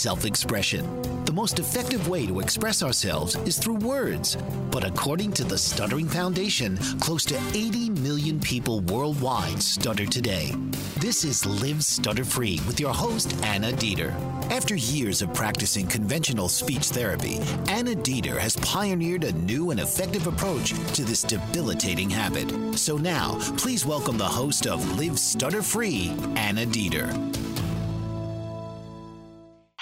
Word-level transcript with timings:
Self 0.00 0.24
expression. 0.24 0.84
The 1.26 1.32
most 1.32 1.58
effective 1.58 2.08
way 2.08 2.24
to 2.26 2.40
express 2.40 2.82
ourselves 2.82 3.36
is 3.44 3.58
through 3.58 3.76
words. 3.76 4.38
But 4.70 4.82
according 4.82 5.32
to 5.34 5.44
the 5.44 5.58
Stuttering 5.58 6.08
Foundation, 6.08 6.78
close 7.00 7.26
to 7.26 7.38
80 7.52 7.90
million 7.90 8.40
people 8.40 8.80
worldwide 8.80 9.62
stutter 9.62 10.06
today. 10.06 10.54
This 10.96 11.22
is 11.22 11.44
Live 11.44 11.84
Stutter 11.84 12.24
Free 12.24 12.60
with 12.66 12.80
your 12.80 12.94
host, 12.94 13.34
Anna 13.44 13.72
Dieter. 13.72 14.12
After 14.50 14.74
years 14.74 15.20
of 15.20 15.34
practicing 15.34 15.86
conventional 15.86 16.48
speech 16.48 16.86
therapy, 16.86 17.38
Anna 17.68 17.94
Dieter 17.94 18.38
has 18.38 18.56
pioneered 18.56 19.24
a 19.24 19.32
new 19.32 19.70
and 19.70 19.80
effective 19.80 20.26
approach 20.26 20.70
to 20.94 21.04
this 21.04 21.22
debilitating 21.22 22.08
habit. 22.08 22.50
So 22.78 22.96
now, 22.96 23.38
please 23.58 23.84
welcome 23.84 24.16
the 24.16 24.24
host 24.24 24.66
of 24.66 24.98
Live 24.98 25.18
Stutter 25.18 25.62
Free, 25.62 26.10
Anna 26.36 26.64
Dieter. 26.64 27.39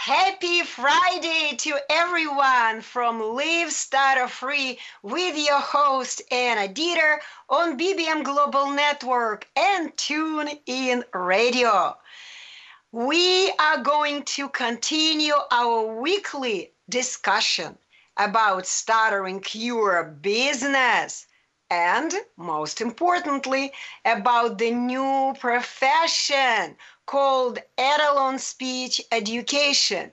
Happy 0.08 0.62
Friday 0.62 1.54
to 1.58 1.78
everyone 1.90 2.80
from 2.80 3.20
Live 3.20 3.70
Stutter 3.70 4.26
Free 4.26 4.78
with 5.02 5.36
your 5.36 5.60
host 5.60 6.22
Anna 6.30 6.66
Dieter 6.66 7.18
on 7.50 7.78
BBM 7.78 8.24
Global 8.24 8.70
Network 8.70 9.46
and 9.54 9.94
Tune 9.98 10.48
In 10.64 11.04
Radio. 11.12 11.94
We 12.90 13.52
are 13.58 13.82
going 13.82 14.22
to 14.38 14.48
continue 14.48 15.34
our 15.50 16.00
weekly 16.00 16.72
discussion 16.88 17.76
about 18.16 18.66
stuttering 18.66 19.40
cure 19.40 20.04
business 20.22 21.26
and 21.70 22.14
most 22.38 22.80
importantly 22.80 23.72
about 24.06 24.56
the 24.56 24.70
new 24.70 25.34
profession 25.38 26.78
called 27.08 27.58
Etalon 27.78 28.38
Speech 28.38 29.00
Education, 29.10 30.12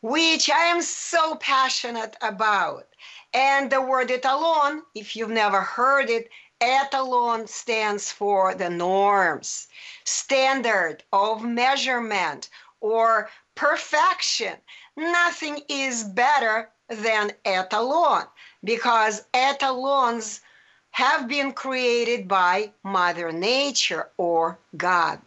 which 0.00 0.48
I 0.48 0.64
am 0.72 0.80
so 0.80 1.34
passionate 1.34 2.16
about. 2.22 2.86
And 3.34 3.70
the 3.70 3.82
word 3.82 4.08
etalon, 4.08 4.80
if 4.94 5.14
you've 5.14 5.28
never 5.28 5.60
heard 5.60 6.08
it, 6.08 6.30
etalon 6.62 7.46
stands 7.46 8.10
for 8.10 8.54
the 8.54 8.70
norms, 8.70 9.68
standard 10.04 11.04
of 11.12 11.44
measurement 11.44 12.48
or 12.80 13.28
perfection. 13.54 14.56
Nothing 14.96 15.60
is 15.68 16.04
better 16.04 16.70
than 16.88 17.32
etalon 17.44 18.26
because 18.64 19.24
etalons 19.34 20.40
have 20.92 21.28
been 21.28 21.52
created 21.52 22.26
by 22.26 22.72
Mother 22.82 23.30
Nature 23.30 24.08
or 24.16 24.58
God. 24.78 25.20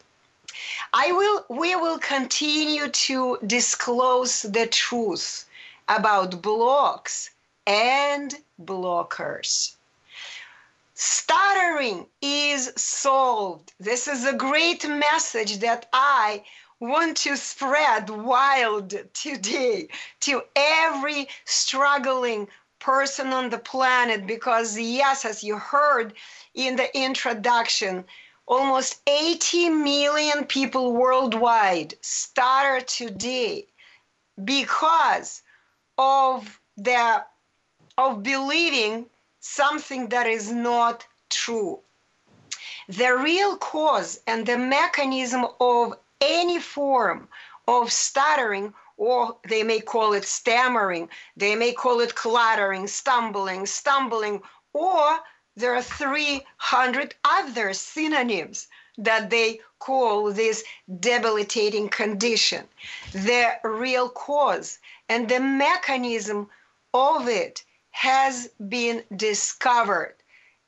I 0.94 1.12
will 1.12 1.46
we 1.50 1.76
will 1.76 2.00
continue 2.00 2.88
to 2.88 3.38
disclose 3.46 4.44
the 4.44 4.68
truth 4.68 5.46
about 5.88 6.42
blocks 6.42 7.32
and 7.66 8.36
blockers. 8.64 9.76
Stuttering 10.94 12.06
is 12.22 12.72
solved. 12.76 13.74
This 13.80 14.08
is 14.08 14.26
a 14.26 14.34
great 14.34 14.88
message 14.88 15.58
that 15.60 15.90
I 15.92 16.44
want 16.80 17.18
to 17.18 17.36
spread 17.38 18.10
wild 18.10 18.94
today 19.14 19.88
to 20.20 20.44
every 20.56 21.30
struggling 21.46 22.48
person 22.80 23.32
on 23.32 23.50
the 23.50 23.58
planet 23.58 24.28
because 24.28 24.78
yes 24.78 25.24
as 25.24 25.44
you 25.44 25.58
heard 25.58 26.14
in 26.54 26.76
the 26.76 26.96
introduction 26.96 28.04
almost 28.48 29.02
80 29.08 29.70
million 29.70 30.46
people 30.46 30.94
worldwide 30.94 31.96
stutter 32.02 32.82
today 32.86 33.68
because 34.44 35.42
of 35.98 36.60
the 36.78 37.24
of 37.98 38.24
believing 38.24 39.06
something 39.40 40.10
that 40.10 40.26
is 40.26 40.52
not 40.52 41.06
true. 41.30 41.80
The 42.90 43.16
real 43.16 43.58
cause 43.58 44.20
and 44.26 44.46
the 44.46 44.58
mechanism 44.58 45.46
of 45.60 45.94
any 46.20 46.60
form 46.60 47.28
of 47.68 47.92
stuttering 47.92 48.74
or 48.98 49.38
they 49.48 49.64
may 49.64 49.80
call 49.80 50.14
it 50.14 50.24
stammering 50.24 51.10
they 51.36 51.56
may 51.56 51.74
call 51.74 52.00
it 52.00 52.14
cluttering 52.14 52.88
stumbling 52.88 53.66
stumbling 53.66 54.42
or 54.74 55.20
there 55.56 55.76
are 55.76 55.82
300 55.82 57.16
other 57.24 57.74
synonyms 57.74 58.68
that 58.98 59.30
they 59.30 59.60
call 59.80 60.32
this 60.32 60.64
debilitating 61.00 61.90
condition. 61.90 62.68
The 63.12 63.60
real 63.64 64.10
cause 64.10 64.80
and 65.10 65.30
the 65.30 65.40
mechanism 65.40 66.50
of 66.94 67.28
it 67.28 67.64
has 67.92 68.50
been 68.68 69.04
discovered. 69.16 70.16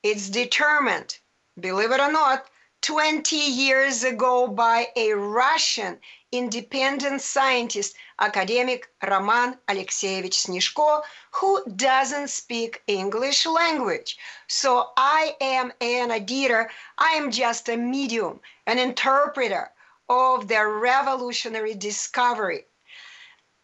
It's 0.02 0.28
determined, 0.28 1.18
believe 1.58 1.90
it 1.90 2.00
or 2.00 2.12
not, 2.12 2.46
20 2.82 3.36
years 3.36 4.04
ago 4.04 4.46
by 4.46 4.88
a 4.94 5.12
Russian 5.12 5.98
independent 6.38 7.20
scientist, 7.20 7.96
academic 8.20 8.88
Roman 9.06 9.56
Alexeyevich 9.68 10.34
Snishko, 10.34 11.02
who 11.32 11.64
doesn't 11.76 12.28
speak 12.28 12.82
English 12.86 13.46
language. 13.46 14.18
So 14.48 14.90
I 14.96 15.36
am 15.40 15.72
an 15.80 16.10
editor. 16.10 16.70
I 16.98 17.10
am 17.12 17.30
just 17.30 17.68
a 17.68 17.76
medium, 17.76 18.40
an 18.66 18.78
interpreter 18.78 19.70
of 20.08 20.48
the 20.48 20.66
revolutionary 20.66 21.74
discovery. 21.74 22.64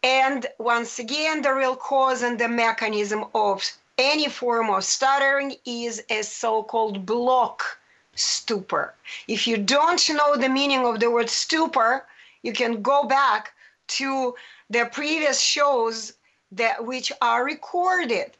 And 0.03 0.45
once 0.57 0.99
again, 0.99 1.41
the 1.41 1.53
real 1.53 1.75
cause 1.75 2.21
and 2.23 2.37
the 2.37 2.49
mechanism 2.49 3.25
of 3.33 3.63
any 3.97 4.27
form 4.27 4.69
of 4.69 4.83
stuttering 4.83 5.55
is 5.65 6.03
a 6.09 6.23
so-called 6.23 7.05
block 7.05 7.77
stupor. 8.15 8.93
If 9.27 9.47
you 9.47 9.57
don't 9.57 10.09
know 10.09 10.35
the 10.35 10.49
meaning 10.49 10.85
of 10.85 10.99
the 10.99 11.09
word 11.09 11.29
stupor, 11.29 12.05
you 12.43 12.53
can 12.53 12.81
go 12.81 13.05
back 13.05 13.53
to 13.87 14.35
the 14.69 14.85
previous 14.91 15.39
shows 15.41 16.13
that 16.51 16.85
which 16.85 17.11
are 17.21 17.43
recorded 17.43 18.31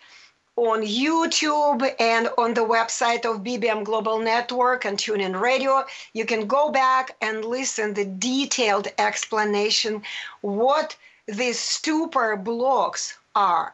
on 0.56 0.84
YouTube 0.84 1.96
and 2.00 2.30
on 2.38 2.54
the 2.54 2.62
website 2.62 3.26
of 3.26 3.44
BBM 3.44 3.84
Global 3.84 4.20
Network 4.20 4.86
and 4.86 4.98
TuneIn 4.98 5.40
Radio. 5.40 5.84
You 6.14 6.26
can 6.26 6.46
go 6.46 6.70
back 6.70 7.16
and 7.22 7.44
listen 7.44 7.94
the 7.94 8.06
detailed 8.06 8.88
explanation 9.00 10.04
what 10.42 10.96
these 11.26 11.60
stupor 11.60 12.36
blocks 12.36 13.18
are. 13.34 13.74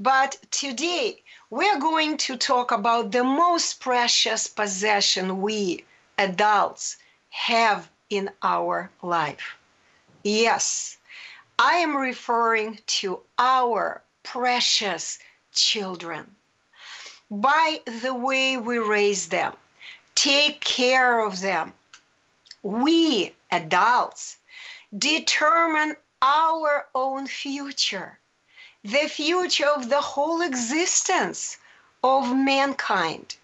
But 0.00 0.38
today 0.50 1.22
we're 1.50 1.78
going 1.78 2.16
to 2.16 2.36
talk 2.36 2.72
about 2.72 3.12
the 3.12 3.22
most 3.22 3.80
precious 3.80 4.48
possession 4.48 5.42
we 5.42 5.84
adults 6.18 6.96
have 7.28 7.88
in 8.10 8.30
our 8.42 8.90
life. 9.02 9.56
Yes, 10.22 10.98
I 11.58 11.76
am 11.76 11.96
referring 11.96 12.80
to 12.98 13.20
our 13.38 14.02
precious 14.22 15.18
children. 15.52 16.34
By 17.30 17.80
the 18.02 18.12
way 18.12 18.56
we 18.56 18.78
raise 18.78 19.28
them, 19.28 19.54
take 20.14 20.60
care 20.60 21.20
of 21.20 21.40
them, 21.40 21.72
we 22.62 23.32
adults 23.50 24.36
determine 24.98 25.96
our 26.20 26.86
own 26.94 27.26
future, 27.26 28.18
the 28.82 29.08
future 29.08 29.68
of 29.68 29.88
the 29.88 30.00
whole 30.00 30.42
existence 30.42 31.56
of 32.02 32.34
mankind, 32.34 33.36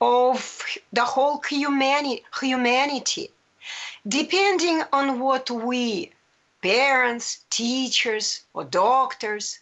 of 0.00 0.64
the 0.92 1.04
whole 1.04 1.40
humani- 1.42 2.24
humanity, 2.40 3.30
depending 4.08 4.82
on 4.92 5.18
what 5.18 5.50
we, 5.50 6.12
parents, 6.62 7.44
teachers, 7.50 8.42
or 8.54 8.64
doctors, 8.64 9.58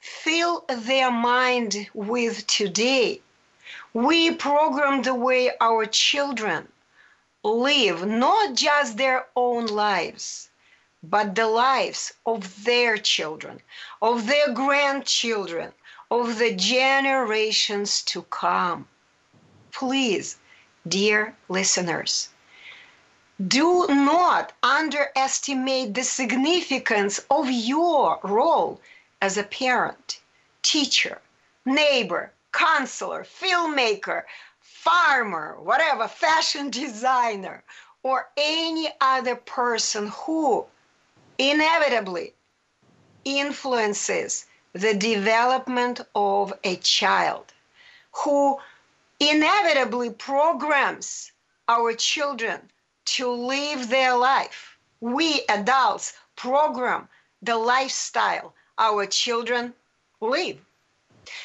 fill 0.00 0.64
their 0.68 1.10
mind 1.10 1.88
with 1.94 2.46
today. 2.46 3.20
We 3.92 4.34
program 4.34 5.02
the 5.02 5.14
way 5.14 5.52
our 5.60 5.86
children 5.86 6.68
live 7.44 8.06
not 8.06 8.54
just 8.54 8.96
their 8.96 9.26
own 9.36 9.66
lives, 9.66 10.48
but 11.02 11.34
the 11.34 11.46
lives 11.46 12.12
of 12.26 12.64
their 12.64 12.96
children, 12.96 13.60
of 14.02 14.26
their 14.26 14.52
grandchildren, 14.52 15.72
of 16.10 16.38
the 16.38 16.54
generations 16.54 18.02
to 18.02 18.22
come. 18.22 18.88
Please, 19.70 20.38
dear 20.88 21.36
listeners, 21.48 22.30
do 23.48 23.84
not 23.88 24.52
underestimate 24.62 25.92
the 25.92 26.04
significance 26.04 27.18
of 27.30 27.50
your 27.50 28.20
role 28.22 28.80
as 29.20 29.36
a 29.36 29.42
parent, 29.42 30.20
teacher, 30.62 31.20
neighbor, 31.64 32.32
counselor, 32.52 33.24
filmmaker, 33.24 34.22
farmer, 34.60 35.56
whatever, 35.60 36.06
fashion 36.06 36.70
designer, 36.70 37.64
or 38.04 38.28
any 38.36 38.88
other 39.00 39.34
person 39.34 40.06
who 40.08 40.64
inevitably 41.38 42.32
influences 43.24 44.46
the 44.74 44.94
development 44.94 46.00
of 46.14 46.52
a 46.62 46.76
child, 46.76 47.52
who 48.12 48.56
inevitably 49.18 50.10
programs 50.10 51.32
our 51.66 51.92
children 51.94 52.60
to 53.04 53.30
live 53.30 53.88
their 53.88 54.16
life. 54.16 54.76
We 55.00 55.42
adults 55.48 56.14
program 56.36 57.08
the 57.42 57.56
lifestyle 57.56 58.54
our 58.78 59.06
children 59.06 59.74
live. 60.20 60.58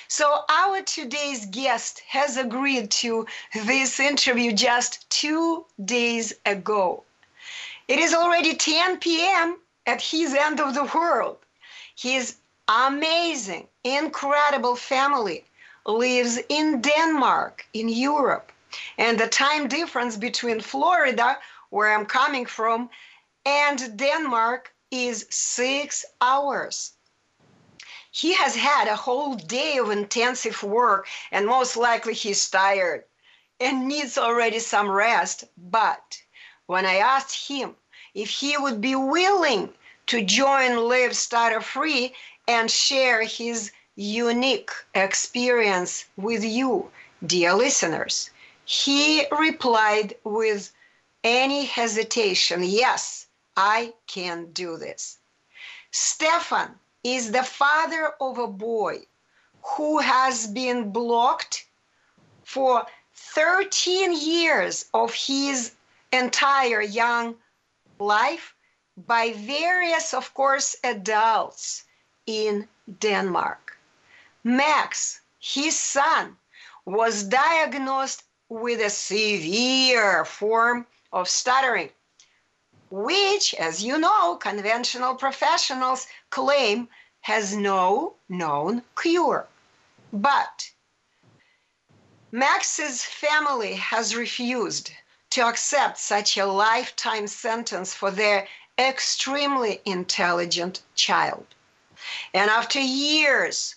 So, 0.08 0.44
our 0.50 0.82
today's 0.82 1.46
guest 1.46 2.02
has 2.08 2.36
agreed 2.38 2.92
to 3.04 3.26
this 3.54 4.00
interview 4.00 4.52
just 4.52 5.10
two 5.10 5.66
days 5.86 6.34
ago. 6.46 7.04
It 7.88 8.00
is 8.00 8.14
already 8.14 8.56
10 8.56 8.98
p.m. 9.00 9.58
at 9.86 10.02
his 10.02 10.34
end 10.34 10.60
of 10.60 10.74
the 10.74 10.84
world. 10.94 11.38
His 11.96 12.36
amazing, 12.68 13.68
incredible 13.84 14.76
family 14.76 15.46
lives 15.86 16.38
in 16.50 16.82
Denmark, 16.82 17.66
in 17.74 17.90
Europe. 17.90 18.52
And 18.98 19.20
the 19.20 19.28
time 19.28 19.68
difference 19.68 20.16
between 20.16 20.62
Florida, 20.62 21.40
where 21.70 21.92
I'm 21.92 22.06
coming 22.06 22.46
from, 22.46 22.90
and 23.46 23.98
Denmark 23.98 24.74
is 24.92 25.26
six 25.30 26.06
hours. 26.22 26.94
He 28.12 28.34
has 28.34 28.56
had 28.56 28.88
a 28.88 28.96
whole 28.96 29.36
day 29.36 29.78
of 29.78 29.90
intensive 29.90 30.62
work, 30.64 31.08
and 31.32 31.46
most 31.46 31.78
likely 31.78 32.14
he's 32.14 32.50
tired 32.50 33.06
and 33.60 33.88
needs 33.88 34.18
already 34.18 34.60
some 34.60 34.90
rest. 34.90 35.44
But 35.58 36.22
when 36.66 36.86
I 36.86 36.96
asked 36.96 37.48
him 37.48 37.76
if 38.14 38.30
he 38.30 38.58
would 38.58 38.82
be 38.82 38.96
willing 38.96 39.74
to 40.08 40.24
join 40.24 40.88
Live 40.88 41.16
Stutter 41.16 41.62
Free 41.62 42.14
and 42.48 42.70
share 42.70 43.22
his 43.24 43.72
unique 43.96 44.72
experience 44.96 46.06
with 46.18 46.44
you, 46.44 46.90
dear 47.26 47.54
listeners, 47.54 48.32
he 48.70 49.26
replied 49.32 50.16
with 50.24 50.72
any 51.24 51.66
hesitation, 51.66 52.62
Yes, 52.62 53.26
I 53.58 53.96
can 54.06 54.52
do 54.52 54.78
this. 54.78 55.18
Stefan 55.90 56.80
is 57.04 57.32
the 57.32 57.42
father 57.42 58.14
of 58.22 58.38
a 58.38 58.46
boy 58.46 59.08
who 59.64 59.98
has 59.98 60.46
been 60.46 60.92
blocked 60.92 61.66
for 62.44 62.86
13 63.16 64.14
years 64.14 64.86
of 64.94 65.16
his 65.16 65.72
entire 66.14 66.84
young 66.84 67.36
life 67.98 68.54
by 69.08 69.34
various, 69.34 70.14
of 70.14 70.32
course, 70.36 70.76
adults 70.84 71.86
in 72.28 72.68
Denmark. 73.00 73.80
Max, 74.44 75.22
his 75.40 75.76
son, 75.76 76.38
was 76.86 77.24
diagnosed 77.24 78.24
with 78.50 78.82
a 78.82 78.90
severe 78.90 80.26
form 80.26 80.86
of 81.14 81.30
stuttering, 81.30 81.90
which, 82.90 83.54
as 83.54 83.84
you 83.84 83.98
know, 83.98 84.36
conventional 84.36 85.16
professionals 85.16 86.08
claim 86.30 86.90
has 87.22 87.56
no 87.56 88.16
known 88.28 88.84
cure. 89.00 89.48
But 90.12 90.72
Max's 92.32 93.04
family 93.04 93.76
has 93.76 94.16
refused 94.16 94.92
to 95.32 95.46
accept 95.46 95.98
such 95.98 96.38
a 96.38 96.46
lifetime 96.46 97.28
sentence 97.28 97.94
for 97.94 98.12
their 98.12 98.48
extremely 98.78 99.82
intelligent 99.86 100.82
child. 100.96 101.46
And 102.34 102.50
after 102.50 102.80
years 102.80 103.76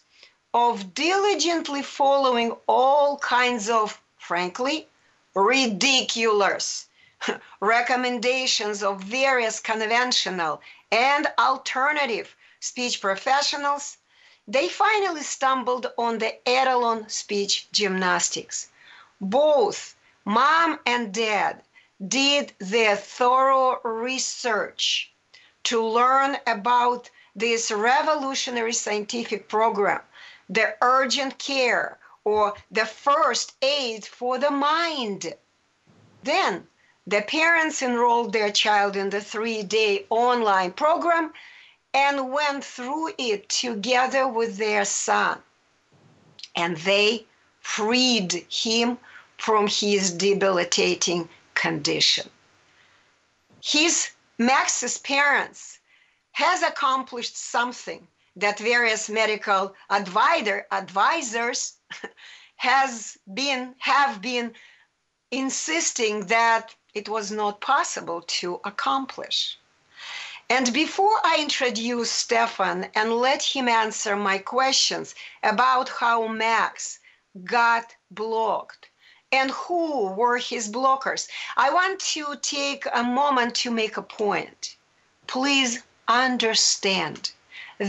of 0.55 0.95
diligently 0.95 1.83
following 1.83 2.53
all 2.67 3.19
kinds 3.19 3.71
of, 3.71 4.01
frankly, 4.33 4.89
ridiculous 5.35 6.87
recommendations 7.61 8.83
of 8.83 8.99
various 9.03 9.61
conventional 9.61 10.59
and 10.91 11.27
alternative 11.39 12.35
speech 12.59 13.03
professionals, 13.03 13.99
they 14.49 14.69
finally 14.71 15.23
stumbled 15.23 15.87
on 15.99 16.17
the 16.17 16.35
Etalon 16.47 17.11
speech 17.11 17.71
gymnastics. 17.73 18.71
Both 19.21 19.97
mom 20.25 20.81
and 20.87 21.13
dad 21.13 21.61
did 22.09 22.55
their 22.59 22.97
thorough 22.97 23.83
research 23.85 25.13
to 25.65 25.87
learn 25.87 26.39
about 26.47 27.11
this 27.37 27.71
revolutionary 27.71 28.73
scientific 28.73 29.47
program, 29.47 30.01
the 30.49 30.75
urgent 30.81 31.37
care 31.37 31.99
or 32.25 32.55
the 32.71 32.87
first 32.87 33.55
aid 33.63 34.05
for 34.05 34.39
the 34.39 34.51
mind. 34.51 35.35
Then 36.23 36.67
the 37.07 37.23
parents 37.23 37.83
enrolled 37.83 38.33
their 38.33 38.53
child 38.53 38.97
in 38.97 39.11
the 39.11 39.21
three 39.21 39.63
day 39.63 40.07
online 40.09 40.73
program 40.73 41.33
and 41.95 42.33
went 42.33 42.65
through 42.65 43.13
it 43.19 43.49
together 43.49 44.27
with 44.29 44.57
their 44.57 44.85
son. 44.85 45.43
And 46.55 46.77
they 46.79 47.27
freed 47.61 48.47
him 48.51 48.99
from 49.37 49.67
his 49.67 50.13
debilitating 50.13 51.29
condition. 51.55 52.31
His 53.63 54.11
Max's 54.39 54.99
parents 54.99 55.79
has 56.33 56.63
accomplished 56.63 57.37
something 57.37 58.07
that 58.37 58.59
various 58.59 59.09
medical 59.09 59.75
advisor, 59.91 60.67
advisors 60.71 61.75
has 62.57 63.19
been 63.35 63.75
have 63.79 64.23
been 64.23 64.55
insisting 65.31 66.27
that 66.27 66.75
it 66.95 67.09
was 67.09 67.31
not 67.31 67.61
possible 67.61 68.23
to 68.23 68.61
accomplish. 68.65 69.59
And 70.51 70.73
before 70.73 71.19
I 71.25 71.39
introduce 71.41 72.11
Stefan 72.11 72.91
and 72.95 73.17
let 73.17 73.43
him 73.43 73.69
answer 73.69 74.17
my 74.17 74.39
questions 74.39 75.15
about 75.43 75.89
how 75.89 76.27
Max 76.27 76.99
got 77.45 77.95
blocked 78.11 78.91
and 79.31 79.51
who 79.51 80.09
were 80.09 80.37
his 80.37 80.71
blockers, 80.71 81.29
I 81.57 81.71
want 81.71 82.01
to 82.15 82.37
take 82.43 82.87
a 82.93 83.03
moment 83.03 83.55
to 83.57 83.71
make 83.71 83.97
a 83.97 84.03
point. 84.03 84.77
Please 85.27 85.83
understand 86.07 87.33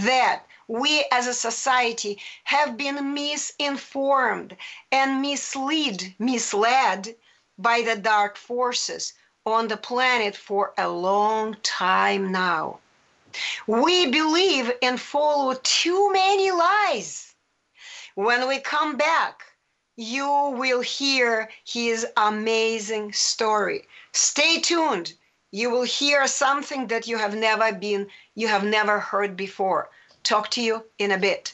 that 0.02 0.44
we 0.68 1.06
as 1.12 1.28
a 1.28 1.34
society 1.34 2.20
have 2.46 2.78
been 2.78 3.14
misinformed 3.14 4.56
and 4.92 5.22
misled, 5.22 6.16
misled 6.20 7.16
by 7.58 7.82
the 7.82 7.96
dark 7.96 8.38
forces 8.38 9.14
on 9.46 9.68
the 9.68 9.78
planet 9.78 10.36
for 10.36 10.74
a 10.78 10.88
long 10.88 11.56
time 11.64 12.32
now. 12.32 12.80
We 13.68 14.12
believe 14.12 14.72
and 14.82 15.00
follow 15.00 15.56
too 15.64 16.12
many 16.14 16.52
lies. 16.52 17.34
When 18.16 18.48
we 18.48 18.60
come 18.60 18.96
back, 18.96 19.44
you 19.96 20.28
will 20.58 20.82
hear 20.82 21.50
his 21.66 22.06
amazing 22.16 23.14
story. 23.14 23.88
Stay 24.12 24.60
tuned. 24.60 25.14
You 25.52 25.70
will 25.70 25.84
hear 25.84 26.26
something 26.28 26.88
that 26.88 27.08
you 27.08 27.18
have 27.18 27.36
never 27.36 27.72
been, 27.74 28.08
you 28.36 28.48
have 28.48 28.64
never 28.64 29.00
heard 29.00 29.36
before. 29.38 29.90
Talk 30.24 30.50
to 30.52 30.62
you 30.62 30.86
in 31.00 31.12
a 31.12 31.18
bit. 31.18 31.54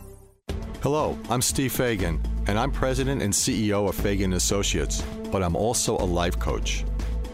Hello, 0.81 1.15
I'm 1.29 1.43
Steve 1.43 1.73
Fagan, 1.73 2.19
and 2.47 2.57
I'm 2.57 2.71
president 2.71 3.21
and 3.21 3.31
CEO 3.31 3.87
of 3.87 3.93
Fagan 3.93 4.33
Associates, 4.33 5.03
but 5.31 5.43
I'm 5.43 5.55
also 5.55 5.95
a 5.95 6.03
life 6.03 6.39
coach. 6.39 6.85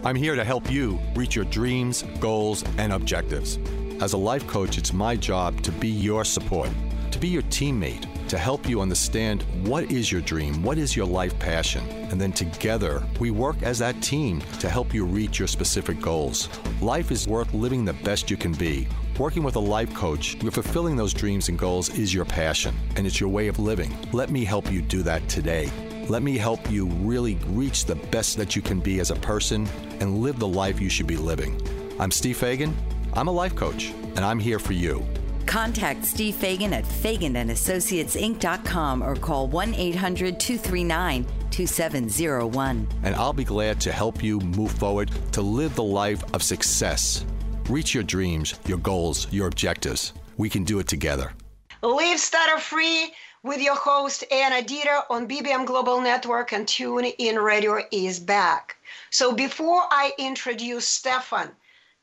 I'm 0.03 0.17
here 0.17 0.35
to 0.35 0.43
help 0.43 0.69
you 0.69 0.99
reach 1.15 1.37
your 1.37 1.45
dreams, 1.45 2.03
goals, 2.19 2.65
and 2.77 2.91
objectives. 2.91 3.57
As 4.01 4.11
a 4.11 4.17
life 4.17 4.45
coach, 4.47 4.77
it's 4.77 4.91
my 4.91 5.15
job 5.15 5.61
to 5.61 5.71
be 5.71 5.87
your 5.87 6.25
support, 6.25 6.69
to 7.11 7.19
be 7.19 7.29
your 7.29 7.41
teammate, 7.43 8.05
to 8.27 8.37
help 8.37 8.67
you 8.67 8.81
understand 8.81 9.43
what 9.65 9.89
is 9.89 10.11
your 10.11 10.19
dream, 10.19 10.61
what 10.61 10.77
is 10.77 10.93
your 10.93 11.05
life 11.05 11.39
passion, 11.39 11.87
and 12.11 12.19
then 12.19 12.33
together 12.33 13.01
we 13.17 13.31
work 13.31 13.63
as 13.63 13.79
that 13.79 14.01
team 14.01 14.41
to 14.59 14.69
help 14.69 14.93
you 14.93 15.05
reach 15.05 15.39
your 15.39 15.47
specific 15.47 16.01
goals. 16.01 16.49
Life 16.81 17.11
is 17.11 17.29
worth 17.29 17.53
living 17.53 17.85
the 17.85 17.93
best 17.93 18.29
you 18.29 18.35
can 18.35 18.51
be. 18.51 18.89
Working 19.17 19.41
with 19.41 19.55
a 19.55 19.59
life 19.59 19.91
coach, 19.95 20.38
you're 20.43 20.51
fulfilling 20.51 20.95
those 20.95 21.12
dreams 21.12 21.50
and 21.50 21.57
goals 21.57 21.89
is 21.97 22.13
your 22.13 22.24
passion, 22.24 22.75
and 22.95 23.07
it's 23.07 23.19
your 23.19 23.29
way 23.29 23.47
of 23.47 23.57
living. 23.57 23.97
Let 24.13 24.29
me 24.29 24.45
help 24.45 24.71
you 24.71 24.83
do 24.83 25.01
that 25.03 25.27
today. 25.27 25.71
Let 26.07 26.21
me 26.21 26.38
help 26.38 26.69
you 26.69 26.86
really 26.86 27.39
reach 27.47 27.86
the 27.86 27.95
best 27.95 28.38
that 28.38 28.55
you 28.55 28.62
can 28.62 28.79
be 28.79 29.00
as 29.00 29.09
a 29.09 29.15
person 29.15 29.67
and 30.00 30.19
live 30.19 30.38
the 30.38 30.47
life 30.47 30.79
you 30.79 30.88
should 30.88 31.07
be 31.07 31.17
living. 31.17 31.59
I'm 32.00 32.12
Steve 32.12 32.38
Fagan. 32.38 32.77
I'm 33.13 33.27
a 33.27 33.31
life 33.31 33.55
coach, 33.55 33.91
and 34.15 34.19
I'm 34.19 34.38
here 34.38 34.59
for 34.59 34.74
you. 34.74 35.03
Contact 35.47 36.05
Steve 36.05 36.36
Fagan 36.36 36.71
at 36.71 36.83
FaganandAssociatesInc.com 36.83 39.01
or 39.01 39.15
call 39.15 39.47
1 39.47 39.74
800 39.74 40.39
239 40.39 41.25
2701. 41.50 42.88
And 43.01 43.15
I'll 43.15 43.33
be 43.33 43.43
glad 43.43 43.81
to 43.81 43.91
help 43.91 44.21
you 44.21 44.39
move 44.41 44.74
forward 44.74 45.09
to 45.31 45.41
live 45.41 45.74
the 45.74 45.81
life 45.81 46.24
of 46.36 46.43
success. 46.43 47.25
Reach 47.69 47.93
your 47.93 48.03
dreams, 48.03 48.55
your 48.65 48.77
goals, 48.77 49.27
your 49.29 49.47
objectives. 49.47 50.13
We 50.38 50.50
can 50.50 50.63
do 50.63 50.79
it 50.79 50.88
together. 50.88 51.33
Live 51.81 52.17
Stutter 52.17 52.59
Free 52.59 53.12
with 53.43 53.59
your 53.59 53.75
host 53.75 54.24
Anna 54.31 54.65
Dieter 54.65 55.03
on 55.09 55.27
BBM 55.27 55.65
Global 55.65 56.00
Network 56.00 56.53
and 56.53 56.65
Tune 56.65 57.03
In 57.03 57.36
Radio 57.36 57.81
is 57.91 58.21
back. 58.21 58.77
So 59.09 59.33
before 59.33 59.83
I 59.91 60.13
introduce 60.17 60.88
Stefan, 60.88 61.51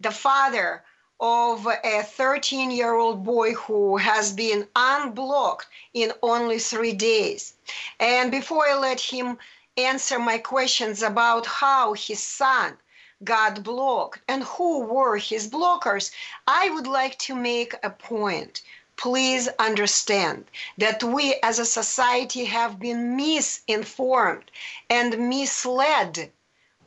the 0.00 0.11
father 0.11 0.85
of 1.18 1.66
a 1.66 2.02
13 2.02 2.71
year 2.71 2.94
old 2.94 3.25
boy 3.25 3.54
who 3.54 3.97
has 3.97 4.35
been 4.35 4.68
unblocked 4.76 5.68
in 5.94 6.12
only 6.23 6.59
three 6.59 6.92
days. 6.92 7.54
And 7.99 8.30
before 8.30 8.68
I 8.68 8.75
let 8.75 9.00
him 9.00 9.38
answer 9.78 10.18
my 10.18 10.37
questions 10.37 11.02
about 11.02 11.47
how 11.47 11.94
his 11.94 12.23
son 12.23 12.76
got 13.25 13.62
blocked 13.62 14.21
and 14.28 14.45
who 14.45 14.81
were 14.81 15.16
his 15.16 15.49
blockers, 15.49 16.11
I 16.47 16.71
would 16.71 16.87
like 16.87 17.19
to 17.21 17.35
make 17.35 17.75
a 17.83 17.90
point. 17.90 18.62
Please 18.97 19.49
understand 19.59 20.45
that 20.78 21.02
we 21.02 21.35
as 21.43 21.59
a 21.59 21.66
society 21.66 22.45
have 22.45 22.78
been 22.78 23.16
misinformed 23.16 24.50
and 24.88 25.28
misled 25.28 26.31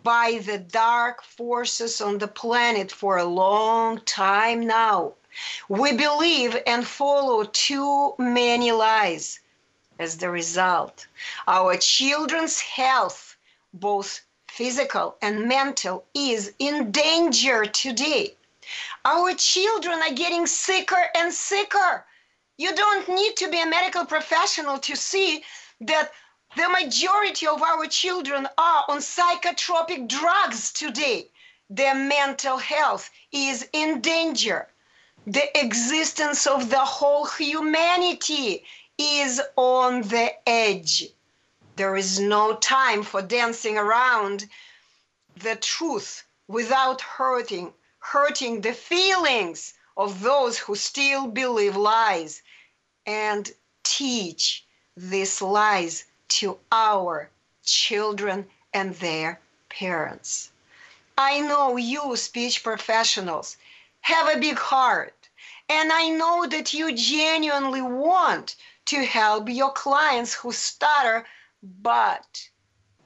by 0.03 0.39
the 0.46 0.58
dark 0.58 1.22
forces 1.22 2.00
on 2.00 2.17
the 2.20 2.27
planet 2.27 2.91
for 2.91 3.17
a 3.17 3.25
long 3.25 4.00
time 4.01 4.65
now. 4.65 5.13
We 5.67 5.91
believe 5.91 6.56
and 6.65 6.88
follow 6.88 7.44
too 7.44 8.15
many 8.17 8.72
lies. 8.72 9.39
As 10.00 10.17
the 10.17 10.29
result, 10.29 11.08
our 11.48 11.75
children's 11.75 12.60
health, 12.60 13.36
both 13.74 14.22
physical 14.57 15.15
and 15.21 15.47
mental, 15.47 16.03
is 16.15 16.51
in 16.57 16.91
danger 16.91 17.63
today. 17.65 18.33
Our 19.05 19.35
children 19.35 19.99
are 20.01 20.15
getting 20.15 20.47
sicker 20.47 21.03
and 21.15 21.31
sicker. 21.31 22.03
You 22.57 22.75
don't 22.75 23.07
need 23.07 23.37
to 23.37 23.51
be 23.51 23.61
a 23.61 23.67
medical 23.67 24.03
professional 24.05 24.79
to 24.79 24.95
see 24.95 25.43
that 25.81 26.11
the 26.55 26.69
majority 26.69 27.45
of 27.45 27.61
our 27.61 27.85
children 27.85 28.47
are 28.57 28.83
on 28.87 28.97
psychotropic 28.97 30.07
drugs 30.07 30.71
today. 30.73 31.29
Their 31.69 31.93
mental 31.93 32.57
health 32.57 33.11
is 33.31 33.69
in 33.73 34.01
danger. 34.01 34.67
The 35.27 35.47
existence 35.65 36.47
of 36.47 36.71
the 36.71 36.85
whole 36.97 37.25
humanity 37.25 38.63
is 38.97 39.39
on 39.55 40.01
the 40.01 40.31
edge. 40.49 41.05
There 41.77 41.96
is 41.96 42.19
no 42.19 42.55
time 42.55 43.03
for 43.03 43.22
dancing 43.22 43.77
around 43.77 44.50
the 45.36 45.55
truth 45.55 46.24
without 46.48 47.01
hurting 47.01 47.72
hurting 48.00 48.62
the 48.62 48.74
feelings 48.74 49.75
of 49.96 50.22
those 50.22 50.57
who 50.57 50.75
still 50.75 51.27
believe 51.27 51.75
lies 51.75 52.41
and 53.05 53.53
teach 53.84 54.65
these 54.96 55.39
lies 55.39 56.05
to 56.39 56.57
our 56.72 57.29
children 57.63 58.50
and 58.74 58.96
their 58.96 59.39
parents. 59.69 60.50
I 61.15 61.41
know 61.41 61.77
you, 61.77 62.15
speech 62.15 62.63
professionals, 62.63 63.55
have 64.01 64.27
a 64.29 64.39
big 64.39 64.57
heart, 64.57 65.29
and 65.69 65.93
I 65.93 66.10
know 66.10 66.48
that 66.48 66.74
you 66.74 66.91
genuinely 66.96 67.84
want 67.84 68.55
to 68.86 69.05
help 69.05 69.48
your 69.50 69.72
clients 69.74 70.34
who 70.34 70.51
stutter, 70.51 71.27
but 71.63 72.49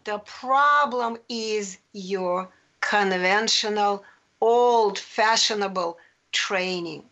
the 0.04 0.20
problem 0.20 1.18
is 1.30 1.78
your 1.94 2.50
conventional, 2.82 4.04
old 4.42 4.98
fashionable 4.98 5.98
training. 6.32 7.04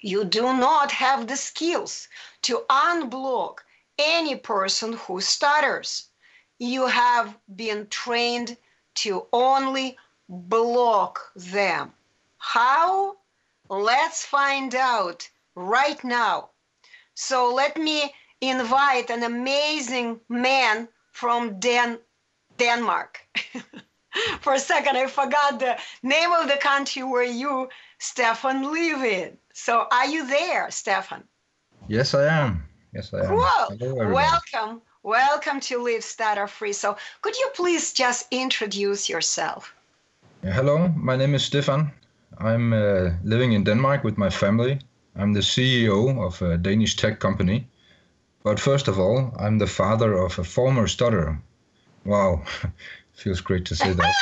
You 0.00 0.24
do 0.24 0.42
not 0.42 0.90
have 0.92 1.28
the 1.28 1.36
skills 1.36 2.08
to 2.42 2.64
unblock 2.68 3.58
any 3.98 4.36
person 4.36 4.94
who 4.94 5.20
stutters. 5.20 6.08
You 6.58 6.86
have 6.86 7.38
been 7.54 7.86
trained 7.88 8.56
to 8.94 9.26
only 9.32 9.96
block 10.28 11.32
them. 11.36 11.92
How? 12.38 13.16
Let's 13.68 14.24
find 14.24 14.74
out 14.74 15.28
right 15.54 16.02
now. 16.02 16.50
So 17.14 17.52
let 17.52 17.76
me 17.76 18.12
invite 18.42 19.08
an 19.08 19.22
amazing 19.22 20.20
man 20.28 20.88
from 21.12 21.58
Den- 21.60 22.00
Denmark. 22.58 23.20
For 24.40 24.52
a 24.54 24.58
second, 24.58 24.96
I 24.96 25.06
forgot 25.06 25.58
the 25.58 25.78
name 26.02 26.32
of 26.32 26.48
the 26.48 26.56
country 26.56 27.02
where 27.02 27.22
you, 27.22 27.68
Stefan, 27.98 28.70
live 28.70 29.02
in. 29.02 29.38
So 29.54 29.86
are 29.90 30.06
you 30.06 30.26
there, 30.26 30.70
Stefan? 30.70 31.24
Yes, 31.88 32.14
I 32.14 32.26
am. 32.26 32.64
Yes, 32.92 33.14
I 33.14 33.20
am. 33.20 33.28
Cool. 33.28 34.12
Welcome. 34.12 34.82
Welcome 35.02 35.60
to 35.60 35.82
Live 35.82 36.04
Stutter 36.04 36.46
Free. 36.46 36.72
So, 36.72 36.96
could 37.22 37.36
you 37.36 37.50
please 37.54 37.92
just 37.92 38.28
introduce 38.30 39.08
yourself? 39.08 39.74
Hello, 40.44 40.88
my 40.96 41.16
name 41.16 41.34
is 41.34 41.42
Stefan. 41.42 41.90
I'm 42.38 42.72
uh, 42.72 43.10
living 43.24 43.52
in 43.52 43.64
Denmark 43.64 44.04
with 44.04 44.18
my 44.18 44.30
family. 44.30 44.78
I'm 45.16 45.32
the 45.32 45.40
CEO 45.40 46.24
of 46.24 46.40
a 46.42 46.56
Danish 46.56 46.96
tech 46.96 47.18
company. 47.18 47.66
But 48.42 48.58
first 48.58 48.88
of 48.88 48.98
all, 48.98 49.32
I'm 49.38 49.58
the 49.58 49.66
father 49.66 50.14
of 50.14 50.38
a 50.38 50.44
former 50.44 50.88
stutterer. 50.88 51.40
Wow, 52.04 52.42
feels 53.12 53.40
great 53.40 53.64
to 53.66 53.76
say 53.76 53.92
that. 53.92 54.14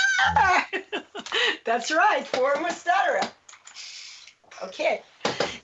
That's 1.64 1.90
right, 1.90 2.26
former 2.26 2.70
stutterer. 2.70 3.20
Okay. 4.62 5.02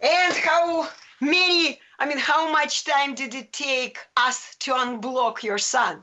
And 0.00 0.34
how 0.36 0.88
many, 1.20 1.78
I 1.98 2.06
mean, 2.06 2.18
how 2.18 2.50
much 2.50 2.84
time 2.84 3.14
did 3.14 3.34
it 3.34 3.52
take 3.52 3.98
us 4.16 4.56
to 4.60 4.72
unblock 4.72 5.42
your 5.42 5.58
son? 5.58 6.02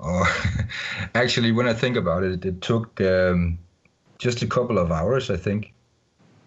Oh, 0.00 0.24
actually, 1.14 1.52
when 1.52 1.68
I 1.68 1.74
think 1.74 1.96
about 1.96 2.24
it, 2.24 2.44
it 2.44 2.60
took 2.60 3.00
um, 3.00 3.58
just 4.18 4.42
a 4.42 4.46
couple 4.46 4.78
of 4.78 4.90
hours, 4.90 5.30
I 5.30 5.36
think, 5.36 5.72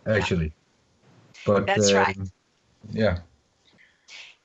actually. 0.05 0.51
But 1.45 1.67
that's 1.67 1.91
um, 1.91 1.97
right. 1.97 2.17
Yeah. 2.91 3.19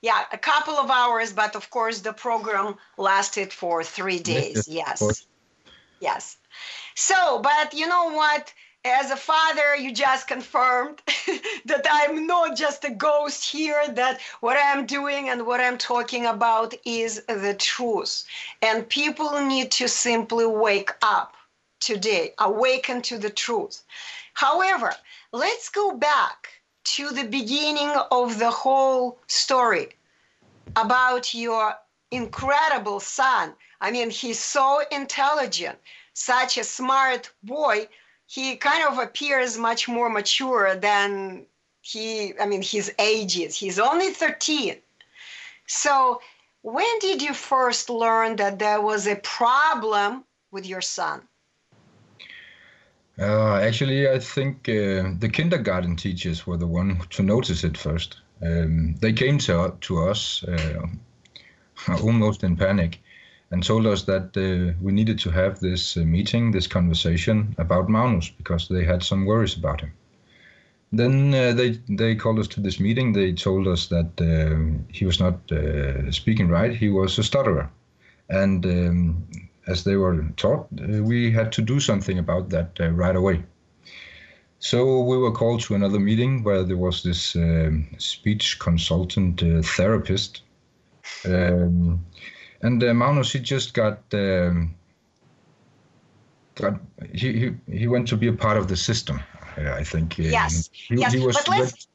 Yeah, 0.03 0.25
a 0.33 0.39
couple 0.39 0.75
of 0.75 0.91
hours, 0.91 1.33
but 1.33 1.55
of 1.55 1.71
course 1.71 2.01
the 2.01 2.13
program 2.13 2.77
lasted 2.99 3.53
for 3.53 3.85
three 3.85 4.19
days. 4.19 4.67
Yes. 4.67 5.27
Yes. 6.01 6.37
So, 6.97 7.39
but 7.39 7.73
you 7.73 7.87
know 7.87 8.11
what? 8.11 8.53
As 8.85 9.13
a 9.13 9.17
father, 9.17 9.77
you 9.77 9.95
just 9.95 10.27
confirmed 10.27 11.01
that 11.67 11.87
I'm 11.89 12.27
not 12.27 12.57
just 12.57 12.85
a 12.85 12.91
ghost 12.91 13.49
here, 13.49 13.81
that 13.91 14.21
what 14.41 14.59
I'm 14.61 14.87
doing 14.87 15.29
and 15.29 15.47
what 15.47 15.61
I'm 15.61 15.79
talking 15.79 16.27
about 16.27 16.75
is 16.85 17.23
the 17.27 17.55
truth. 17.57 18.25
And 18.61 18.89
people 18.89 19.41
need 19.41 19.71
to 19.73 19.87
simply 19.87 20.47
wake 20.47 20.91
up 21.01 21.37
today, 21.79 22.35
awaken 22.39 23.03
to 23.03 23.19
the 23.19 23.31
truth. 23.31 23.85
However, 24.35 24.93
let's 25.31 25.69
go 25.69 25.97
back 25.97 26.49
to 26.85 27.11
the 27.11 27.25
beginning 27.25 27.91
of 28.11 28.39
the 28.39 28.51
whole 28.51 29.19
story 29.27 29.89
about 30.77 31.35
your 31.35 31.75
incredible 32.11 33.01
son. 33.01 33.55
I 33.81 33.91
mean, 33.91 34.11
he's 34.11 34.39
so 34.39 34.83
intelligent, 34.91 35.79
such 36.15 36.59
a 36.59 36.65
smart 36.65 37.31
boy. 37.43 37.89
He 38.27 38.57
kind 38.57 38.85
of 38.87 38.99
appears 38.99 39.59
much 39.59 39.89
more 39.89 40.09
mature 40.09 40.77
than 40.77 41.47
he, 41.83 42.39
I 42.39 42.47
mean, 42.47 42.63
his 42.63 42.93
age 42.99 43.39
is. 43.39 43.57
He's 43.57 43.79
only 43.79 44.11
13. 44.13 44.77
So, 45.67 46.21
when 46.63 46.99
did 47.01 47.21
you 47.21 47.35
first 47.35 47.91
learn 47.91 48.37
that 48.37 48.59
there 48.59 48.81
was 48.81 49.07
a 49.07 49.17
problem 49.17 50.25
with 50.53 50.65
your 50.65 50.81
son? 50.81 51.27
Uh, 53.19 53.57
actually, 53.57 54.09
I 54.09 54.19
think 54.19 54.69
uh, 54.69 55.13
the 55.19 55.31
kindergarten 55.31 55.97
teachers 55.97 56.47
were 56.47 56.57
the 56.57 56.67
one 56.67 57.01
to 57.11 57.23
notice 57.23 57.63
it 57.63 57.77
first. 57.77 58.17
Um, 58.41 58.95
they 59.01 59.13
came 59.13 59.39
to, 59.39 59.77
to 59.81 59.99
us 60.09 60.43
uh, 60.45 60.87
almost 62.03 62.43
in 62.43 62.57
panic 62.57 63.01
and 63.51 63.63
told 63.63 63.87
us 63.87 64.05
that 64.05 64.35
uh, 64.37 64.75
we 64.81 64.93
needed 64.93 65.19
to 65.21 65.31
have 65.31 65.61
this 65.61 65.97
uh, 65.97 66.01
meeting, 66.01 66.51
this 66.53 66.67
conversation 66.67 67.55
about 67.59 67.91
Magnus 67.91 68.31
because 68.31 68.69
they 68.69 68.85
had 68.85 69.03
some 69.03 69.27
worries 69.27 69.57
about 69.57 69.83
him. 69.83 69.93
Then 70.91 71.35
uh, 71.35 71.53
they 71.53 71.79
they 71.89 72.15
called 72.15 72.39
us 72.39 72.49
to 72.49 72.61
this 72.61 72.79
meeting. 72.81 73.13
They 73.13 73.33
told 73.33 73.67
us 73.67 73.87
that 73.89 74.11
he 74.91 75.07
was 75.07 75.21
not 75.21 75.39
speaking 76.11 76.49
right. 76.49 76.75
He 76.75 76.91
was 76.91 77.19
a 77.19 77.23
stutterer, 77.23 77.71
and 78.29 78.67
um, 78.67 79.27
as 79.67 79.85
they 79.85 79.97
were 79.97 80.25
taught, 80.37 80.67
uh, 80.81 81.03
we 81.03 81.31
had 81.31 81.53
to 81.53 81.63
do 81.63 81.81
something 81.81 82.19
about 82.19 82.51
that 82.51 82.81
uh, 82.81 82.91
right 82.91 83.17
away. 83.17 83.43
So 84.59 85.01
we 85.01 85.17
were 85.17 85.33
called 85.33 85.61
to 85.63 85.75
another 85.75 85.99
meeting 85.99 86.45
where 86.45 86.63
there 86.63 86.77
was 86.77 87.03
this 87.03 87.35
um, 87.35 87.89
speech 87.99 88.59
consultant 88.61 89.43
uh, 89.43 89.63
therapist. 89.63 90.43
Um, 91.25 92.05
and 92.63 92.83
uh, 92.83 92.95
Magnus, 92.95 93.33
he 93.33 93.41
just 93.41 93.75
got, 93.75 93.99
um, 94.13 94.75
got 96.55 96.81
he, 97.13 97.33
he, 97.33 97.79
he 97.79 97.89
went 97.89 98.07
to 98.09 98.17
be 98.17 98.29
a 98.29 98.33
part 98.33 98.57
of 98.57 98.69
the 98.69 98.77
system, 98.77 99.21
I 99.57 99.83
think. 99.83 100.17
Yes, 100.17 100.71
he, 100.73 100.97
yes. 100.97 101.13
He 101.13 101.21
was 101.21 101.37
but 101.37 101.49
let's, 101.49 101.89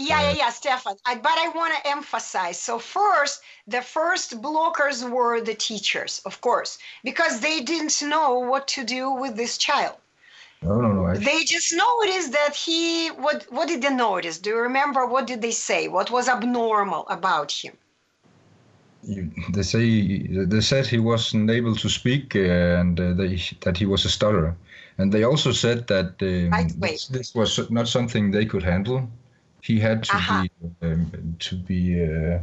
yeah, 0.00 0.22
yeah, 0.22 0.36
yeah, 0.36 0.50
Stefan. 0.50 0.96
I, 1.04 1.14
but 1.16 1.36
I 1.36 1.48
want 1.54 1.74
to 1.74 1.90
emphasize. 1.90 2.58
So 2.58 2.78
first, 2.78 3.42
the 3.66 3.82
first 3.82 4.40
blockers 4.40 5.08
were 5.08 5.40
the 5.40 5.54
teachers, 5.54 6.20
of 6.24 6.40
course, 6.40 6.78
because 7.04 7.40
they 7.40 7.60
didn't 7.60 8.02
know 8.02 8.38
what 8.38 8.66
to 8.68 8.84
do 8.84 9.10
with 9.12 9.36
this 9.36 9.58
child. 9.58 9.96
No, 10.62 10.80
no, 10.80 10.92
no. 10.92 11.06
I... 11.06 11.16
They 11.16 11.44
just 11.44 11.72
noticed 11.72 12.32
that 12.32 12.54
he. 12.54 13.08
What? 13.08 13.46
What 13.50 13.68
did 13.68 13.82
they 13.82 13.94
notice? 13.94 14.38
Do 14.38 14.50
you 14.50 14.58
remember? 14.58 15.06
What 15.06 15.26
did 15.26 15.40
they 15.42 15.52
say? 15.52 15.88
What 15.88 16.10
was 16.10 16.28
abnormal 16.28 17.06
about 17.08 17.52
him? 17.52 17.74
You, 19.02 19.30
they 19.54 19.62
say 19.62 20.44
they 20.44 20.60
said 20.60 20.86
he 20.86 20.98
wasn't 20.98 21.50
able 21.50 21.74
to 21.76 21.88
speak 21.88 22.36
uh, 22.36 22.80
and 22.80 23.00
uh, 23.00 23.14
they, 23.14 23.40
that 23.60 23.78
he 23.78 23.86
was 23.86 24.04
a 24.04 24.10
stutterer, 24.10 24.54
and 24.98 25.10
they 25.10 25.24
also 25.24 25.52
said 25.52 25.86
that 25.86 26.20
um, 26.20 26.68
this, 26.78 27.06
this 27.06 27.34
was 27.34 27.70
not 27.70 27.88
something 27.88 28.30
they 28.30 28.44
could 28.44 28.62
handle 28.62 29.08
he 29.62 29.78
had 29.78 30.04
to 30.04 30.16
be 30.16 30.50
um, 30.86 31.36
to 31.38 31.56
be 31.56 32.04
uh, 32.04 32.38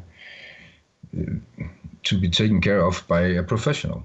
to 2.03 2.17
be 2.19 2.29
taken 2.29 2.61
care 2.61 2.81
of 2.81 3.05
by 3.07 3.21
a 3.21 3.43
professional. 3.43 4.03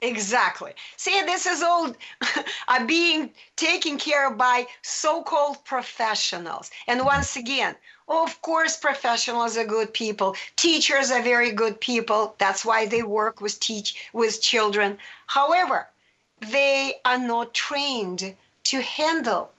Exactly. 0.00 0.72
See, 0.96 1.22
this 1.22 1.46
is 1.46 1.62
all 1.62 1.94
uh, 2.68 2.86
being 2.86 3.30
taken 3.56 3.96
care 3.96 4.28
of 4.28 4.36
by 4.36 4.66
so-called 4.82 5.64
professionals. 5.64 6.70
And 6.86 7.06
once 7.06 7.36
again, 7.36 7.74
of 8.08 8.40
course, 8.42 8.76
professionals 8.76 9.56
are 9.56 9.64
good 9.64 9.94
people. 9.94 10.36
Teachers 10.56 11.10
are 11.10 11.22
very 11.22 11.52
good 11.52 11.80
people. 11.80 12.34
That's 12.38 12.64
why 12.64 12.84
they 12.84 13.02
work 13.02 13.40
with 13.40 13.58
teach 13.60 14.10
with 14.12 14.42
children. 14.42 14.98
However, 15.26 15.88
they 16.40 16.94
are 17.06 17.18
not 17.18 17.54
trained 17.54 18.34
to 18.64 18.82
handle 18.82 19.50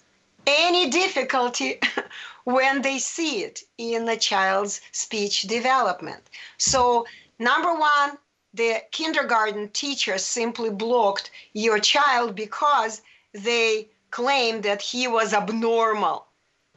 any 0.45 0.89
difficulty 0.91 1.79
when 2.45 2.81
they 2.83 2.99
see 2.99 3.43
it 3.43 3.63
in 3.77 4.07
a 4.07 4.15
child's 4.15 4.79
speech 4.91 5.41
development. 5.43 6.29
So, 6.57 7.05
number 7.39 7.73
one, 7.73 8.17
the 8.53 8.81
kindergarten 8.91 9.69
teacher 9.69 10.17
simply 10.17 10.69
blocked 10.69 11.31
your 11.53 11.79
child 11.79 12.35
because 12.35 13.01
they 13.33 13.89
claimed 14.11 14.63
that 14.63 14.81
he 14.81 15.07
was 15.07 15.33
abnormal. 15.33 16.27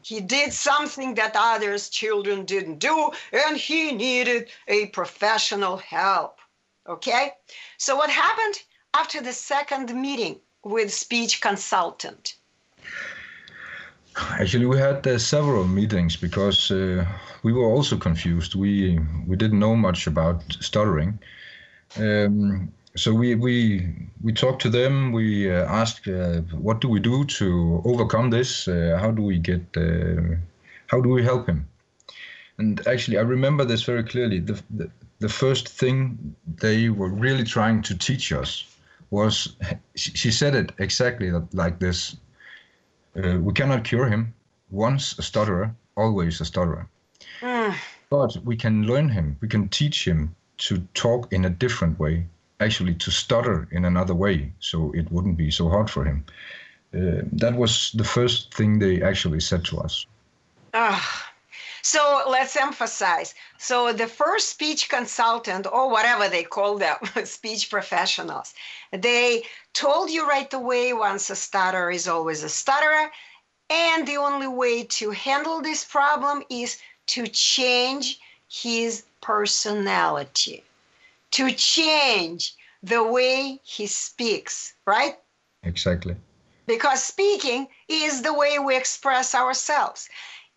He 0.02 0.20
did 0.20 0.54
something 0.54 1.14
that 1.16 1.37
others 1.37 1.90
children 1.90 2.46
didn't 2.46 2.78
do, 2.78 3.11
and 3.31 3.57
he 3.57 3.92
needed 3.92 4.48
a 4.66 4.87
professional 4.87 5.76
help. 5.76 6.38
Okay? 6.88 7.35
So, 7.76 7.94
what 7.94 8.09
happened 8.09 8.62
after 8.94 9.20
the 9.20 9.35
second 9.35 9.94
meeting 9.94 10.40
with 10.64 10.94
speech 10.94 11.42
consultant? 11.42 12.38
Actually, 14.18 14.66
we 14.66 14.78
had 14.78 15.07
uh, 15.07 15.18
several 15.18 15.64
meetings 15.66 16.16
because 16.16 16.70
uh, 16.70 17.04
we 17.42 17.52
were 17.52 17.66
also 17.66 17.96
confused. 17.96 18.54
We 18.54 18.98
we 19.26 19.37
didn't 19.37 19.59
know 19.59 19.76
much 19.76 20.07
about 20.07 20.42
stuttering, 20.61 21.18
um, 21.98 22.72
so 22.96 23.14
we 23.14 23.35
we 23.35 23.87
we 24.22 24.33
talked 24.33 24.62
to 24.62 24.70
them. 24.70 25.12
We 25.12 25.50
uh, 25.50 25.64
asked, 25.66 26.09
uh, 26.09 26.40
what 26.66 26.81
do 26.81 26.88
we 26.88 27.00
do 27.00 27.24
to 27.24 27.83
overcome 27.85 28.31
this? 28.31 28.66
Uh, 28.66 28.98
how 29.00 29.11
do 29.12 29.22
we 29.22 29.38
get? 29.38 29.62
Uh, 29.76 30.37
how 30.88 31.00
do 31.00 31.11
we 31.11 31.22
help 31.22 31.46
him? 31.46 31.68
And 32.59 32.87
actually, 32.88 33.18
I 33.18 33.22
remember 33.22 33.64
this 33.64 33.85
very 33.85 34.02
clearly. 34.02 34.40
The, 34.40 34.61
the 34.70 34.90
the 35.20 35.28
first 35.28 35.68
thing 35.68 36.35
they 36.61 36.88
were 36.88 37.09
really 37.11 37.44
trying 37.44 37.83
to 37.83 37.96
teach 37.96 38.33
us 38.33 38.64
was 39.11 39.57
she 39.94 40.31
said 40.31 40.54
it 40.54 40.72
exactly 40.78 41.31
like 41.52 41.78
this 41.78 42.16
uh, 43.18 43.38
we 43.38 43.52
cannot 43.52 43.85
cure 43.85 44.09
him. 44.09 44.35
Once 44.70 45.18
a 45.18 45.22
stutterer, 45.22 45.74
always 45.96 46.40
a 46.40 46.44
stutterer. 46.44 46.88
Mm. 47.40 47.74
But 48.11 48.37
we 48.44 48.57
can 48.57 48.87
learn 48.87 49.09
him. 49.09 49.37
We 49.40 49.48
can 49.48 49.68
teach 49.68 50.07
him 50.07 50.35
to 50.59 50.78
talk 50.94 51.33
in 51.33 51.44
a 51.44 51.50
different 51.50 51.98
way, 51.98 52.26
actually 52.61 52.94
to 52.94 53.11
stutter 53.11 53.68
in 53.70 53.85
another 53.85 54.14
way, 54.14 54.52
so 54.61 54.92
it 54.92 55.11
wouldn't 55.11 55.37
be 55.37 55.50
so 55.50 55.68
hard 55.68 55.90
for 55.90 56.04
him. 56.04 56.24
Uh, 56.94 57.22
that 57.33 57.54
was 57.54 57.92
the 57.92 58.04
first 58.04 58.54
thing 58.54 58.78
they 58.78 59.02
actually 59.02 59.40
said 59.40 59.64
to 59.66 59.78
us. 59.78 60.07
Ah. 60.74 61.28
So 61.82 62.22
let's 62.28 62.56
emphasize. 62.56 63.34
So 63.58 63.92
the 63.92 64.06
first 64.06 64.48
speech 64.48 64.88
consultant, 64.88 65.66
or 65.66 65.90
whatever 65.90 66.28
they 66.28 66.44
call 66.44 66.78
them, 66.78 66.96
speech 67.24 67.70
professionals, 67.70 68.54
they 68.92 69.44
told 69.72 70.10
you 70.10 70.28
right 70.28 70.52
away 70.52 70.92
once 70.92 71.30
a 71.30 71.36
stutterer 71.36 71.90
is 71.90 72.08
always 72.08 72.42
a 72.42 72.48
stutterer. 72.48 73.10
And 73.70 74.06
the 74.06 74.16
only 74.16 74.48
way 74.48 74.84
to 74.84 75.10
handle 75.10 75.60
this 75.60 75.84
problem 75.84 76.42
is 76.48 76.78
to 77.08 77.26
change 77.26 78.18
his 78.48 79.04
personality, 79.20 80.64
to 81.32 81.52
change 81.52 82.54
the 82.82 83.02
way 83.02 83.60
he 83.62 83.86
speaks, 83.86 84.74
right? 84.86 85.18
Exactly. 85.62 86.16
Because 86.66 87.02
speaking 87.02 87.68
is 87.88 88.22
the 88.22 88.32
way 88.32 88.58
we 88.58 88.76
express 88.76 89.34
ourselves. 89.34 90.08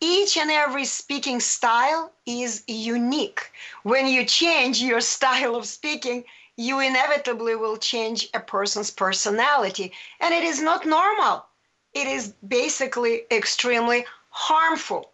Each 0.03 0.35
and 0.35 0.49
every 0.49 0.85
speaking 0.85 1.39
style 1.39 2.11
is 2.25 2.63
unique. 2.67 3.51
When 3.83 4.07
you 4.07 4.25
change 4.25 4.81
your 4.81 5.01
style 5.15 5.55
of 5.55 5.67
speaking, 5.67 6.25
you 6.57 6.79
inevitably 6.79 7.55
will 7.55 7.77
change 7.77 8.27
a 8.33 8.39
person's 8.39 8.89
personality. 8.89 9.93
And 10.19 10.33
it 10.33 10.43
is 10.43 10.59
not 10.61 10.85
normal. 10.85 11.45
It 11.93 12.07
is 12.07 12.33
basically 12.47 13.21
extremely 13.29 14.05
harmful. 14.31 15.11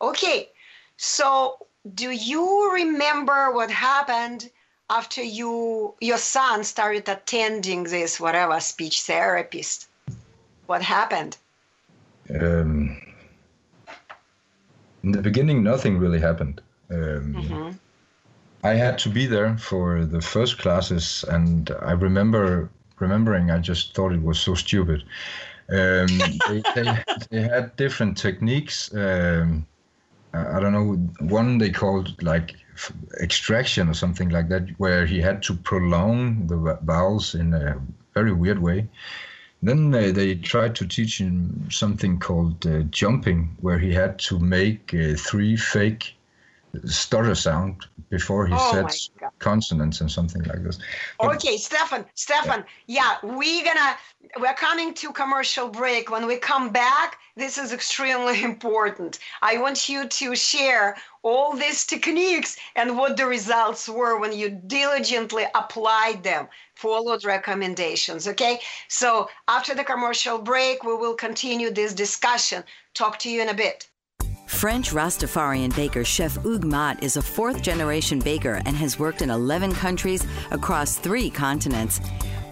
Okay, 0.00 0.48
so 0.96 1.66
do 1.94 2.10
you 2.10 2.72
remember 2.72 3.52
what 3.52 3.70
happened 3.70 4.50
after 4.90 5.22
you 5.22 5.94
your 6.00 6.18
son 6.18 6.64
started 6.64 7.08
attending 7.08 7.84
this 7.84 8.18
whatever 8.18 8.58
speech 8.60 9.02
therapist? 9.02 9.86
What 10.66 10.82
happened? 10.82 11.36
Um, 12.28 13.00
in 15.06 15.12
the 15.12 15.22
beginning, 15.22 15.62
nothing 15.62 15.98
really 15.98 16.18
happened. 16.18 16.60
Um, 16.90 17.34
mm-hmm. 17.34 17.70
I 18.64 18.74
had 18.74 18.98
to 18.98 19.08
be 19.08 19.26
there 19.26 19.56
for 19.56 20.04
the 20.04 20.20
first 20.20 20.58
classes, 20.58 21.24
and 21.28 21.70
I 21.80 21.92
remember 21.92 22.68
remembering 22.98 23.50
I 23.50 23.58
just 23.58 23.94
thought 23.94 24.12
it 24.12 24.22
was 24.22 24.40
so 24.40 24.54
stupid. 24.54 25.04
Um, 25.70 26.08
they, 26.48 26.62
they, 26.74 27.04
they, 27.30 27.42
had 27.42 27.76
different 27.76 28.16
techniques. 28.16 28.92
Um, 28.94 29.64
I 30.34 30.58
don't 30.58 30.72
know. 30.72 30.94
One 31.28 31.58
they 31.58 31.70
called 31.70 32.20
like 32.20 32.56
extraction 33.20 33.88
or 33.88 33.94
something 33.94 34.30
like 34.30 34.48
that, 34.48 34.68
where 34.78 35.06
he 35.06 35.20
had 35.20 35.40
to 35.44 35.54
prolong 35.54 36.48
the 36.48 36.78
vowels 36.82 37.36
in 37.36 37.54
a 37.54 37.80
very 38.12 38.32
weird 38.32 38.58
way. 38.58 38.88
Then 39.62 39.90
they, 39.90 40.10
they 40.10 40.34
tried 40.34 40.74
to 40.76 40.86
teach 40.86 41.18
him 41.20 41.68
something 41.70 42.18
called 42.18 42.66
uh, 42.66 42.82
jumping, 42.90 43.56
where 43.60 43.78
he 43.78 43.92
had 43.92 44.18
to 44.20 44.38
make 44.38 44.94
uh, 44.94 45.14
three 45.16 45.56
fake 45.56 46.15
stutter 46.84 47.34
sound 47.34 47.86
before 48.08 48.46
he 48.46 48.54
oh 48.56 48.86
said 48.88 49.30
consonants 49.38 50.00
and 50.00 50.10
something 50.10 50.42
like 50.44 50.62
this. 50.62 50.78
But 51.18 51.36
okay, 51.36 51.56
Stefan, 51.56 52.04
Stefan, 52.14 52.64
yeah. 52.86 53.16
yeah, 53.22 53.30
we're 53.30 53.64
gonna 53.64 53.96
we're 54.38 54.54
coming 54.54 54.94
to 54.94 55.12
commercial 55.12 55.68
break. 55.68 56.10
When 56.10 56.26
we 56.26 56.36
come 56.36 56.70
back, 56.70 57.18
this 57.36 57.58
is 57.58 57.72
extremely 57.72 58.42
important. 58.52 59.18
I 59.42 59.58
want 59.58 59.88
you 59.88 60.06
to 60.06 60.36
share 60.36 60.96
all 61.22 61.56
these 61.56 61.84
techniques 61.84 62.56
and 62.76 62.96
what 62.96 63.16
the 63.16 63.26
results 63.26 63.88
were 63.88 64.18
when 64.18 64.32
you 64.32 64.50
diligently 64.50 65.44
applied 65.54 66.22
them, 66.22 66.48
followed 66.74 67.24
recommendations. 67.24 68.28
Okay, 68.28 68.60
so 68.88 69.28
after 69.48 69.74
the 69.74 69.84
commercial 69.84 70.38
break, 70.38 70.84
we 70.84 70.94
will 70.94 71.14
continue 71.14 71.70
this 71.70 71.92
discussion. 71.92 72.62
Talk 72.94 73.18
to 73.20 73.30
you 73.30 73.42
in 73.42 73.48
a 73.48 73.54
bit. 73.54 73.88
French 74.46 74.92
Rastafarian 74.92 75.74
baker 75.74 76.04
Chef 76.04 76.36
Hugues 76.42 76.64
Mott 76.64 77.02
is 77.02 77.16
a 77.16 77.22
fourth 77.22 77.62
generation 77.62 78.20
baker 78.20 78.62
and 78.64 78.76
has 78.76 78.98
worked 78.98 79.20
in 79.20 79.28
11 79.28 79.74
countries 79.74 80.24
across 80.50 80.96
three 80.96 81.28
continents. 81.28 82.00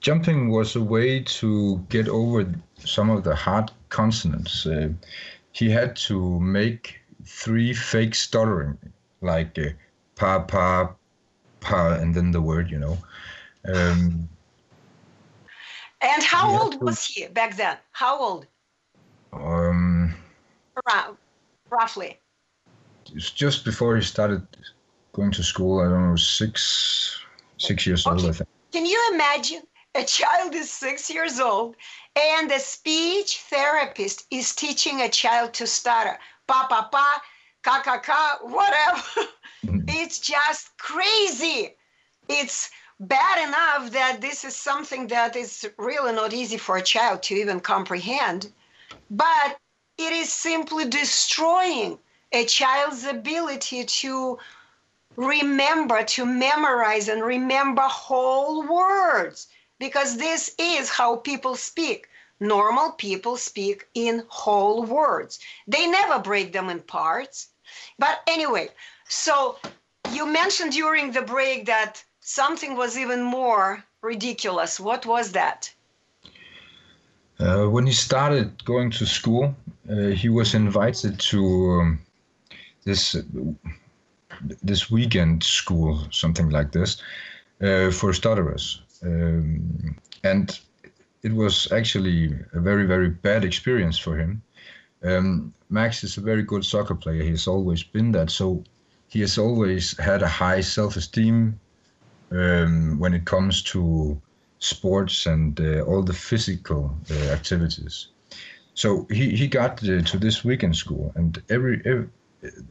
Jumping 0.00 0.50
was 0.50 0.76
a 0.76 0.82
way 0.82 1.20
to 1.20 1.78
get 1.88 2.08
over 2.08 2.52
some 2.78 3.08
of 3.08 3.24
the 3.24 3.34
hard 3.34 3.70
consonants. 3.88 4.66
Uh, 4.66 4.88
he 5.52 5.70
had 5.70 5.96
to 5.96 6.38
make 6.40 7.00
three 7.24 7.72
fake 7.72 8.14
stuttering, 8.14 8.76
like 9.22 9.58
uh, 9.58 9.70
pa, 10.16 10.40
pa, 10.40 10.90
pa, 11.60 11.94
and 11.94 12.14
then 12.14 12.32
the 12.32 12.42
word, 12.42 12.70
you 12.70 12.78
know. 12.78 12.98
Um, 13.72 14.28
and 16.04 16.22
how 16.22 16.50
yeah. 16.50 16.60
old 16.60 16.82
was 16.82 17.04
he 17.04 17.26
back 17.26 17.56
then? 17.56 17.76
How 17.92 18.18
old? 18.18 18.46
Um, 19.32 20.14
Around, 20.86 21.16
roughly. 21.70 22.18
It's 23.14 23.30
just 23.30 23.64
before 23.64 23.96
he 23.96 24.02
started 24.02 24.46
going 25.12 25.30
to 25.32 25.42
school. 25.42 25.80
I 25.80 25.88
don't 25.88 26.10
know, 26.10 26.16
six, 26.16 27.18
six 27.58 27.86
years 27.86 28.06
okay. 28.06 28.14
old. 28.14 28.30
I 28.30 28.32
think. 28.32 28.48
Can 28.72 28.86
you 28.86 29.10
imagine? 29.14 29.62
A 29.96 30.04
child 30.04 30.54
is 30.56 30.70
six 30.70 31.08
years 31.08 31.38
old, 31.38 31.76
and 32.16 32.50
a 32.50 32.58
speech 32.58 33.42
therapist 33.48 34.26
is 34.30 34.54
teaching 34.54 35.02
a 35.02 35.08
child 35.08 35.54
to 35.54 35.66
stutter. 35.66 36.18
Pa 36.48 36.66
pa 36.68 36.88
pa, 36.90 37.22
ka 37.62 37.80
ka 37.82 37.98
ka, 37.98 38.38
whatever. 38.42 39.30
Mm-hmm. 39.64 39.88
it's 39.88 40.18
just 40.18 40.76
crazy. 40.76 41.74
It's 42.28 42.68
bad 43.00 43.48
enough 43.48 43.92
that 43.92 44.20
this 44.20 44.44
is 44.44 44.54
something 44.54 45.08
that 45.08 45.36
is 45.36 45.68
really 45.78 46.12
not 46.12 46.32
easy 46.32 46.56
for 46.56 46.76
a 46.76 46.82
child 46.82 47.22
to 47.24 47.34
even 47.34 47.60
comprehend, 47.60 48.52
but 49.10 49.58
it 49.98 50.12
is 50.12 50.32
simply 50.32 50.84
destroying 50.84 51.98
a 52.32 52.44
child's 52.44 53.04
ability 53.04 53.84
to 53.84 54.38
remember, 55.16 56.02
to 56.02 56.24
memorize, 56.24 57.08
and 57.08 57.22
remember 57.22 57.82
whole 57.82 58.66
words, 58.66 59.48
because 59.78 60.16
this 60.16 60.54
is 60.58 60.88
how 60.88 61.16
people 61.16 61.54
speak. 61.54 62.08
Normal 62.40 62.90
people 62.92 63.36
speak 63.36 63.86
in 63.94 64.24
whole 64.28 64.82
words, 64.82 65.38
they 65.68 65.86
never 65.86 66.18
break 66.18 66.52
them 66.52 66.68
in 66.68 66.80
parts. 66.80 67.48
But 67.98 68.22
anyway, 68.26 68.68
so 69.08 69.56
you 70.10 70.26
mentioned 70.26 70.72
during 70.72 71.12
the 71.12 71.22
break 71.22 71.66
that 71.66 72.04
something 72.24 72.74
was 72.74 72.96
even 72.96 73.22
more 73.22 73.84
ridiculous. 74.00 74.80
What 74.80 75.04
was 75.06 75.32
that? 75.32 75.72
Uh, 77.38 77.66
when 77.66 77.86
he 77.86 77.92
started 77.92 78.64
going 78.64 78.90
to 78.92 79.06
school, 79.06 79.54
uh, 79.90 80.06
he 80.22 80.28
was 80.28 80.54
invited 80.54 81.20
to 81.20 81.40
um, 81.80 81.98
this 82.84 83.16
this 84.62 84.90
weekend 84.90 85.42
school, 85.42 86.00
something 86.10 86.50
like 86.50 86.72
this, 86.72 87.02
uh, 87.60 87.90
for 87.90 88.12
stutterers, 88.12 88.82
um, 89.02 89.96
and 90.22 90.60
it 91.22 91.32
was 91.32 91.70
actually 91.72 92.32
a 92.52 92.60
very 92.60 92.86
very 92.86 93.10
bad 93.10 93.44
experience 93.44 93.98
for 93.98 94.16
him. 94.16 94.42
Um, 95.02 95.52
Max 95.68 96.04
is 96.04 96.16
a 96.16 96.22
very 96.22 96.42
good 96.42 96.64
soccer 96.64 96.94
player. 96.94 97.22
He's 97.22 97.46
always 97.46 97.82
been 97.82 98.12
that. 98.12 98.30
So 98.30 98.64
he 99.08 99.20
has 99.20 99.38
always 99.38 99.98
had 99.98 100.22
a 100.22 100.28
high 100.28 100.62
self-esteem 100.62 101.60
um, 102.34 102.98
when 102.98 103.14
it 103.14 103.24
comes 103.24 103.62
to 103.62 104.20
sports 104.58 105.26
and 105.26 105.60
uh, 105.60 105.80
all 105.82 106.02
the 106.02 106.12
physical 106.12 106.96
uh, 107.10 107.14
activities. 107.32 108.08
So 108.74 109.06
he, 109.10 109.36
he 109.36 109.46
got 109.46 109.82
uh, 109.84 110.02
to 110.02 110.18
this 110.18 110.44
weekend 110.44 110.76
school, 110.76 111.12
and 111.14 111.40
every, 111.48 111.80
every 111.84 112.08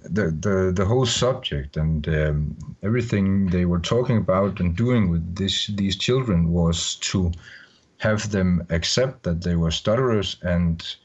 the, 0.04 0.32
the 0.32 0.72
the 0.76 0.86
whole 0.86 1.06
subject 1.06 1.78
and 1.78 2.08
um, 2.08 2.56
everything 2.84 3.48
they 3.48 3.66
were 3.66 3.80
talking 3.80 4.18
about 4.18 4.60
and 4.60 4.76
doing 4.76 5.10
with 5.10 5.36
this 5.36 5.68
these 5.68 5.96
children 5.96 6.52
was 6.52 6.96
to 6.96 7.32
have 7.98 8.30
them 8.32 8.66
accept 8.70 9.24
that 9.24 9.42
they 9.42 9.56
were 9.56 9.72
stutterers 9.72 10.38
and 10.42 10.96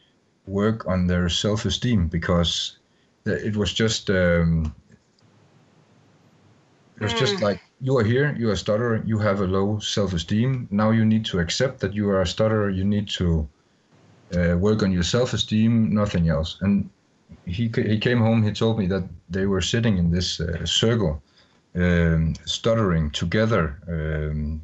work 0.47 0.87
on 0.87 1.07
their 1.07 1.29
self-esteem 1.29 2.09
because 2.09 2.79
it 3.25 3.57
was 3.57 3.73
just 3.73 4.11
um, 4.11 4.75
it 7.01 7.05
was 7.05 7.15
just 7.15 7.41
like 7.41 7.61
you 7.81 7.97
are 7.97 8.05
here, 8.05 8.35
you 8.37 8.49
are 8.49 8.53
a 8.53 8.57
stutterer, 8.57 9.03
you 9.07 9.19
have 9.19 9.41
a 9.41 9.47
low 9.47 9.79
self-esteem. 9.79 10.67
Now 10.71 10.91
you 10.91 11.05
need 11.05 11.25
to 11.27 11.39
accept 11.39 11.79
that 11.81 11.95
you 11.95 12.11
are 12.11 12.21
a 12.21 12.27
stutterer. 12.27 12.71
You 12.71 12.85
need 12.85 13.09
to 13.11 13.49
uh, 14.37 14.57
work 14.59 14.83
on 14.83 14.91
your 14.91 15.05
self-esteem, 15.05 15.95
nothing 15.95 16.29
else. 16.29 16.59
And 16.61 16.91
he 17.47 17.71
he 17.75 17.99
came 17.99 18.19
home. 18.19 18.43
He 18.43 18.53
told 18.53 18.79
me 18.79 18.87
that 18.89 19.05
they 19.31 19.47
were 19.47 19.61
sitting 19.61 19.99
in 19.99 20.11
this 20.11 20.41
uh, 20.41 20.67
circle, 20.67 21.23
um, 21.75 22.35
stuttering 22.45 23.11
together. 23.11 23.79
Um, 23.89 24.61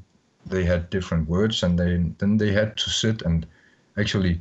they 0.47 0.65
had 0.65 0.91
different 0.91 1.29
words, 1.29 1.63
and 1.63 1.79
they 1.79 2.13
then 2.19 2.37
they 2.37 2.53
had 2.53 2.77
to 2.77 2.91
sit 2.91 3.23
and 3.23 3.47
actually, 3.97 4.41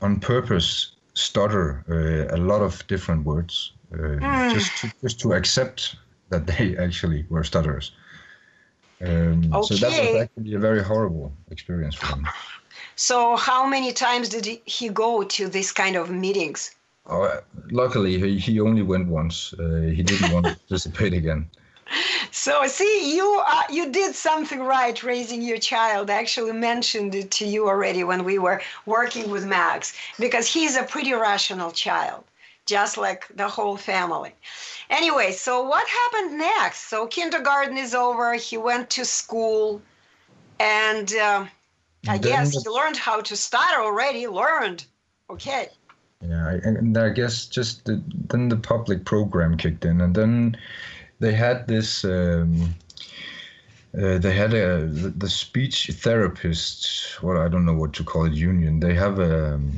on 0.00 0.20
purpose, 0.20 0.92
stutter 1.14 1.84
uh, 1.88 2.34
a 2.34 2.38
lot 2.38 2.62
of 2.62 2.86
different 2.86 3.24
words, 3.26 3.72
mm. 3.92 4.52
just 4.52 4.76
to, 4.78 4.92
just 5.02 5.20
to 5.20 5.32
accept 5.34 5.96
that 6.30 6.46
they 6.46 6.76
actually 6.86 7.26
were 7.28 7.44
stutterers. 7.44 7.92
Um, 9.00 9.52
okay. 9.54 9.74
So 9.76 9.88
that 9.88 10.12
was 10.12 10.22
actually 10.22 10.54
a 10.54 10.58
very 10.58 10.82
horrible 10.82 11.32
experience 11.50 11.94
for 11.94 12.06
him. 12.06 12.26
So, 12.96 13.36
how 13.36 13.64
many 13.66 13.92
times 13.92 14.28
did 14.28 14.46
he 14.64 14.88
go 14.88 15.22
to 15.22 15.48
this 15.48 15.70
kind 15.70 15.94
of 15.94 16.10
meetings? 16.10 16.74
Oh, 17.06 17.40
luckily, 17.70 18.18
he, 18.18 18.38
he 18.38 18.60
only 18.60 18.82
went 18.82 19.06
once. 19.08 19.54
Uh, 19.54 19.92
he 19.94 20.02
didn't 20.02 20.32
want 20.32 20.46
to 20.46 20.56
participate 20.68 21.14
again. 21.14 21.48
So, 22.32 22.66
see, 22.66 23.16
you 23.16 23.42
uh, 23.46 23.62
you 23.70 23.90
did 23.90 24.14
something 24.14 24.60
right 24.60 25.02
raising 25.02 25.42
your 25.42 25.58
child. 25.58 26.10
I 26.10 26.14
actually 26.14 26.52
mentioned 26.52 27.14
it 27.14 27.30
to 27.38 27.46
you 27.46 27.66
already 27.66 28.04
when 28.04 28.24
we 28.24 28.38
were 28.38 28.60
working 28.84 29.30
with 29.30 29.46
Max 29.46 29.94
because 30.18 30.46
he's 30.46 30.76
a 30.76 30.82
pretty 30.82 31.14
rational 31.14 31.70
child, 31.70 32.24
just 32.68 32.98
like 32.98 33.26
the 33.34 33.48
whole 33.48 33.78
family. 33.78 34.34
Anyway, 34.90 35.32
so 35.32 35.62
what 35.62 35.88
happened 35.88 36.38
next? 36.38 36.90
So 36.90 37.06
kindergarten 37.06 37.78
is 37.78 37.94
over. 37.94 38.34
He 38.34 38.58
went 38.58 38.90
to 38.90 39.04
school, 39.04 39.80
and 40.60 41.12
uh, 41.14 41.46
I 42.06 42.18
guess 42.18 42.52
he 42.52 42.68
learned 42.68 42.98
how 42.98 43.22
to 43.22 43.36
stutter 43.36 43.80
already. 43.80 44.26
Learned, 44.26 44.84
okay. 45.30 45.68
Yeah, 46.20 46.58
and 46.62 46.98
I 46.98 47.08
guess 47.08 47.46
just 47.46 47.86
the, 47.86 48.02
then 48.28 48.48
the 48.50 48.56
public 48.56 49.04
program 49.04 49.56
kicked 49.56 49.84
in, 49.84 50.00
and 50.02 50.14
then 50.14 50.56
they 51.20 51.32
had 51.32 51.66
this. 51.66 52.04
Um, 52.04 52.74
uh, 54.02 54.18
they 54.18 54.32
had 54.32 54.54
a 54.54 54.86
the, 54.86 55.08
the 55.10 55.28
speech 55.28 55.90
therapists. 55.92 57.20
Well, 57.22 57.38
I 57.40 57.48
don't 57.48 57.64
know 57.64 57.74
what 57.74 57.92
to 57.94 58.04
call 58.04 58.26
it. 58.26 58.32
Union. 58.32 58.80
They 58.80 58.94
have 58.94 59.18
a 59.18 59.54
um, 59.54 59.72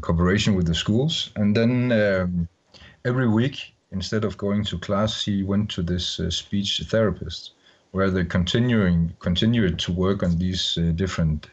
cooperation 0.00 0.54
with 0.54 0.66
the 0.66 0.74
schools, 0.74 1.30
and 1.36 1.56
then 1.56 1.92
um, 1.92 2.48
every 3.04 3.28
week 3.28 3.72
instead 3.92 4.24
of 4.24 4.36
going 4.36 4.64
to 4.64 4.78
class, 4.78 5.24
he 5.24 5.42
went 5.42 5.70
to 5.70 5.82
this 5.82 6.18
uh, 6.18 6.30
speech 6.30 6.82
therapist, 6.86 7.52
where 7.92 8.10
they 8.10 8.24
continuing 8.24 9.14
continued 9.20 9.78
to 9.78 9.92
work 9.92 10.22
on 10.22 10.38
these 10.38 10.78
uh, 10.78 10.92
different 10.94 11.48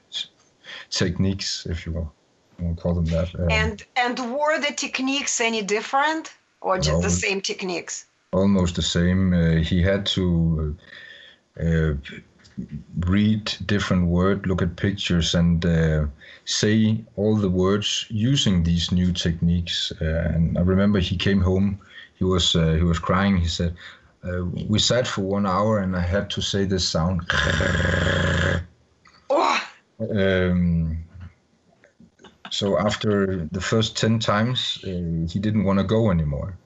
techniques, 0.89 1.65
if 1.69 1.85
you 1.85 1.91
will, 1.91 2.13
will 2.59 2.75
call 2.75 2.93
them 2.95 3.05
that. 3.05 3.33
Um, 3.35 3.51
and 3.51 3.85
and 3.95 4.17
were 4.33 4.59
the 4.59 4.73
techniques 4.73 5.39
any 5.41 5.61
different, 5.61 6.33
or 6.61 6.77
just 6.77 7.01
no, 7.01 7.01
the 7.01 7.09
same 7.09 7.41
techniques? 7.41 8.05
Almost 8.31 8.75
the 8.75 8.81
same. 8.81 9.33
Uh, 9.33 9.61
he 9.61 9.81
had 9.81 10.05
to. 10.07 10.75
Uh, 11.59 11.93
read 13.07 13.53
different 13.65 14.07
words, 14.07 14.45
look 14.45 14.61
at 14.61 14.75
pictures, 14.75 15.33
and 15.33 15.65
uh, 15.65 16.05
say 16.45 17.03
all 17.15 17.35
the 17.35 17.49
words 17.49 18.05
using 18.09 18.63
these 18.63 18.91
new 18.91 19.13
techniques. 19.13 19.91
Uh, 20.01 20.31
and 20.33 20.57
I 20.57 20.61
remember 20.61 20.99
he 20.99 21.17
came 21.17 21.41
home 21.41 21.79
he 22.19 22.25
was 22.25 22.55
uh, 22.55 22.73
he 22.73 22.83
was 22.83 22.99
crying. 22.99 23.37
He 23.37 23.47
said, 23.47 23.75
uh, 24.25 24.43
"We 24.67 24.77
sat 24.77 25.07
for 25.07 25.21
one 25.21 25.47
hour, 25.47 25.79
and 25.79 25.95
I 25.95 26.01
had 26.01 26.29
to 26.31 26.41
say 26.41 26.65
this 26.65 26.87
sound." 26.87 27.21
Um, 30.01 31.03
so 32.51 32.79
after 32.79 33.45
the 33.51 33.59
first 33.59 33.97
ten 33.97 34.17
times, 34.17 34.79
uh, 34.85 35.27
he 35.27 35.39
didn't 35.39 35.65
want 35.65 35.79
to 35.79 35.83
go 35.83 36.09
anymore. 36.09 36.57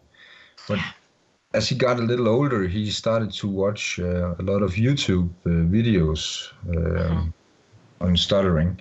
But 0.68 0.78
as 1.54 1.70
he 1.70 1.76
got 1.76 2.00
a 2.00 2.02
little 2.02 2.28
older, 2.28 2.68
he 2.68 2.89
started 2.92 3.32
to 3.34 3.48
watch 3.48 4.00
uh, 4.00 4.36
a 4.39 4.44
lot 4.44 4.62
of 4.62 4.74
YouTube 4.74 5.30
uh, 5.46 5.50
videos 5.50 6.52
uh-huh. 6.70 7.26
on 8.02 8.18
stuttering, 8.18 8.80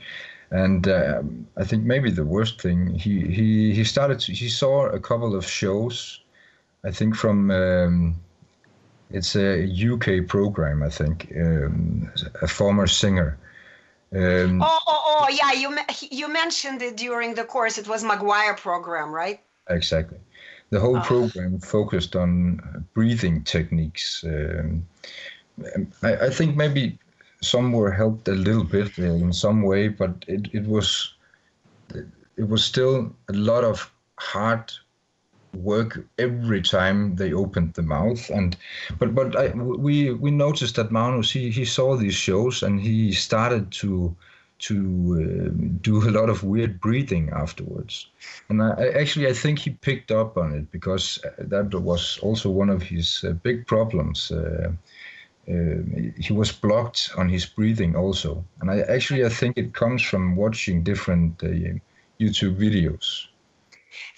and 0.51 0.89
uh, 0.89 1.23
I 1.57 1.65
think 1.65 1.85
maybe 1.85 2.11
the 2.11 2.25
worst 2.25 2.61
thing 2.61 2.95
he 2.95 3.21
he 3.21 3.73
he 3.75 3.85
started 3.85 4.21
to, 4.21 4.33
he 4.33 4.49
saw 4.49 4.87
a 4.87 5.01
couple 5.01 5.35
of 5.35 5.45
shows 5.47 6.23
I 6.85 6.91
think 6.91 7.15
from 7.15 7.51
um, 7.51 8.21
it's 9.11 9.37
a 9.37 9.65
UK 9.65 10.27
program. 10.27 10.83
I 10.83 10.89
think 10.89 11.33
um, 11.37 12.11
a 12.41 12.49
former 12.49 12.87
singer. 12.87 13.39
Um, 14.13 14.61
oh, 14.63 14.79
oh, 14.87 15.03
oh, 15.21 15.29
yeah. 15.31 15.53
You 15.53 15.79
you 16.11 16.29
mentioned 16.29 16.83
it 16.83 16.97
during 16.97 17.35
the 17.35 17.45
course. 17.45 17.79
It 17.79 17.87
was 17.87 18.03
McGuire 18.03 18.57
program, 18.57 19.13
right? 19.13 19.41
Exactly. 19.71 20.19
The 20.73 20.81
whole 20.81 20.97
oh. 20.97 21.03
program 21.03 21.61
focused 21.61 22.17
on 22.17 22.87
breathing 22.95 23.45
techniques. 23.45 24.25
Um, 24.27 24.87
I, 26.03 26.17
I, 26.27 26.31
think 26.31 26.57
maybe 26.57 26.99
some 27.43 27.73
were 27.73 27.91
helped 27.91 28.27
a 28.29 28.33
little 28.33 28.65
bit 28.65 28.97
in 28.97 29.35
some 29.35 29.63
way, 29.63 29.89
but 29.89 30.25
it, 30.27 30.49
it 30.55 30.67
was 30.67 31.15
it 32.39 32.49
was 32.49 32.65
still 32.65 33.15
a 33.29 33.35
lot 33.35 33.65
of 33.65 33.93
hard 34.19 34.73
work 35.55 36.03
every 36.19 36.63
time 36.63 37.17
they 37.17 37.35
opened 37.35 37.75
the 37.75 37.83
mouth 37.83 38.31
and 38.31 38.57
but 38.99 39.15
but 39.15 39.37
I, 39.37 39.49
we 39.51 40.15
we 40.15 40.31
noticed 40.31 40.77
that 40.77 40.91
Magnus 40.91 41.31
he 41.31 41.51
he 41.51 41.67
saw 41.67 41.95
these 41.97 42.15
shows 42.15 42.63
and 42.63 42.81
he 42.81 43.13
started 43.13 43.71
to 43.83 44.17
to 44.63 44.77
uh, 45.19 45.69
do 45.81 46.09
a 46.09 46.11
lot 46.11 46.29
of 46.29 46.45
weird 46.45 46.81
breathing 46.81 47.31
afterwards. 47.31 48.09
And 48.49 48.63
I, 48.63 48.89
actually 49.01 49.27
I 49.27 49.33
think 49.33 49.59
he 49.59 49.71
picked 49.71 50.11
up 50.11 50.37
on 50.37 50.53
it 50.55 50.71
because 50.71 51.19
uh, 51.25 51.31
that 51.39 51.75
was 51.75 52.19
also 52.23 52.49
one 52.51 52.71
of 52.71 52.83
his 52.83 53.25
uh, 53.25 53.33
big 53.33 53.67
problems. 53.67 54.31
Uh, 54.31 54.73
uh, 55.49 55.53
he 56.17 56.33
was 56.33 56.53
blocked 56.53 57.11
on 57.17 57.29
his 57.29 57.45
breathing 57.45 57.97
also. 57.97 58.45
And 58.61 58.71
I 58.71 58.81
actually 58.83 59.25
I 59.25 59.29
think 59.29 59.59
it 59.59 59.75
comes 59.75 60.03
from 60.03 60.37
watching 60.37 60.85
different 60.85 61.43
uh, 61.43 61.49
YouTube 62.21 62.57
videos. 62.57 63.27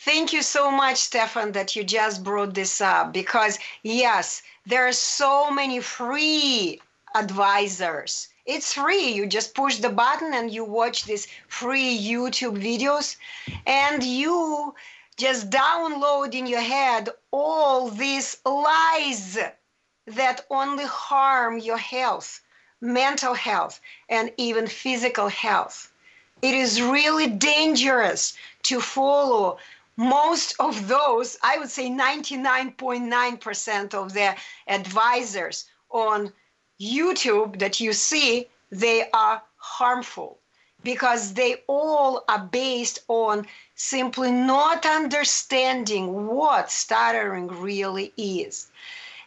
Thank 0.01 0.33
you 0.33 0.43
so 0.43 0.71
much, 0.71 0.99
Stefan, 0.99 1.53
that 1.53 1.75
you 1.75 1.83
just 1.83 2.23
brought 2.23 2.55
this 2.55 2.81
up 2.81 3.13
because, 3.13 3.59
yes, 3.83 4.43
there 4.67 4.87
are 4.87 4.93
so 4.93 5.51
many 5.51 5.81
free 5.81 6.81
advisors. 7.15 8.29
It's 8.47 8.75
free. 8.75 9.09
You 9.09 9.27
just 9.27 9.55
push 9.55 9.79
the 9.79 9.89
button 9.89 10.35
and 10.35 10.53
you 10.53 10.65
watch 10.65 11.05
these 11.05 11.27
free 11.49 11.99
YouTube 11.99 12.61
videos, 12.61 13.17
and 13.67 14.03
you 14.03 14.75
just 15.17 15.49
download 15.49 16.35
in 16.35 16.47
your 16.47 16.61
head 16.61 17.09
all 17.31 17.89
these 17.89 18.37
lies 18.45 19.39
that 20.07 20.45
only 20.51 20.85
harm 20.85 21.59
your 21.59 21.79
health, 21.79 22.43
mental 22.81 23.33
health, 23.33 23.81
and 24.09 24.31
even 24.37 24.67
physical 24.67 25.29
health. 25.29 25.91
It 26.43 26.55
is 26.55 26.83
really 26.83 27.29
dangerous 27.29 28.37
to 28.65 28.81
follow 28.81 29.59
most 29.97 30.57
of 30.59 30.89
those, 30.89 31.39
I 31.43 31.59
would 31.59 31.71
say 31.71 31.89
99.9% 31.89 33.95
of 33.95 34.13
the 34.13 34.35
advisors 34.67 35.67
on 35.89 36.33
YouTube 36.81 37.59
that 37.59 37.81
you 37.81 37.93
see, 37.93 38.49
they 38.71 39.09
are 39.13 39.43
harmful. 39.57 40.39
because 40.83 41.35
they 41.35 41.57
all 41.67 42.25
are 42.29 42.39
based 42.45 42.99
on 43.09 43.47
simply 43.75 44.31
not 44.31 44.85
understanding 44.87 46.27
what 46.27 46.71
stuttering 46.71 47.49
really 47.49 48.13
is. 48.19 48.71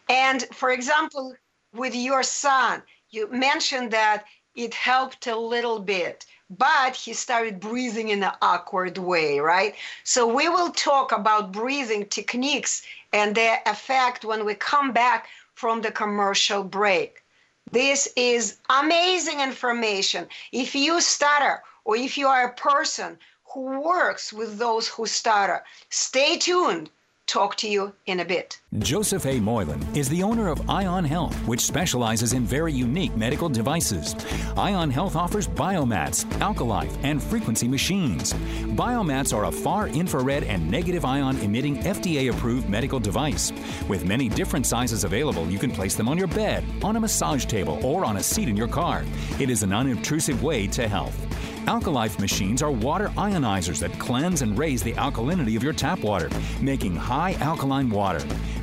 And 0.09 0.43
for 0.53 0.71
example, 0.71 1.35
with 1.73 1.95
your 1.95 2.23
son, 2.23 2.83
you 3.09 3.27
mentioned 3.31 3.91
that 3.91 4.25
it 4.55 4.73
helped 4.73 5.27
a 5.27 5.35
little 5.37 5.79
bit, 5.79 6.25
but 6.49 6.95
he 6.95 7.13
started 7.13 7.59
breathing 7.59 8.09
in 8.09 8.23
an 8.23 8.33
awkward 8.41 8.97
way, 8.97 9.39
right? 9.39 9.75
So 10.03 10.27
we 10.27 10.49
will 10.49 10.71
talk 10.71 11.11
about 11.11 11.51
breathing 11.51 12.05
techniques 12.07 12.83
and 13.13 13.35
their 13.35 13.61
effect 13.65 14.25
when 14.25 14.45
we 14.45 14.55
come 14.55 14.91
back 14.93 15.27
from 15.55 15.81
the 15.81 15.91
commercial 15.91 16.63
break. 16.63 17.23
This 17.71 18.07
is 18.15 18.57
amazing 18.69 19.41
information. 19.41 20.27
If 20.51 20.73
you 20.73 21.01
stutter 21.01 21.63
or 21.83 21.97
if 21.97 22.17
you 22.17 22.27
are 22.27 22.47
a 22.47 22.53
person 22.53 23.19
who 23.53 23.81
works 23.81 24.31
with 24.31 24.57
those 24.57 24.87
who 24.87 25.05
stutter, 25.05 25.63
stay 25.89 26.37
tuned 26.37 26.89
talk 27.27 27.57
to 27.57 27.69
you 27.69 27.93
in 28.05 28.21
a 28.21 28.25
bit. 28.25 28.59
Joseph 28.79 29.25
A. 29.25 29.39
Moylan 29.39 29.85
is 29.95 30.07
the 30.09 30.23
owner 30.23 30.47
of 30.47 30.69
Ion 30.69 31.03
Health, 31.03 31.35
which 31.47 31.61
specializes 31.61 32.33
in 32.33 32.43
very 32.43 32.71
unique 32.71 33.15
medical 33.15 33.49
devices. 33.49 34.15
Ion 34.55 34.89
Health 34.89 35.15
offers 35.15 35.47
biomats, 35.47 36.25
alkalife, 36.39 36.97
and 37.03 37.21
frequency 37.21 37.67
machines. 37.67 38.33
Biomats 38.75 39.35
are 39.35 39.45
a 39.45 39.51
far 39.51 39.87
infrared 39.89 40.43
and 40.43 40.69
negative 40.71 41.03
ion 41.03 41.37
emitting 41.39 41.77
FDA 41.83 42.31
approved 42.31 42.69
medical 42.69 42.99
device. 42.99 43.51
With 43.89 44.05
many 44.05 44.29
different 44.29 44.65
sizes 44.65 45.03
available, 45.03 45.47
you 45.47 45.59
can 45.59 45.71
place 45.71 45.95
them 45.95 46.07
on 46.07 46.17
your 46.17 46.27
bed, 46.27 46.63
on 46.81 46.95
a 46.95 46.99
massage 46.99 47.45
table, 47.45 47.85
or 47.85 48.05
on 48.05 48.17
a 48.17 48.23
seat 48.23 48.47
in 48.47 48.55
your 48.55 48.69
car. 48.69 49.03
It 49.39 49.49
is 49.49 49.63
an 49.63 49.73
unobtrusive 49.73 50.43
way 50.43 50.67
to 50.67 50.87
health. 50.87 51.26
Alkalife 51.67 52.17
machines 52.17 52.61
are 52.61 52.71
water 52.71 53.09
ionizers 53.17 53.79
that 53.79 53.91
cleanse 53.99 54.41
and 54.41 54.57
raise 54.57 54.81
the 54.81 54.93
alkalinity 54.93 55.57
of 55.57 55.63
your 55.63 55.73
tap 55.73 55.99
water, 55.99 56.29
making 56.61 56.95
high 56.95 57.33
alkaline 57.41 57.89
water. 57.89 58.25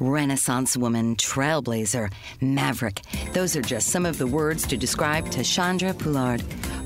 Renaissance 0.00 0.76
woman, 0.76 1.14
trailblazer, 1.14 2.12
maverick. 2.40 3.02
Those 3.32 3.54
are 3.54 3.62
just 3.62 3.90
some 3.90 4.04
of 4.04 4.18
the 4.18 4.26
words 4.26 4.66
to 4.66 4.76
describe 4.76 5.26
Tashandra 5.26 5.96
Poulard, 5.96 6.42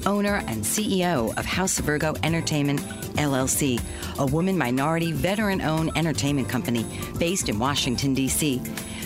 owner 0.09 0.37
and 0.47 0.65
CEO 0.65 1.37
of 1.37 1.45
House 1.45 1.79
of 1.79 1.85
Virgo 1.85 2.15
Entertainment, 2.23 2.81
LLC, 3.19 3.79
a 4.19 4.25
woman 4.25 4.57
minority 4.57 5.13
veteran 5.13 5.61
owned 5.61 5.93
entertainment 5.97 6.49
company 6.49 6.87
based 7.19 7.51
in 7.51 7.59
Washington, 7.59 8.15
D.C. 8.15 8.63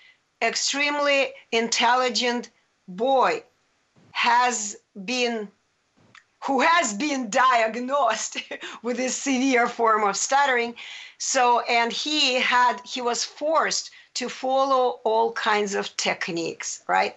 extremely 0.41 1.33
intelligent 1.51 2.51
boy, 2.87 3.43
has 4.11 4.77
been 5.03 5.49
who 6.45 6.61
has 6.61 6.93
been 6.93 7.29
diagnosed 7.29 8.37
with 8.83 8.97
this 8.97 9.15
severe 9.15 9.67
form 9.67 10.03
of 10.03 10.15
stuttering. 10.15 10.75
So, 11.17 11.61
and 11.61 11.91
he 11.91 12.35
had, 12.35 12.81
he 12.85 13.01
was 13.01 13.23
forced 13.23 13.89
to 14.15 14.29
follow 14.29 14.99
all 15.03 15.31
kinds 15.33 15.75
of 15.75 15.95
techniques, 15.97 16.83
right? 16.87 17.15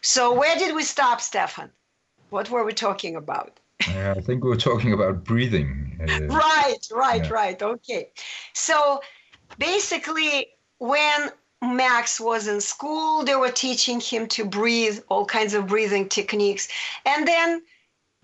So, 0.00 0.32
where 0.32 0.56
did 0.56 0.74
we 0.74 0.82
stop, 0.82 1.20
Stefan? 1.20 1.70
What 2.30 2.50
were 2.50 2.64
we 2.64 2.72
talking 2.72 3.16
about? 3.16 3.58
Uh, 3.88 4.14
I 4.16 4.20
think 4.20 4.42
we 4.42 4.50
were 4.50 4.56
talking 4.56 4.92
about 4.92 5.24
breathing. 5.24 5.98
Uh, 6.00 6.26
right, 6.26 6.78
right, 6.92 7.24
yeah. 7.24 7.30
right. 7.30 7.62
Okay. 7.62 8.08
So, 8.54 9.00
basically, 9.58 10.48
when 10.78 11.30
Max 11.62 12.20
was 12.20 12.48
in 12.48 12.60
school, 12.60 13.22
they 13.24 13.36
were 13.36 13.50
teaching 13.50 14.00
him 14.00 14.26
to 14.28 14.44
breathe, 14.44 15.00
all 15.08 15.26
kinds 15.26 15.52
of 15.52 15.66
breathing 15.66 16.08
techniques. 16.08 16.68
And 17.04 17.28
then 17.28 17.62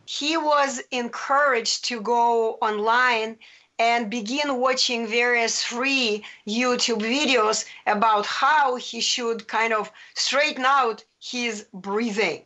he 0.08 0.38
was 0.38 0.80
encouraged 0.90 1.84
to 1.84 2.00
go 2.00 2.54
online 2.62 3.38
and 3.78 4.08
begin 4.08 4.56
watching 4.56 5.06
various 5.06 5.62
free 5.62 6.24
YouTube 6.46 7.02
videos 7.02 7.66
about 7.86 8.24
how 8.24 8.76
he 8.76 9.02
should 9.02 9.46
kind 9.46 9.74
of 9.74 9.92
straighten 10.14 10.64
out 10.64 11.04
his 11.20 11.66
breathing, 11.74 12.42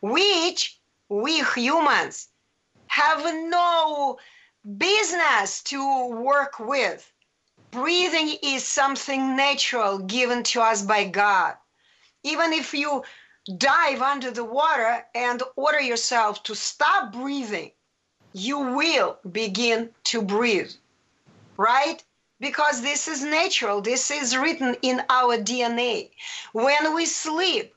which 0.00 0.78
we 1.10 1.44
humans 1.54 2.28
have 2.86 3.22
no 3.50 4.18
business 4.78 5.62
to 5.64 6.06
work 6.08 6.58
with. 6.58 7.12
Breathing 7.72 8.38
is 8.42 8.64
something 8.64 9.36
natural 9.36 9.98
given 9.98 10.44
to 10.44 10.62
us 10.62 10.80
by 10.80 11.04
God. 11.04 11.56
Even 12.22 12.54
if 12.54 12.72
you 12.72 13.04
dive 13.58 14.02
under 14.02 14.30
the 14.30 14.44
water 14.44 15.04
and 15.14 15.42
order 15.56 15.80
yourself 15.80 16.42
to 16.44 16.54
stop 16.54 17.12
breathing, 17.12 17.72
you 18.32 18.58
will 18.58 19.18
begin 19.30 19.90
to 20.04 20.22
breathe, 20.22 20.72
right? 21.56 22.02
Because 22.38 22.80
this 22.80 23.08
is 23.08 23.22
natural, 23.22 23.80
this 23.80 24.10
is 24.10 24.36
written 24.36 24.76
in 24.82 25.02
our 25.10 25.36
DNA. 25.36 26.10
When 26.52 26.94
we 26.94 27.06
sleep, 27.06 27.74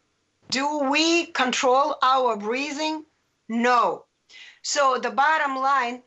do 0.49 0.79
we 0.79 1.25
control 1.27 1.97
our 2.01 2.37
breathing? 2.37 3.05
No. 3.49 4.05
So, 4.61 4.97
the 4.97 5.11
bottom 5.11 5.57
line 5.57 6.03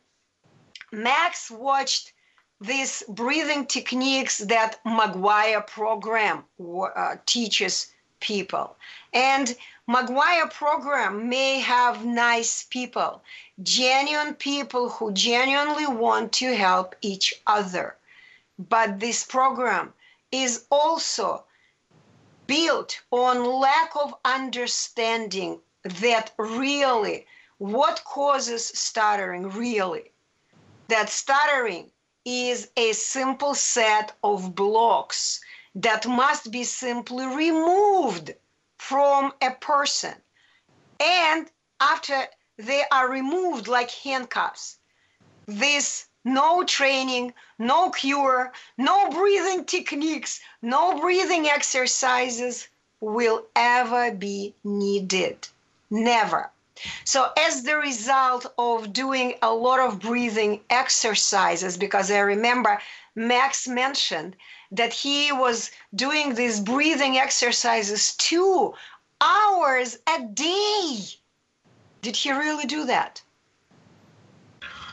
Max 0.91 1.51
watched 1.51 2.13
these 2.61 3.03
breathing 3.09 3.65
techniques 3.65 4.39
that 4.39 4.83
McGuire 4.85 5.65
program 5.67 6.45
uh, 6.59 7.15
teaches 7.25 7.93
people. 8.19 8.75
And 9.17 9.57
McGuire 9.89 10.53
program 10.53 11.27
may 11.27 11.59
have 11.59 12.05
nice 12.05 12.65
people, 12.65 13.23
genuine 13.63 14.35
people 14.35 14.89
who 14.89 15.11
genuinely 15.11 15.87
want 15.87 16.33
to 16.33 16.55
help 16.55 16.95
each 17.01 17.33
other. 17.47 17.97
But 18.59 18.99
this 18.99 19.23
program 19.23 19.95
is 20.31 20.65
also 20.69 21.45
built 22.45 23.01
on 23.09 23.43
lack 23.43 23.95
of 23.95 24.13
understanding 24.23 25.61
that 25.81 26.31
really 26.37 27.25
what 27.57 28.03
causes 28.03 28.67
stuttering 28.67 29.49
really 29.49 30.11
that 30.89 31.09
stuttering 31.09 31.89
is 32.23 32.69
a 32.77 32.93
simple 32.93 33.55
set 33.55 34.13
of 34.23 34.53
blocks 34.53 35.41
that 35.73 36.05
must 36.05 36.51
be 36.51 36.63
simply 36.63 37.25
removed 37.25 38.35
from 38.87 39.33
a 39.41 39.51
person. 39.51 40.13
And 41.01 41.51
after 41.81 42.23
they 42.57 42.83
are 42.89 43.11
removed 43.11 43.67
like 43.67 43.91
handcuffs, 43.91 44.77
this 45.45 46.07
no 46.23 46.63
training, 46.63 47.33
no 47.59 47.89
cure, 47.89 48.53
no 48.77 49.09
breathing 49.09 49.65
techniques, 49.65 50.39
no 50.61 50.99
breathing 51.01 51.49
exercises 51.49 52.69
will 53.01 53.45
ever 53.57 54.11
be 54.11 54.55
needed. 54.63 55.47
Never. 55.89 56.49
So, 57.03 57.31
as 57.37 57.63
the 57.63 57.77
result 57.77 58.45
of 58.57 58.93
doing 58.93 59.35
a 59.41 59.53
lot 59.53 59.79
of 59.81 59.99
breathing 59.99 60.61
exercises, 60.69 61.75
because 61.75 62.09
I 62.09 62.19
remember 62.19 62.79
Max 63.15 63.67
mentioned 63.67 64.35
that 64.71 64.93
he 64.93 65.31
was 65.31 65.71
doing 65.95 66.35
these 66.35 66.59
breathing 66.59 67.17
exercises 67.17 68.15
two 68.15 68.73
hours 69.21 69.97
a 70.07 70.23
day. 70.33 70.99
Did 72.01 72.15
he 72.15 72.31
really 72.31 72.65
do 72.65 72.85
that? 72.85 73.21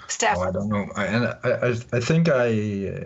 Steph. 0.08 0.36
Oh, 0.38 0.42
I 0.42 0.52
don't 0.52 0.68
know. 0.68 0.86
I, 0.96 1.06
and 1.06 1.26
I, 1.26 1.50
I, 1.68 1.68
I 1.92 2.00
think 2.00 2.28
I, 2.28 2.48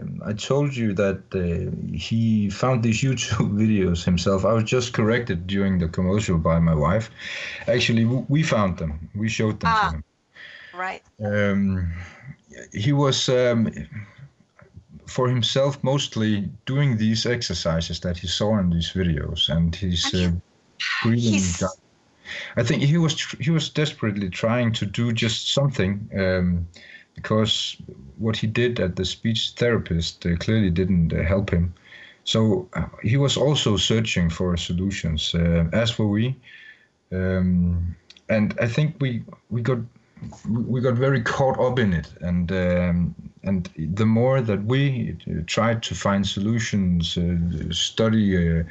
um, 0.01 0.21
I 0.25 0.33
told 0.33 0.75
you 0.75 0.93
that 0.95 1.23
uh, 1.33 1.71
he 1.97 2.51
found 2.51 2.83
these 2.83 3.01
YouTube 3.07 3.53
videos 3.55 4.05
himself. 4.05 4.45
I 4.45 4.53
was 4.53 4.65
just 4.65 4.93
corrected 4.93 5.47
during 5.47 5.79
the 5.79 5.89
commercial 5.89 6.39
by 6.39 6.59
my 6.59 6.75
wife. 6.75 7.11
Actually, 7.67 8.05
we 8.05 8.43
found 8.43 8.79
them. 8.79 9.09
We 9.15 9.29
showed 9.29 9.61
them 9.61 9.71
ah, 9.73 9.89
to 9.89 9.97
him. 9.97 10.05
Right. 10.75 11.03
Um, 11.25 11.93
he 12.73 12.93
was 12.93 13.29
um, 13.29 13.73
for 15.09 15.29
himself 15.29 15.83
mostly 15.83 16.49
doing 16.67 16.99
these 16.99 17.27
exercises 17.27 18.01
that 18.01 18.19
he 18.19 18.27
saw 18.27 18.59
in 18.59 18.71
these 18.71 18.93
videos, 18.93 19.49
and 19.49 19.75
he's 19.75 20.15
uh, 20.15 20.31
breathing. 21.03 21.69
I 22.57 22.63
think 22.63 22.83
he 22.83 22.99
was 22.99 23.21
he 23.41 23.51
was 23.51 23.71
desperately 23.71 24.29
trying 24.29 24.73
to 24.75 24.87
do 24.87 25.13
just 25.13 25.55
something 25.55 26.11
um, 26.15 26.69
because 27.15 27.77
what 28.19 28.37
he 28.37 28.47
did 28.47 28.81
at 28.81 28.97
the 28.97 29.05
speech 29.05 29.53
therapist 29.57 30.27
uh, 30.27 30.37
clearly 30.37 30.71
didn't 30.71 31.13
uh, 31.13 31.23
help 31.23 31.51
him. 31.51 31.73
So 32.25 32.69
uh, 32.75 32.85
he 33.03 33.17
was 33.17 33.39
also 33.39 33.79
searching 33.79 34.29
for 34.31 34.57
solutions, 34.59 35.35
uh, 35.35 35.65
as 35.73 35.99
were 35.99 36.09
we. 36.09 36.37
Um, 37.11 37.97
and 38.29 38.55
I 38.61 38.69
think 38.69 38.97
we 39.01 39.25
we 39.49 39.63
got 39.63 39.79
we 40.49 40.81
got 40.81 40.95
very 40.95 41.23
caught 41.23 41.59
up 41.59 41.79
in 41.79 41.93
it, 41.93 42.13
and 42.21 42.51
um, 42.53 43.15
and 43.43 43.71
the 43.77 44.07
more 44.07 44.41
that 44.41 44.65
we 44.65 45.17
tried 45.47 45.83
to 45.85 45.95
find 45.95 46.27
solutions, 46.27 47.17
uh, 47.17 47.37
study, 47.71 48.61
uh, 48.61 48.65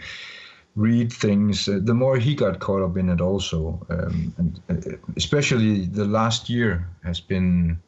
read 0.75 1.11
things, 1.11 1.67
uh, 1.67 1.79
the 1.81 1.93
more 1.93 2.17
he 2.17 2.35
got 2.35 2.59
caught 2.59 2.81
up 2.81 2.97
in 2.97 3.09
it 3.09 3.21
also. 3.21 3.85
Um, 3.89 4.33
and 4.37 4.59
uh, 4.69 4.97
especially 5.15 5.85
the 5.85 6.05
last 6.05 6.49
year 6.49 6.87
has 7.03 7.19
been 7.19 7.79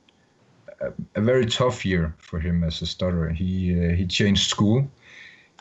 a, 0.82 0.91
a, 1.16 1.22
very 1.22 1.45
tough 1.45 1.86
year 1.86 2.14
for 2.18 2.39
him 2.39 2.64
as 2.64 2.82
a 2.82 2.86
stutterer. 2.86 3.30
He 3.30 3.78
uh, 3.78 3.95
he 3.95 4.05
changed 4.05 4.49
school. 4.49 4.89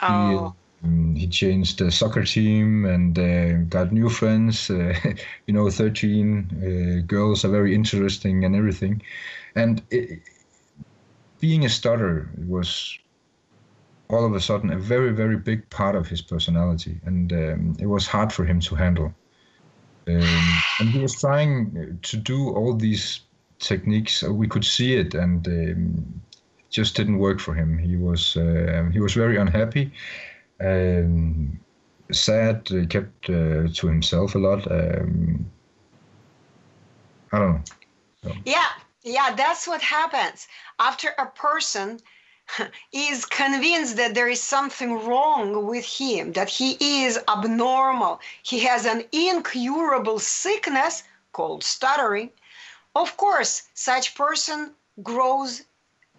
Oh. 0.01 0.55
He, 0.81 0.87
um, 0.87 1.29
changed 1.29 1.79
the 1.79 1.91
soccer 1.91 2.23
team 2.23 2.85
and 2.85 3.17
uh, 3.19 3.65
got 3.69 3.91
new 3.91 4.09
friends. 4.09 4.69
you 5.47 5.53
know, 5.53 5.69
13 5.69 7.03
girls 7.07 7.43
are 7.43 7.49
very 7.49 7.75
interesting 7.75 8.45
and 8.45 8.55
everything. 8.55 9.01
And 9.55 9.81
it, 9.91 10.19
being 11.39 11.65
a 11.65 11.69
stutterer 11.69 12.29
was 12.47 12.97
all 14.09 14.25
of 14.25 14.33
a 14.33 14.39
sudden 14.39 14.71
a 14.71 14.79
very 14.79 15.11
very 15.11 15.37
big 15.37 15.69
part 15.69 15.95
of 15.95 16.07
his 16.07 16.21
personality. 16.21 16.99
And 17.05 17.31
um, 17.33 17.77
it 17.79 17.87
was 17.87 18.07
hard 18.07 18.31
for 18.31 18.45
him 18.45 18.59
to 18.61 18.75
handle. 18.75 19.13
Um, 20.07 20.59
and 20.79 20.89
he 20.89 20.99
was 20.99 21.19
trying 21.19 21.99
to 22.01 22.17
do 22.17 22.49
all 22.49 22.73
these 22.73 23.21
techniques. 23.59 24.23
We 24.23 24.47
could 24.47 24.65
see 24.65 24.95
it 24.95 25.13
and 25.13 25.47
um, 25.47 26.21
just 26.69 26.95
didn't 26.95 27.19
work 27.19 27.39
for 27.39 27.53
him. 27.53 27.77
He 27.77 27.95
was 27.97 28.37
uh, 28.37 28.89
he 28.93 28.99
was 28.99 29.13
very 29.13 29.37
unhappy 29.37 29.91
um, 30.61 31.59
sad 32.11 32.67
he 32.67 32.85
kept 32.85 33.29
uh, 33.29 33.67
to 33.73 33.87
himself 33.87 34.35
a 34.35 34.39
lot 34.39 34.69
um, 34.71 35.45
i 37.31 37.39
don't 37.39 37.53
know 37.53 37.63
so. 38.23 38.31
yeah 38.45 38.69
yeah, 39.03 39.33
that's 39.33 39.67
what 39.67 39.81
happens. 39.81 40.47
After 40.79 41.09
a 41.17 41.25
person 41.27 41.99
is 42.91 43.25
convinced 43.25 43.95
that 43.95 44.13
there 44.13 44.27
is 44.27 44.41
something 44.41 45.05
wrong 45.05 45.65
with 45.65 45.85
him, 45.85 46.33
that 46.33 46.49
he 46.49 47.03
is 47.03 47.19
abnormal, 47.27 48.19
he 48.43 48.59
has 48.59 48.85
an 48.85 49.03
incurable 49.11 50.19
sickness 50.19 51.03
called 51.31 51.63
stuttering, 51.63 52.29
of 52.95 53.15
course, 53.17 53.63
such 53.73 54.15
person 54.15 54.73
grows 55.01 55.63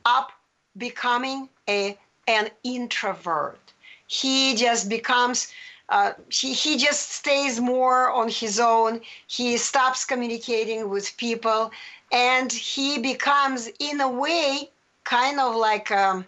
up 0.06 0.32
becoming 0.76 1.48
a, 1.68 1.98
an 2.26 2.48
introvert. 2.64 3.69
He 4.10 4.56
just 4.56 4.88
becomes 4.88 5.52
uh, 5.88 6.12
he, 6.28 6.52
he 6.52 6.76
just 6.76 7.10
stays 7.12 7.60
more 7.60 8.10
on 8.10 8.28
his 8.28 8.58
own. 8.58 9.00
He 9.26 9.56
stops 9.56 10.04
communicating 10.04 10.88
with 10.88 11.16
people 11.16 11.70
and 12.10 12.50
he 12.52 12.98
becomes 12.98 13.68
in 13.78 14.00
a 14.00 14.08
way 14.08 14.70
kind 15.04 15.38
of 15.38 15.54
like 15.54 15.90
um, 15.92 16.26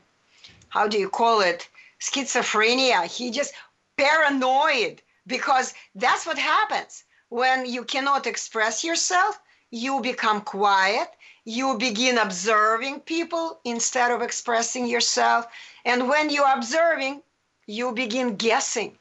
how 0.68 0.86
do 0.86 0.96
you 0.96 1.08
call 1.08 1.40
it? 1.40 1.68
Schizophrenia. 2.00 3.04
He 3.06 3.30
just 3.30 3.52
paranoid 3.96 5.02
because 5.26 5.74
that's 5.96 6.24
what 6.26 6.38
happens. 6.38 7.04
When 7.28 7.66
you 7.66 7.82
cannot 7.82 8.26
express 8.26 8.84
yourself 8.84 9.40
you 9.72 10.00
become 10.00 10.42
quiet. 10.42 11.08
You 11.44 11.78
begin 11.78 12.18
observing 12.18 13.00
people 13.00 13.58
instead 13.64 14.12
of 14.12 14.22
expressing 14.22 14.86
yourself. 14.86 15.46
And 15.84 16.08
when 16.08 16.30
you're 16.30 16.54
observing 16.54 17.22
you 17.66 17.92
begin 17.92 18.36
guessing 18.36 18.96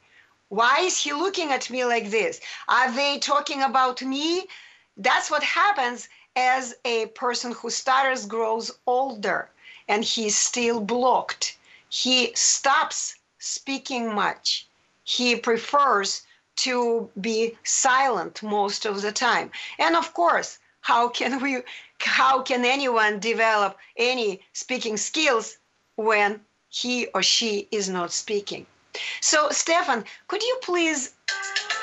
why 0.48 0.80
is 0.80 1.02
he 1.02 1.12
looking 1.12 1.50
at 1.52 1.70
me 1.70 1.84
like 1.84 2.10
this 2.10 2.40
are 2.68 2.90
they 2.92 3.18
talking 3.18 3.62
about 3.62 4.02
me 4.02 4.44
that's 4.96 5.30
what 5.30 5.42
happens 5.42 6.08
as 6.36 6.74
a 6.84 7.06
person 7.06 7.52
who 7.52 7.68
stutters 7.70 8.26
grows 8.26 8.70
older 8.86 9.50
and 9.88 10.04
he's 10.04 10.36
still 10.36 10.80
blocked, 10.80 11.58
he 11.88 12.32
stops 12.34 13.16
speaking 13.38 14.14
much. 14.14 14.66
He 15.04 15.36
prefers 15.36 16.22
to 16.56 17.10
be 17.20 17.58
silent 17.64 18.42
most 18.42 18.86
of 18.86 19.02
the 19.02 19.12
time. 19.12 19.50
And 19.78 19.96
of 19.96 20.14
course, 20.14 20.58
how 20.80 21.08
can 21.08 21.40
we 21.42 21.62
how 21.98 22.42
can 22.42 22.64
anyone 22.64 23.20
develop 23.20 23.78
any 23.96 24.40
speaking 24.52 24.96
skills 24.96 25.58
when 25.96 26.40
he 26.72 27.06
or 27.14 27.22
she 27.22 27.68
is 27.70 27.88
not 27.88 28.10
speaking? 28.12 28.66
So, 29.20 29.50
Stefan, 29.50 30.04
could 30.26 30.42
you 30.42 30.58
please 30.62 31.14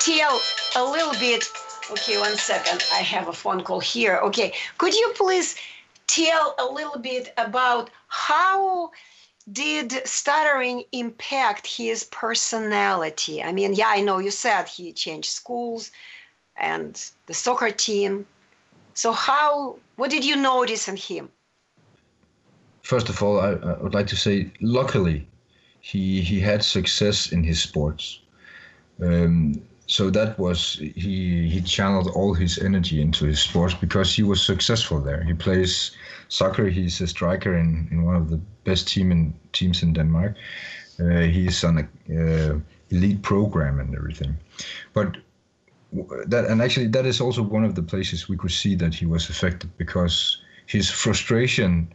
tell 0.00 0.40
a 0.76 0.84
little 0.84 1.12
bit 1.14 1.44
Okay, 1.90 2.18
one 2.18 2.36
second. 2.36 2.84
I 2.92 2.98
have 2.98 3.26
a 3.26 3.32
phone 3.32 3.64
call 3.64 3.80
here. 3.80 4.18
Okay, 4.18 4.52
could 4.78 4.94
you 4.94 5.12
please 5.16 5.56
tell 6.06 6.54
a 6.58 6.64
little 6.64 7.00
bit 7.00 7.32
about 7.36 7.90
how 8.06 8.92
did 9.50 10.06
stuttering 10.06 10.84
impact 10.92 11.66
his 11.66 12.04
personality? 12.04 13.42
I 13.42 13.50
mean, 13.50 13.74
yeah, 13.74 13.88
I 13.88 14.02
know 14.02 14.18
you 14.18 14.30
said 14.30 14.68
he 14.68 14.92
changed 14.92 15.30
schools 15.30 15.90
and 16.56 16.94
the 17.26 17.34
soccer 17.34 17.72
team. 17.72 18.24
So 18.94 19.10
how 19.10 19.78
what 19.96 20.10
did 20.10 20.24
you 20.24 20.36
notice 20.36 20.86
in 20.86 20.96
him? 20.96 21.28
First 22.82 23.08
of 23.08 23.22
all, 23.22 23.40
I, 23.40 23.52
I 23.52 23.82
would 23.82 23.94
like 23.94 24.06
to 24.08 24.16
say 24.16 24.52
luckily 24.60 25.26
he 25.80 26.20
he 26.20 26.40
had 26.40 26.64
success 26.64 27.32
in 27.32 27.44
his 27.44 27.60
sports. 27.60 28.20
Um, 29.02 29.62
so 29.86 30.10
that 30.10 30.38
was 30.38 30.74
he 30.74 31.48
he 31.48 31.60
channeled 31.62 32.08
all 32.14 32.34
his 32.34 32.58
energy 32.58 33.00
into 33.00 33.26
his 33.26 33.40
sports 33.40 33.74
because 33.74 34.14
he 34.14 34.22
was 34.22 34.40
successful 34.40 35.00
there. 35.00 35.24
He 35.24 35.34
plays 35.34 35.90
soccer. 36.28 36.68
He's 36.68 37.00
a 37.00 37.06
striker 37.06 37.56
in, 37.56 37.88
in 37.90 38.04
one 38.04 38.16
of 38.16 38.30
the 38.30 38.40
best 38.64 38.88
team 38.88 39.10
in 39.10 39.34
teams 39.52 39.82
in 39.82 39.92
Denmark. 39.92 40.36
Uh, 41.00 41.20
he's 41.20 41.64
on 41.64 41.78
a 41.78 41.84
uh, 42.14 42.58
elite 42.90 43.22
program 43.22 43.80
and 43.80 43.94
everything. 43.94 44.36
But 44.92 45.16
that 46.26 46.44
and 46.44 46.62
actually 46.62 46.86
that 46.88 47.06
is 47.06 47.20
also 47.20 47.42
one 47.42 47.64
of 47.64 47.74
the 47.74 47.82
places 47.82 48.28
we 48.28 48.36
could 48.36 48.52
see 48.52 48.76
that 48.76 48.94
he 48.94 49.06
was 49.06 49.28
affected 49.28 49.76
because 49.76 50.40
his 50.66 50.88
frustration 50.88 51.92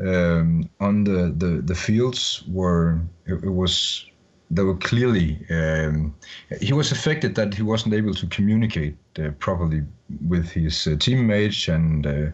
um, 0.00 0.68
on 0.80 1.04
the, 1.04 1.34
the 1.36 1.62
the 1.62 1.74
fields 1.74 2.42
were 2.48 3.00
it, 3.26 3.34
it 3.44 3.50
was 3.50 4.06
there 4.50 4.66
were 4.66 4.76
clearly 4.76 5.38
um, 5.50 6.14
he 6.60 6.72
was 6.74 6.92
affected 6.92 7.34
that 7.34 7.54
he 7.54 7.62
wasn't 7.62 7.94
able 7.94 8.12
to 8.14 8.26
communicate 8.26 8.96
uh, 9.18 9.30
properly 9.38 9.82
with 10.28 10.50
his 10.50 10.86
uh, 10.86 10.94
teammates 10.98 11.68
and 11.68 12.06
uh, 12.06 12.26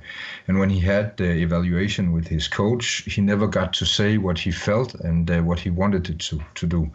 and 0.49 0.59
when 0.59 0.71
he 0.71 0.81
had 0.81 1.17
the 1.17 1.31
evaluation 1.31 2.13
with 2.13 2.27
his 2.27 2.49
coach 2.49 3.05
he 3.07 3.21
never 3.21 3.47
got 3.47 3.73
to 3.73 3.85
say 3.85 4.19
what 4.19 4.39
he 4.39 4.51
felt 4.51 4.95
and 4.97 5.31
uh, 5.31 5.41
what 5.43 5.61
he 5.61 5.71
wanted 5.71 6.05
to 6.05 6.41
to 6.55 6.67
do. 6.67 6.91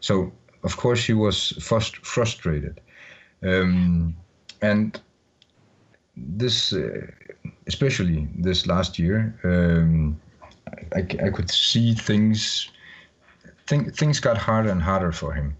So 0.00 0.32
of 0.62 0.76
course 0.76 1.04
he 1.04 1.12
was 1.12 1.52
frust- 1.58 2.04
frustrated. 2.04 2.80
Um, 3.42 4.16
and 4.62 5.00
this 6.16 6.72
uh, 6.72 7.06
especially 7.66 8.28
this 8.36 8.66
last 8.66 8.98
year 8.98 9.34
um, 9.44 10.20
I, 10.94 11.00
I 11.00 11.30
could 11.30 11.50
see 11.50 11.94
things 11.94 12.70
things 13.68 14.20
got 14.20 14.38
harder 14.38 14.70
and 14.70 14.82
harder 14.82 15.12
for 15.12 15.32
him. 15.32 15.56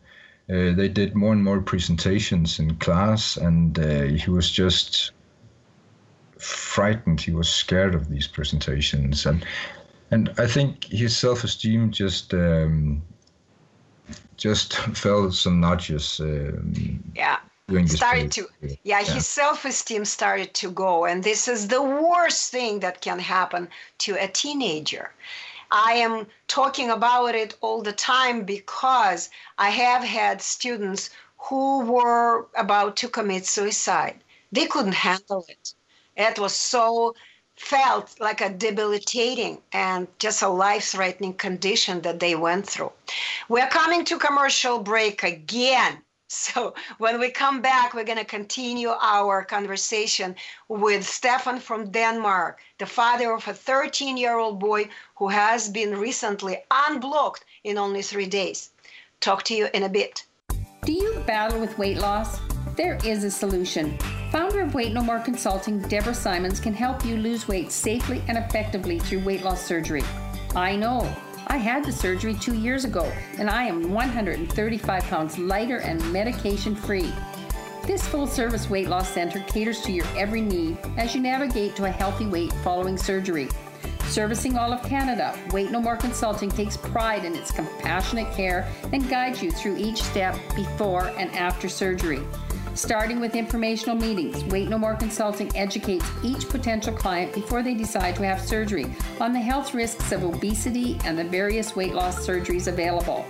Uh, 0.51 0.73
they 0.75 0.89
did 0.89 1.15
more 1.15 1.33
and 1.33 1.45
more 1.45 1.61
presentations 1.61 2.59
in 2.59 2.75
class, 2.77 3.37
and 3.37 3.79
uh, 3.79 4.03
he 4.05 4.31
was 4.31 4.51
just 4.51 5.13
frightened. 6.39 7.21
He 7.21 7.33
was 7.33 7.49
scared 7.51 7.95
of 7.95 8.09
these 8.09 8.27
presentations, 8.27 9.27
and 9.27 9.45
and 10.11 10.33
I 10.39 10.47
think 10.47 10.85
his 10.85 11.15
self-esteem 11.15 11.91
just 11.91 12.33
um, 12.33 13.03
just 14.39 14.75
fell 14.75 15.31
some 15.31 15.61
notches. 15.61 16.19
Um, 16.19 17.13
yeah. 17.15 17.39
Started 17.87 18.33
to, 18.33 18.49
yeah, 18.63 18.77
yeah, 18.83 19.05
his 19.05 19.27
self-esteem 19.27 20.07
started 20.07 20.55
to 20.55 20.71
go, 20.71 21.05
and 21.05 21.23
this 21.23 21.49
is 21.49 21.69
the 21.69 21.83
worst 21.83 22.51
thing 22.51 22.81
that 22.81 23.03
can 23.03 23.19
happen 23.19 23.69
to 23.99 24.15
a 24.15 24.27
teenager. 24.27 25.11
I 25.71 25.93
am 25.93 26.27
talking 26.47 26.89
about 26.89 27.35
it 27.35 27.57
all 27.61 27.83
the 27.83 27.93
time 27.93 28.45
because 28.45 29.29
I 29.59 29.69
have 29.69 30.03
had 30.03 30.41
students 30.41 31.11
who 31.37 31.81
were 31.81 32.47
about 32.57 32.97
to 32.97 33.09
commit 33.09 33.45
suicide. 33.45 34.17
They 34.51 34.65
couldn't 34.65 34.95
handle 34.95 35.45
it. 35.49 35.75
It 36.17 36.39
was 36.39 36.55
so 36.55 37.15
felt 37.57 38.19
like 38.19 38.41
a 38.41 38.49
debilitating 38.49 39.59
and 39.73 40.09
just 40.19 40.43
a 40.43 40.49
life 40.49 40.85
threatening 40.85 41.35
condition 41.35 42.01
that 42.01 42.21
they 42.21 42.35
went 42.35 42.67
through. 42.67 42.93
We're 43.49 43.69
coming 43.69 44.07
to 44.07 44.19
commercial 44.19 44.79
break 44.79 45.23
again. 45.23 45.99
So, 46.31 46.75
when 46.99 47.19
we 47.19 47.31
come 47.31 47.63
back, 47.63 47.95
we're 47.95 48.05
going 48.05 48.19
to 48.19 48.25
continue 48.25 48.91
our 48.91 49.43
conversation 49.43 50.37
with 50.69 51.09
Stefan 51.09 51.59
from 51.59 51.91
Denmark, 51.91 52.61
the 52.77 52.85
father 52.85 53.33
of 53.33 53.49
a 53.49 53.55
13 53.55 54.19
year 54.19 54.37
old 54.37 54.61
boy 54.61 54.91
who 55.17 55.29
has 55.29 55.71
been 55.71 55.99
recently 55.99 56.59
unblocked 56.71 57.47
in 57.65 57.79
only 57.79 58.03
three 58.03 58.27
days. 58.27 58.71
Talk 59.21 59.43
to 59.45 59.55
you 59.55 59.69
in 59.73 59.85
a 59.85 59.89
bit. 59.89 60.27
Do 60.85 60.93
you 60.93 61.23
battle 61.27 61.61
with 61.61 61.79
weight 61.79 61.97
loss? 61.97 62.39
There 62.77 62.99
is 63.05 63.25
a 63.25 63.31
solution. 63.31 63.99
Founder 64.31 64.61
of 64.61 64.75
Weight 64.75 64.93
No 64.93 65.03
More 65.03 65.21
Consulting, 65.21 65.81
Deborah 65.89 66.15
Simons, 66.15 66.61
can 66.61 66.75
help 66.75 67.07
you 67.07 67.17
lose 67.17 67.49
weight 67.49 67.73
safely 67.73 68.23
and 68.29 68.37
effectively 68.37 68.99
through 68.99 69.25
weight 69.25 69.43
loss 69.43 69.65
surgery. 69.65 70.05
I 70.55 70.77
know 70.77 71.11
I 71.51 71.57
had 71.57 71.83
the 71.83 71.93
surgery 71.93 72.35
two 72.35 72.55
years 72.55 72.85
ago, 72.85 73.11
and 73.39 73.49
I 73.49 73.65
am 73.65 73.91
135 73.91 75.03
pounds 75.05 75.39
lighter 75.39 75.79
and 75.79 76.13
medication 76.13 76.77
free. 76.77 77.11
This 77.87 78.07
full 78.07 78.27
service 78.27 78.69
weight 78.69 78.89
loss 78.89 79.09
center 79.09 79.41
caters 79.41 79.81
to 79.83 79.93
your 79.93 80.05
every 80.15 80.43
need 80.43 80.77
as 80.99 81.15
you 81.15 81.23
navigate 81.23 81.75
to 81.77 81.87
a 81.87 81.91
healthy 81.91 82.27
weight 82.27 82.53
following 82.63 82.99
surgery. 82.99 83.49
Servicing 84.09 84.59
all 84.59 84.75
of 84.75 84.83
Canada, 84.83 85.35
Weight 85.51 85.71
No 85.71 85.81
More 85.81 85.97
Consulting 85.97 86.51
takes 86.51 86.77
pride 86.77 87.25
in 87.25 87.35
its 87.35 87.51
compassionate 87.51 88.31
care 88.33 88.71
and 88.93 89.09
guides 89.09 89.43
you 89.43 89.51
through 89.51 89.79
each 89.79 90.03
step 90.03 90.35
before 90.55 91.09
and 91.17 91.31
after 91.35 91.69
surgery. 91.69 92.21
Starting 92.79 93.19
with 93.19 93.35
informational 93.35 93.97
meetings, 93.97 94.45
Weight 94.45 94.69
No 94.69 94.79
More 94.79 94.95
Consulting 94.95 95.55
educates 95.57 96.09
each 96.23 96.49
potential 96.49 96.95
client 96.95 97.35
before 97.35 97.61
they 97.61 97.75
decide 97.75 98.15
to 98.15 98.25
have 98.25 98.41
surgery 98.41 98.87
on 99.21 99.33
the 99.33 99.41
health 99.41 99.75
risks 99.75 100.13
of 100.13 100.23
obesity 100.23 100.97
and 101.03 101.19
the 101.19 101.25
various 101.25 101.75
weight 101.75 101.93
loss 101.93 102.25
surgeries 102.25 102.69
available. 102.69 103.27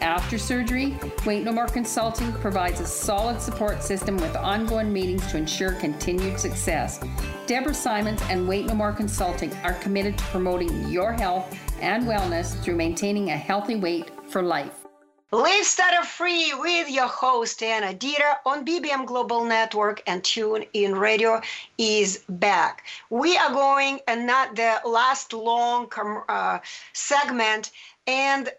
After 0.00 0.38
surgery, 0.38 0.98
Weight 1.26 1.44
No 1.44 1.52
More 1.52 1.66
Consulting 1.66 2.32
provides 2.32 2.80
a 2.80 2.86
solid 2.86 3.38
support 3.42 3.82
system 3.82 4.16
with 4.16 4.34
ongoing 4.34 4.90
meetings 4.90 5.26
to 5.30 5.36
ensure 5.36 5.72
continued 5.72 6.40
success. 6.40 6.98
Deborah 7.46 7.74
Simons 7.74 8.22
and 8.30 8.48
Weight 8.48 8.64
No 8.64 8.74
More 8.74 8.94
Consulting 8.94 9.54
are 9.56 9.74
committed 9.74 10.16
to 10.16 10.24
promoting 10.24 10.88
your 10.88 11.12
health 11.12 11.54
and 11.82 12.04
wellness 12.04 12.58
through 12.62 12.76
maintaining 12.76 13.28
a 13.28 13.36
healthy 13.36 13.76
weight 13.76 14.10
for 14.30 14.42
life. 14.42 14.85
Live 15.32 15.64
Stutter 15.64 16.04
Free 16.04 16.54
with 16.54 16.88
your 16.88 17.08
host 17.08 17.60
Anna 17.60 17.92
Dieter 17.92 18.36
on 18.46 18.64
BBM 18.64 19.06
Global 19.06 19.44
Network 19.44 20.00
and 20.06 20.22
Tune 20.22 20.64
In 20.72 20.94
Radio 20.94 21.40
is 21.76 22.22
back. 22.28 22.84
We 23.10 23.36
are 23.36 23.50
going 23.52 23.98
and 24.06 24.24
not 24.24 24.54
the 24.54 24.80
last 24.84 25.32
long 25.32 25.90
uh, 26.28 26.60
segment. 26.92 27.72
And 28.06 28.50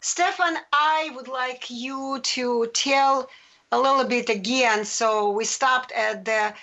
Stefan, 0.00 0.56
I 0.72 1.10
would 1.14 1.28
like 1.28 1.68
you 1.68 2.20
to 2.22 2.70
tell 2.72 3.28
a 3.70 3.78
little 3.78 4.04
bit 4.04 4.30
again. 4.30 4.86
So 4.86 5.30
we 5.30 5.44
stopped 5.44 5.92
at 5.92 6.24
the 6.24 6.54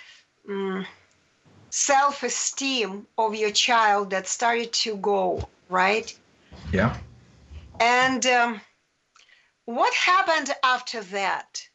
um, 0.48 0.84
self 1.70 2.24
esteem 2.24 3.06
of 3.16 3.36
your 3.36 3.52
child 3.52 4.10
that 4.10 4.26
started 4.26 4.72
to 4.72 4.96
go, 4.96 5.48
right? 5.68 6.12
Yeah. 6.72 6.96
And 7.78 8.26
um, 8.26 8.60
what 9.68 9.92
happened 9.92 10.50
after 10.64 11.02
that? 11.02 11.68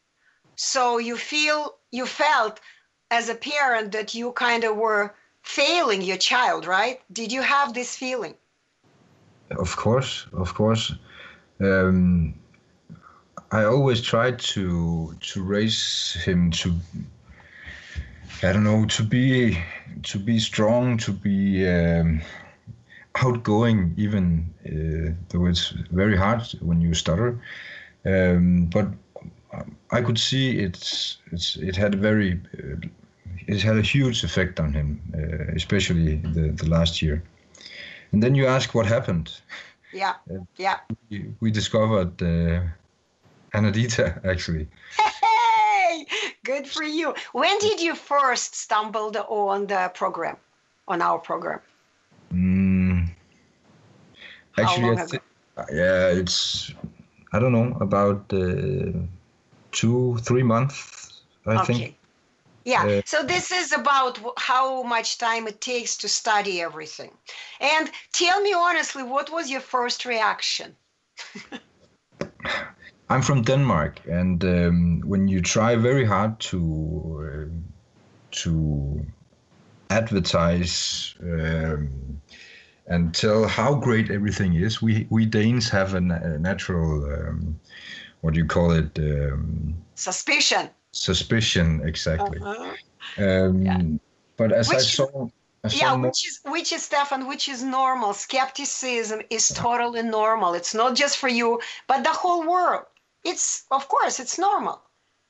So 0.56 0.98
you 0.98 1.16
feel 1.16 1.76
you 1.92 2.06
felt 2.06 2.58
as 3.12 3.28
a 3.28 3.36
parent 3.36 3.92
that 3.92 4.14
you 4.14 4.32
kind 4.32 4.64
of 4.64 4.76
were 4.76 5.14
failing 5.42 6.02
your 6.02 6.16
child, 6.16 6.66
right? 6.66 7.00
Did 7.12 7.30
you 7.30 7.40
have 7.42 7.72
this 7.72 7.94
feeling? 7.94 8.34
Of 9.52 9.76
course, 9.76 10.26
of 10.32 10.54
course. 10.54 10.92
Um, 11.60 12.34
I 13.52 13.62
always 13.62 14.00
tried 14.00 14.40
to 14.54 15.14
to 15.32 15.44
raise 15.44 16.14
him 16.24 16.50
to 16.50 16.74
I 18.42 18.52
don't 18.52 18.64
know 18.64 18.86
to 18.86 19.02
be 19.04 19.56
to 20.02 20.18
be 20.18 20.40
strong, 20.40 20.98
to 20.98 21.12
be 21.12 21.68
um, 21.68 22.22
outgoing, 23.22 23.94
even 23.96 24.52
uh, 24.66 25.14
though 25.28 25.46
it's 25.46 25.68
very 25.92 26.16
hard 26.16 26.42
when 26.60 26.80
you 26.80 26.92
stutter. 26.94 27.38
Um, 28.06 28.66
but 28.66 28.88
I 29.90 30.02
could 30.02 30.18
see 30.18 30.58
it's, 30.58 31.18
it's 31.32 31.56
it 31.56 31.76
had 31.76 31.94
a 31.94 31.96
very 31.96 32.40
uh, 32.58 32.86
it 33.46 33.62
had 33.62 33.76
a 33.76 33.82
huge 33.82 34.24
effect 34.24 34.60
on 34.60 34.72
him, 34.72 35.00
uh, 35.14 35.54
especially 35.54 36.16
the, 36.16 36.50
the 36.50 36.68
last 36.68 37.02
year. 37.02 37.22
And 38.12 38.22
then 38.22 38.34
you 38.34 38.46
ask 38.46 38.74
what 38.74 38.86
happened. 38.86 39.32
Yeah, 39.92 40.14
uh, 40.30 40.44
yeah. 40.56 40.78
We, 41.10 41.32
we 41.40 41.50
discovered 41.50 42.22
uh, 42.22 42.60
Anna 43.52 43.70
Dieter 43.72 44.24
actually. 44.24 44.66
Hey, 44.96 46.06
good 46.44 46.66
for 46.66 46.82
you. 46.82 47.14
When 47.32 47.58
did 47.58 47.80
you 47.80 47.94
first 47.94 48.54
stumble 48.54 49.12
on 49.28 49.66
the 49.66 49.90
program, 49.94 50.36
on 50.88 51.02
our 51.02 51.18
program? 51.18 51.60
Mm, 52.32 53.10
actually, 54.58 54.96
th- 54.96 55.22
yeah, 55.72 56.08
it's 56.08 56.72
I 57.34 57.40
don't 57.40 57.50
know, 57.50 57.76
about 57.80 58.32
uh, 58.32 58.92
two, 59.72 60.18
three 60.22 60.44
months, 60.44 61.22
I 61.44 61.56
okay. 61.56 61.72
think. 61.72 61.96
Yeah, 62.64 62.84
uh, 62.84 63.02
so 63.04 63.24
this 63.24 63.50
is 63.50 63.72
about 63.72 64.20
how 64.38 64.84
much 64.84 65.18
time 65.18 65.48
it 65.48 65.60
takes 65.60 65.96
to 65.98 66.08
study 66.08 66.62
everything. 66.62 67.10
And 67.60 67.90
tell 68.12 68.40
me 68.40 68.54
honestly, 68.54 69.02
what 69.02 69.30
was 69.32 69.50
your 69.50 69.60
first 69.60 70.04
reaction? 70.04 70.76
I'm 73.10 73.20
from 73.20 73.42
Denmark, 73.42 74.00
and 74.08 74.44
um, 74.44 75.02
when 75.04 75.26
you 75.26 75.42
try 75.42 75.74
very 75.74 76.04
hard 76.04 76.38
to 76.50 76.60
uh, 77.20 77.48
to 78.42 79.04
advertise 79.90 81.14
um, 81.20 82.20
and 82.86 83.14
tell 83.14 83.46
how 83.46 83.74
great 83.74 84.10
everything 84.10 84.54
is. 84.54 84.82
We 84.82 85.06
we 85.10 85.26
Danes 85.26 85.68
have 85.70 85.94
a, 85.94 85.98
a 85.98 86.38
natural, 86.38 87.04
um, 87.12 87.58
what 88.20 88.34
do 88.34 88.40
you 88.40 88.46
call 88.46 88.72
it? 88.72 88.98
Um, 88.98 89.74
suspicion. 89.94 90.70
Suspicion, 90.92 91.80
exactly. 91.84 92.38
Uh-huh. 92.40 92.74
Um, 93.18 93.62
yeah. 93.62 93.80
But 94.36 94.52
as 94.52 94.68
which, 94.68 94.78
I 94.78 94.80
saw. 94.80 95.28
I 95.64 95.68
saw 95.68 95.78
yeah, 95.78 95.96
more... 95.96 96.08
which 96.08 96.26
is 96.26 96.40
which 96.44 96.72
is 96.72 96.82
Stefan, 96.82 97.26
which 97.26 97.48
is 97.48 97.62
normal. 97.62 98.12
Skepticism 98.12 99.22
is 99.30 99.48
totally 99.48 100.02
normal. 100.02 100.54
It's 100.54 100.74
not 100.74 100.94
just 100.94 101.16
for 101.16 101.28
you, 101.28 101.60
but 101.86 102.04
the 102.04 102.10
whole 102.10 102.46
world. 102.46 102.84
It's 103.24 103.64
of 103.70 103.88
course 103.88 104.20
it's 104.20 104.38
normal. 104.38 104.82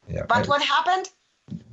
Yeah, 0.08 0.26
but 0.28 0.46
I, 0.46 0.48
what 0.48 0.62
happened? 0.62 1.08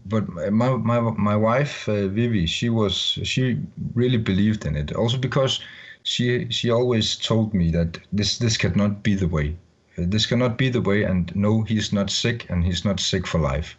But 0.06 0.28
my 0.30 0.70
my 0.92 1.00
my 1.00 1.36
wife 1.36 1.88
uh, 1.88 2.08
Vivi, 2.08 2.46
she 2.46 2.70
was 2.70 2.96
she 3.24 3.58
really 3.94 4.18
believed 4.18 4.66
in 4.66 4.76
it. 4.76 4.92
Also 4.94 5.18
because 5.18 5.62
she 6.04 6.50
she 6.50 6.70
always 6.70 7.16
told 7.16 7.54
me 7.54 7.72
that 7.72 8.00
this 8.12 8.38
this 8.38 8.58
cannot 8.58 9.04
be 9.04 9.16
the 9.16 9.28
way. 9.28 9.56
this 9.98 10.26
cannot 10.26 10.58
be 10.58 10.70
the 10.70 10.82
way. 10.82 11.04
And 11.04 11.34
no, 11.36 11.64
he's 11.64 11.94
not 11.94 12.10
sick, 12.10 12.50
and 12.50 12.64
he's 12.64 12.84
not 12.86 13.00
sick 13.00 13.28
for 13.28 13.40
life. 13.40 13.78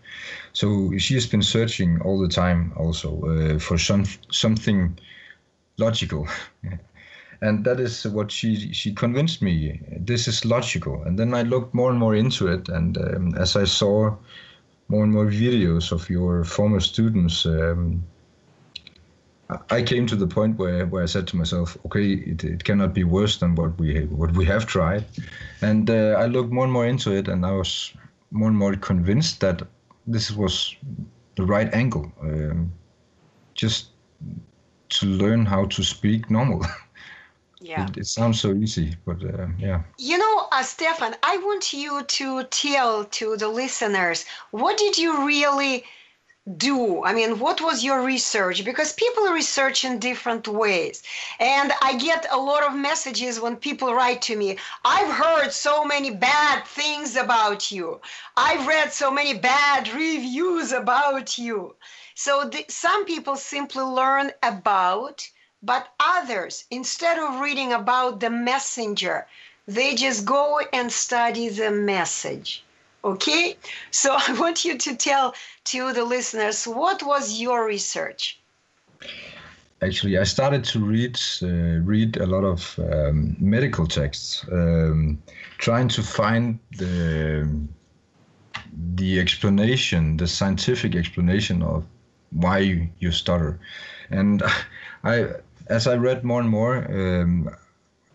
So 0.53 0.97
she 0.99 1.15
has 1.15 1.27
been 1.27 1.43
searching 1.43 2.01
all 2.03 2.19
the 2.21 2.29
time, 2.43 2.73
also 2.77 3.09
uh, 3.33 3.59
for 3.59 3.79
some 3.79 4.05
something 4.31 4.99
logical. 5.79 6.29
and 7.43 7.65
that 7.65 7.81
is 7.81 8.07
what 8.07 8.31
she 8.31 8.73
she 8.73 8.93
convinced 8.95 9.43
me 9.43 9.81
this 9.99 10.29
is 10.29 10.45
logical 10.45 11.03
and 11.03 11.19
then 11.19 11.35
i 11.35 11.43
looked 11.43 11.75
more 11.75 11.91
and 11.91 11.99
more 11.99 12.15
into 12.15 12.47
it 12.47 12.69
and 12.69 12.97
um, 12.99 13.35
as 13.37 13.57
i 13.57 13.65
saw 13.65 14.15
more 14.93 15.05
and 15.05 15.13
more 15.13 15.27
videos 15.27 15.93
of 15.93 16.09
your 16.11 16.45
former 16.45 16.81
students 16.81 17.47
um, 17.47 18.03
I 19.71 19.83
came 19.83 20.07
to 20.07 20.17
the 20.17 20.27
point 20.27 20.59
where, 20.59 20.87
where 20.87 21.03
I 21.03 21.07
said 21.07 21.27
to 21.29 21.37
myself, 21.37 21.77
okay, 21.87 22.13
it, 22.13 22.45
it 22.45 22.65
cannot 22.65 22.95
be 22.95 23.05
worse 23.05 23.39
than 23.39 23.55
what 23.55 23.79
we 23.79 24.07
what 24.07 24.33
we 24.33 24.45
have 24.47 24.67
tried, 24.67 25.05
and 25.61 25.91
uh, 25.91 26.17
I 26.19 26.27
looked 26.27 26.53
more 26.53 26.65
and 26.65 26.73
more 26.73 26.87
into 26.87 27.13
it, 27.13 27.29
and 27.29 27.45
I 27.45 27.53
was 27.53 27.93
more 28.31 28.49
and 28.49 28.57
more 28.57 28.75
convinced 28.77 29.41
that 29.41 29.63
this 30.07 30.31
was 30.31 30.77
the 31.37 31.45
right 31.45 31.73
angle, 31.75 32.11
um, 32.21 32.73
just 33.55 33.89
to 34.89 35.07
learn 35.07 35.47
how 35.47 35.67
to 35.67 35.83
speak 35.83 36.31
normal. 36.31 36.65
Yeah. 37.63 37.89
It, 37.89 37.99
it 37.99 38.07
sounds 38.07 38.41
so 38.41 38.53
easy, 38.53 38.97
but 39.07 39.23
uh, 39.25 39.47
yeah. 39.59 39.83
You 39.97 40.19
know, 40.19 40.49
uh, 40.51 40.63
Stefan, 40.65 41.15
I 41.23 41.37
want 41.39 41.73
you 41.73 42.03
to 42.03 42.43
tell 42.45 43.05
to 43.05 43.37
the 43.37 43.49
listeners 43.49 44.25
what 44.51 44.77
did 44.77 44.99
you 44.99 45.25
really 45.25 45.85
do? 46.57 47.05
I 47.05 47.15
mean, 47.15 47.39
what 47.39 47.61
was 47.61 47.85
your 47.85 48.03
research? 48.03 48.65
Because 48.65 48.93
people 48.95 49.25
research 49.29 49.85
in 49.85 50.01
different 50.01 50.49
ways. 50.49 51.05
And 51.39 51.73
I 51.81 51.97
get 51.97 52.27
a 52.33 52.37
lot 52.37 52.65
of 52.65 52.75
messages 52.75 53.39
when 53.39 53.55
people 53.55 53.95
write 53.95 54.23
to 54.23 54.37
me 54.37 54.59
I've 54.85 55.15
heard 55.15 55.53
so 55.53 55.85
many 55.85 56.11
bad 56.11 56.67
things 56.67 57.15
about 57.15 57.71
you, 57.71 58.01
I've 58.37 58.67
read 58.67 58.93
so 58.93 59.13
many 59.13 59.35
bad 59.35 59.89
reviews 59.95 60.73
about 60.73 61.39
you. 61.39 61.77
So 62.17 62.49
the, 62.51 62.65
some 62.69 63.05
people 63.05 63.37
simply 63.37 63.85
learn 63.85 64.33
about 64.43 65.29
but 65.63 65.89
others, 66.01 66.65
instead 66.71 67.19
of 67.19 67.41
reading 67.41 67.73
about 67.73 68.21
the 68.21 68.31
messenger, 68.31 69.27
they 69.67 69.95
just 69.95 70.25
go 70.25 70.61
and 70.73 70.91
study 70.91 71.49
the 71.49 71.71
message. 71.71 72.65
Okay? 73.05 73.57
So 73.91 74.17
I 74.29 74.33
want 74.39 74.65
you 74.65 74.77
to 74.79 74.97
tell 74.97 75.35
to 75.65 75.93
the 75.93 76.05
listeners 76.05 76.65
what 76.65 77.03
was 77.03 77.41
your 77.41 77.67
research? 77.67 78.39
Actually, 79.83 80.17
I 80.17 80.23
started 80.23 80.63
to 80.65 80.79
read 80.79 81.19
uh, 81.43 81.81
read 81.83 82.17
a 82.17 82.27
lot 82.27 82.45
of 82.45 82.79
um, 82.79 83.37
medical 83.41 83.85
texts, 83.85 84.45
um, 84.53 85.21
trying 85.59 85.89
to 85.89 86.03
find 86.03 86.61
the 86.79 87.49
the 88.95 89.19
explanation, 89.19 90.17
the 90.17 90.29
scientific 90.29 90.95
explanation 90.95 91.63
of 91.63 91.85
why 92.31 92.59
you, 92.59 92.89
you 93.01 93.11
stutter. 93.11 93.59
And 94.11 94.43
I 95.05 95.27
as 95.69 95.87
I 95.87 95.95
read 95.97 96.25
more 96.25 96.41
and 96.41 96.49
more, 96.51 96.77
um, 96.91 97.49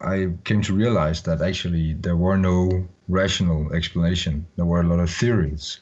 I 0.02 0.30
came 0.44 0.62
to 0.64 0.74
realize 0.74 1.22
that 1.24 1.42
actually 1.42 1.94
there 1.94 2.16
were 2.16 2.38
no 2.38 2.88
rational 3.08 3.74
explanation. 3.74 4.46
There 4.56 4.66
were 4.66 4.82
a 4.82 4.88
lot 4.88 5.00
of 5.00 5.10
theories, 5.10 5.80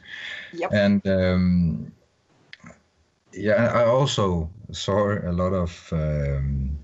Yep. 0.54 0.72
and 0.74 1.08
um, 1.08 1.92
yeah, 3.34 3.72
I 3.74 3.86
also 3.86 4.50
saw 4.72 5.14
a 5.14 5.32
lot 5.32 5.54
of. 5.54 5.90
Um, 5.92 6.78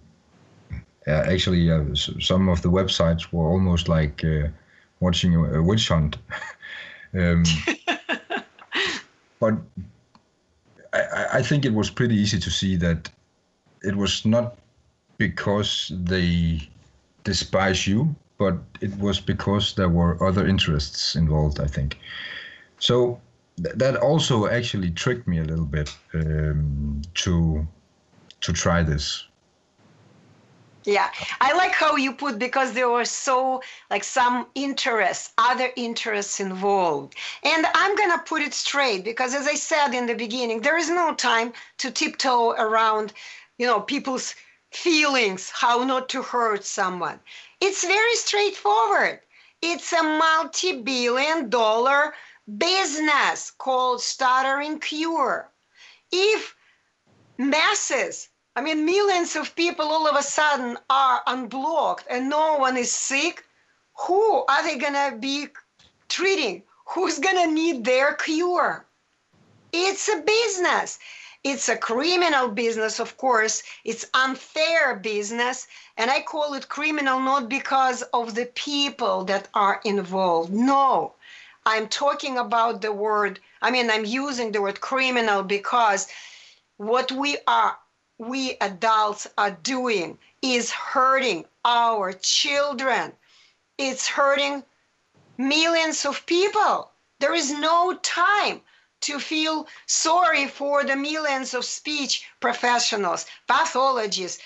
actually, 1.07 1.71
uh, 1.71 1.83
some 2.19 2.49
of 2.49 2.61
the 2.61 2.69
websites 2.69 3.31
were 3.31 3.47
almost 3.47 3.87
like 3.87 4.23
uh, 4.23 4.47
watching 4.99 5.35
a, 5.35 5.61
witch 5.63 5.87
hunt. 5.87 6.17
um, 7.13 7.43
but 9.39 9.53
I- 10.93 11.27
I 11.39 11.41
think 11.41 11.65
it 11.65 11.73
was 11.73 11.89
pretty 11.89 12.15
easy 12.15 12.39
to 12.39 12.49
see 12.49 12.75
that 12.77 13.09
it 13.83 13.95
was 13.95 14.25
not 14.25 14.57
because 15.21 15.91
they 15.93 16.67
despise 17.23 17.85
you, 17.85 18.15
but 18.39 18.55
it 18.81 18.93
was 18.97 19.19
because 19.21 19.75
there 19.75 19.93
were 19.99 20.13
other 20.27 20.47
interests 20.47 21.15
involved, 21.15 21.59
I 21.59 21.67
think. 21.67 21.99
So 22.79 23.21
th- 23.63 23.75
that 23.75 23.95
also 23.97 24.47
actually 24.47 24.89
tricked 24.89 25.27
me 25.27 25.37
a 25.37 25.43
little 25.43 25.69
bit 25.77 25.95
um, 26.15 27.03
to 27.23 27.67
to 28.45 28.51
try 28.51 28.81
this. 28.81 29.27
Yeah, 30.85 31.09
I 31.39 31.53
like 31.53 31.73
how 31.73 31.95
you 31.97 32.11
put 32.13 32.39
because 32.39 32.73
there 32.73 32.89
were 32.89 33.05
so 33.05 33.61
like 33.91 34.03
some 34.03 34.47
interests, 34.55 35.33
other 35.37 35.69
interests 35.75 36.39
involved. 36.39 37.13
And 37.43 37.67
I'm 37.81 37.95
gonna 37.95 38.23
put 38.31 38.41
it 38.41 38.53
straight 38.55 39.03
because 39.03 39.35
as 39.35 39.45
I 39.45 39.57
said 39.71 39.93
in 39.93 40.07
the 40.07 40.15
beginning, 40.25 40.61
there 40.61 40.79
is 40.83 40.89
no 40.89 41.13
time 41.13 41.53
to 41.77 41.91
tiptoe 41.91 42.53
around, 42.65 43.13
you 43.59 43.67
know, 43.67 43.79
people's 43.79 44.33
feelings, 44.71 45.49
how 45.49 45.83
not 45.83 46.09
to 46.09 46.21
hurt 46.21 46.65
someone. 46.65 47.19
It's 47.59 47.85
very 47.85 48.15
straightforward. 48.15 49.19
It's 49.61 49.93
a 49.93 50.01
multi-billion 50.01 51.49
dollar 51.49 52.13
business 52.57 53.51
called 53.51 54.01
Stuttering 54.01 54.79
Cure. 54.79 55.49
If 56.11 56.55
masses 57.37 58.29
I 58.53 58.61
mean, 58.61 58.83
millions 58.85 59.37
of 59.37 59.55
people 59.55 59.85
all 59.85 60.07
of 60.07 60.17
a 60.17 60.23
sudden 60.23 60.77
are 60.89 61.21
unblocked 61.25 62.05
and 62.09 62.29
no 62.29 62.57
one 62.57 62.75
is 62.75 62.91
sick. 62.91 63.45
Who 64.07 64.45
are 64.45 64.63
they 64.63 64.77
going 64.77 64.93
to 64.93 65.15
be 65.17 65.47
treating? 66.09 66.63
Who's 66.87 67.17
going 67.19 67.37
to 67.37 67.53
need 67.53 67.85
their 67.85 68.13
cure? 68.15 68.85
It's 69.71 70.09
a 70.09 70.17
business. 70.17 70.99
It's 71.43 71.69
a 71.69 71.77
criminal 71.77 72.49
business, 72.49 72.99
of 72.99 73.17
course. 73.17 73.63
It's 73.83 74.05
unfair 74.13 74.95
business. 74.95 75.67
And 75.97 76.11
I 76.11 76.21
call 76.21 76.53
it 76.53 76.69
criminal 76.69 77.19
not 77.19 77.49
because 77.49 78.03
of 78.13 78.35
the 78.35 78.45
people 78.45 79.23
that 79.25 79.47
are 79.55 79.81
involved. 79.83 80.53
No, 80.53 81.15
I'm 81.65 81.87
talking 81.87 82.37
about 82.37 82.81
the 82.81 82.91
word, 82.91 83.39
I 83.61 83.71
mean, 83.71 83.89
I'm 83.89 84.05
using 84.05 84.51
the 84.51 84.61
word 84.61 84.81
criminal 84.81 85.41
because 85.41 86.07
what 86.77 87.11
we 87.11 87.37
are 87.47 87.77
we 88.19 88.55
adults 88.61 89.27
are 89.35 89.51
doing 89.51 90.19
is 90.43 90.69
hurting 90.71 91.45
our 91.65 92.13
children. 92.13 93.13
It's 93.79 94.07
hurting 94.07 94.63
millions 95.39 96.05
of 96.05 96.23
people. 96.27 96.91
There 97.19 97.33
is 97.33 97.51
no 97.51 97.95
time 98.03 98.61
to 99.01 99.19
feel 99.19 99.67
sorry 99.85 100.47
for 100.47 100.83
the 100.83 100.95
millions 100.95 101.53
of 101.53 101.65
speech 101.65 102.29
professionals, 102.39 103.25
pathologists, 103.47 104.41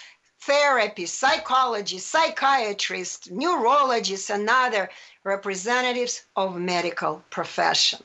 therapists, 0.46 1.10
psychologists, 1.10 2.10
psychiatrists, 2.10 3.30
neurologists, 3.30 4.30
and 4.30 4.50
other 4.50 4.90
representatives 5.24 6.26
of 6.36 6.56
medical 6.56 7.24
profession. 7.30 8.00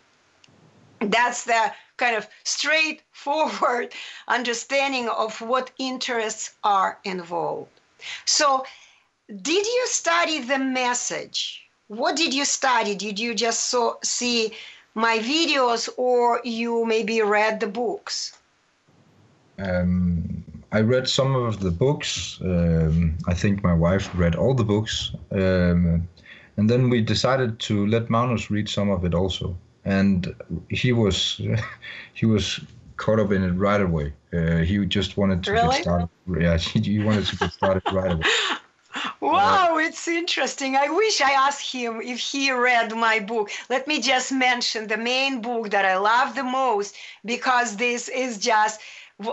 That's 1.01 1.44
the 1.44 1.72
kind 1.96 2.16
of 2.16 2.26
straightforward 2.44 3.92
understanding 4.28 5.09
of 5.09 5.40
what 5.40 5.70
interests 5.78 6.53
are 6.64 6.98
involved. 7.05 7.70
So, 8.24 8.64
did 9.42 9.66
you 9.66 9.86
study 9.86 10.40
the 10.40 10.59
message? 10.59 11.62
What 11.88 12.16
did 12.16 12.34
you 12.34 12.44
study? 12.44 12.94
Did 12.94 13.18
you 13.18 13.34
just 13.34 13.66
so, 13.66 13.98
see 14.03 14.55
my 14.95 15.18
videos 15.18 15.88
or 15.97 16.41
you 16.45 16.84
maybe 16.84 17.22
read 17.22 17.61
the 17.61 17.66
books? 17.66 18.38
Um, 19.59 20.45
I 20.72 20.80
read 20.80 21.09
some 21.09 21.34
of 21.34 21.61
the 21.61 21.70
books. 21.70 22.38
Um, 22.43 23.16
I 23.26 23.34
think 23.34 23.62
my 23.62 23.74
wife 23.74 24.11
read 24.14 24.34
all 24.36 24.55
the 24.55 24.64
books. 24.64 25.12
Um, 25.32 26.09
and 26.57 26.68
then 26.68 26.91
we 26.91 27.01
decided 27.01 27.59
to 27.61 27.86
let 27.86 28.11
Magnus 28.11 28.51
read 28.51 28.68
some 28.68 28.91
of 28.91 29.05
it 29.05 29.14
also. 29.14 29.57
And 29.84 30.34
he 30.68 30.93
was 30.93 31.41
he 32.14 32.26
was 32.26 32.61
caught 32.97 33.18
up 33.18 33.32
in 33.32 33.43
it 33.43 33.53
right 33.53 33.80
away. 33.80 34.12
Uh, 34.32 34.59
he 34.59 34.84
just 34.86 35.16
wanted 35.16 35.43
to 35.45 35.53
Really? 35.53 35.68
get 35.68 35.82
started. 35.82 36.09
Yeah, 36.38 36.57
he 36.59 36.99
wanted 36.99 37.26
to 37.26 37.36
get 37.36 37.53
started 37.53 37.82
right 37.93 38.12
away. 38.12 38.22
Wow, 39.20 39.78
it's 39.78 40.09
interesting. 40.09 40.76
I 40.76 40.88
wish 40.88 41.20
I 41.20 41.32
asked 41.32 41.72
him 41.72 42.01
if 42.01 42.18
he 42.18 42.51
read 42.53 42.94
my 42.96 43.20
book. 43.20 43.51
Let 43.68 43.86
me 43.86 44.01
just 44.01 44.32
mention 44.32 44.86
the 44.88 44.96
main 44.96 45.40
book 45.40 45.70
that 45.70 45.84
I 45.84 45.96
love 45.96 46.34
the 46.34 46.42
most 46.44 46.96
because 47.24 47.76
this 47.76 48.09
is 48.09 48.38
just 48.38 48.80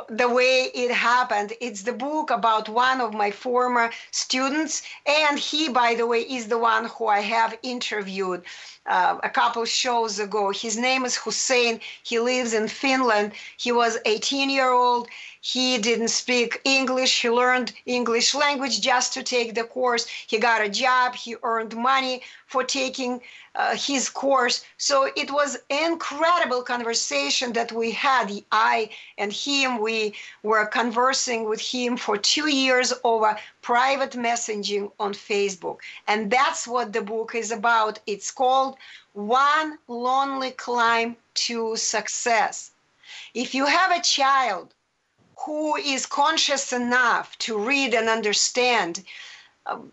the 0.09 0.27
way 0.29 0.69
it 0.73 0.91
happened. 0.91 1.53
It's 1.61 1.83
the 1.83 1.93
book 1.93 2.29
about 2.29 2.67
one 2.67 2.99
of 2.99 3.13
my 3.13 3.31
former 3.31 3.89
students, 4.11 4.83
and 5.05 5.39
he, 5.39 5.69
by 5.69 5.95
the 5.95 6.05
way, 6.05 6.21
is 6.21 6.47
the 6.47 6.57
one 6.57 6.85
who 6.85 7.07
I 7.07 7.21
have 7.21 7.57
interviewed 7.63 8.43
uh, 8.85 9.17
a 9.23 9.29
couple 9.29 9.63
shows 9.65 10.19
ago. 10.19 10.51
His 10.51 10.77
name 10.77 11.05
is 11.05 11.15
Hussein. 11.17 11.79
He 12.03 12.19
lives 12.19 12.53
in 12.53 12.67
Finland. 12.67 13.31
He 13.57 13.71
was 13.71 13.97
18 14.05 14.49
year 14.49 14.71
old. 14.71 15.07
He 15.53 15.77
didn't 15.77 16.09
speak 16.09 16.59
English. 16.65 17.21
He 17.21 17.29
learned 17.29 17.71
English 17.85 18.35
language 18.35 18.81
just 18.81 19.13
to 19.13 19.23
take 19.23 19.55
the 19.55 19.63
course. 19.63 20.05
He 20.05 20.39
got 20.39 20.61
a 20.61 20.67
job. 20.67 21.15
He 21.15 21.37
earned 21.41 21.73
money 21.73 22.23
for 22.47 22.65
taking 22.65 23.21
uh, 23.55 23.77
his 23.77 24.09
course. 24.09 24.65
So 24.75 25.09
it 25.15 25.31
was 25.31 25.57
incredible 25.69 26.63
conversation 26.63 27.53
that 27.53 27.71
we 27.71 27.91
had. 27.91 28.43
I 28.51 28.89
and 29.17 29.31
him, 29.31 29.79
we 29.79 30.15
were 30.43 30.65
conversing 30.65 31.47
with 31.47 31.61
him 31.61 31.95
for 31.95 32.17
two 32.17 32.49
years 32.49 32.91
over 33.05 33.39
private 33.61 34.11
messaging 34.11 34.91
on 34.99 35.13
Facebook. 35.13 35.77
And 36.09 36.29
that's 36.29 36.67
what 36.67 36.91
the 36.91 37.01
book 37.01 37.35
is 37.35 37.51
about. 37.51 37.99
It's 38.05 38.31
called 38.31 38.75
One 39.13 39.79
Lonely 39.87 40.51
Climb 40.51 41.15
to 41.45 41.77
Success. 41.77 42.71
If 43.33 43.55
you 43.55 43.65
have 43.65 43.91
a 43.91 44.01
child 44.01 44.73
who 45.45 45.75
is 45.75 46.05
conscious 46.05 46.73
enough 46.73 47.37
to 47.39 47.57
read 47.57 47.93
and 47.93 48.09
understand, 48.09 49.03
um, 49.65 49.91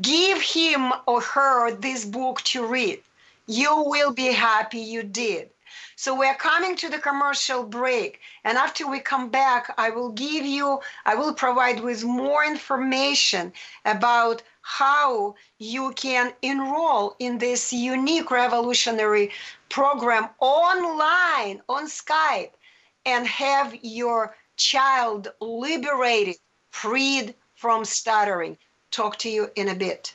give 0.00 0.40
him 0.40 0.92
or 1.06 1.20
her 1.20 1.70
this 1.70 2.04
book 2.04 2.40
to 2.42 2.66
read. 2.66 3.00
You 3.46 3.84
will 3.86 4.12
be 4.12 4.32
happy 4.32 4.80
you 4.80 5.02
did. 5.02 5.50
So 5.94 6.14
we're 6.14 6.34
coming 6.34 6.76
to 6.76 6.88
the 6.88 6.98
commercial 6.98 7.62
break. 7.62 8.20
And 8.44 8.58
after 8.58 8.86
we 8.86 9.00
come 9.00 9.28
back, 9.28 9.72
I 9.78 9.90
will 9.90 10.10
give 10.10 10.44
you, 10.44 10.80
I 11.04 11.14
will 11.14 11.34
provide 11.34 11.80
with 11.80 12.04
more 12.04 12.44
information 12.44 13.52
about 13.84 14.42
how 14.62 15.36
you 15.58 15.92
can 15.92 16.34
enroll 16.42 17.14
in 17.18 17.38
this 17.38 17.72
unique 17.72 18.30
revolutionary 18.30 19.30
program 19.68 20.28
online 20.40 21.62
on 21.68 21.86
Skype 21.86 22.50
and 23.04 23.26
have 23.26 23.74
your 23.82 24.34
child 24.56 25.28
liberated, 25.40 26.36
freed 26.70 27.34
from 27.54 27.84
stuttering 27.84 28.58
talk 28.90 29.18
to 29.18 29.28
you 29.28 29.50
in 29.56 29.68
a 29.68 29.74
bit. 29.74 30.14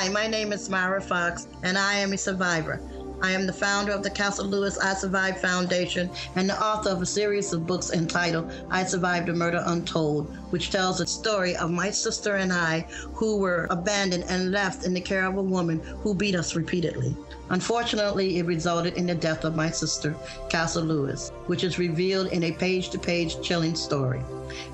Hi, 0.00 0.08
my 0.08 0.28
name 0.28 0.52
is 0.52 0.70
Myra 0.70 1.00
Fox, 1.00 1.48
and 1.64 1.76
I 1.76 1.94
am 1.94 2.12
a 2.12 2.16
survivor. 2.16 2.80
I 3.20 3.32
am 3.32 3.48
the 3.48 3.52
founder 3.52 3.90
of 3.90 4.04
the 4.04 4.10
Castle 4.10 4.46
Lewis 4.46 4.78
I 4.78 4.94
Survived 4.94 5.38
Foundation 5.38 6.08
and 6.36 6.48
the 6.48 6.64
author 6.64 6.90
of 6.90 7.02
a 7.02 7.06
series 7.06 7.52
of 7.52 7.66
books 7.66 7.90
entitled 7.90 8.52
I 8.70 8.84
Survived 8.84 9.28
a 9.28 9.32
Murder 9.32 9.60
Untold, 9.66 10.32
which 10.50 10.70
tells 10.70 10.98
the 10.98 11.06
story 11.08 11.56
of 11.56 11.72
my 11.72 11.90
sister 11.90 12.36
and 12.36 12.52
I 12.52 12.86
who 13.12 13.38
were 13.38 13.66
abandoned 13.70 14.26
and 14.28 14.52
left 14.52 14.86
in 14.86 14.94
the 14.94 15.00
care 15.00 15.26
of 15.26 15.36
a 15.36 15.42
woman 15.42 15.80
who 15.80 16.14
beat 16.14 16.36
us 16.36 16.54
repeatedly. 16.54 17.16
Unfortunately, 17.50 18.38
it 18.38 18.46
resulted 18.46 18.94
in 18.94 19.06
the 19.06 19.14
death 19.14 19.44
of 19.44 19.56
my 19.56 19.70
sister, 19.70 20.14
Castle 20.50 20.84
Lewis, 20.84 21.30
which 21.46 21.64
is 21.64 21.78
revealed 21.78 22.26
in 22.28 22.44
a 22.44 22.52
page 22.52 22.90
to 22.90 22.98
page 22.98 23.40
chilling 23.40 23.74
story. 23.74 24.20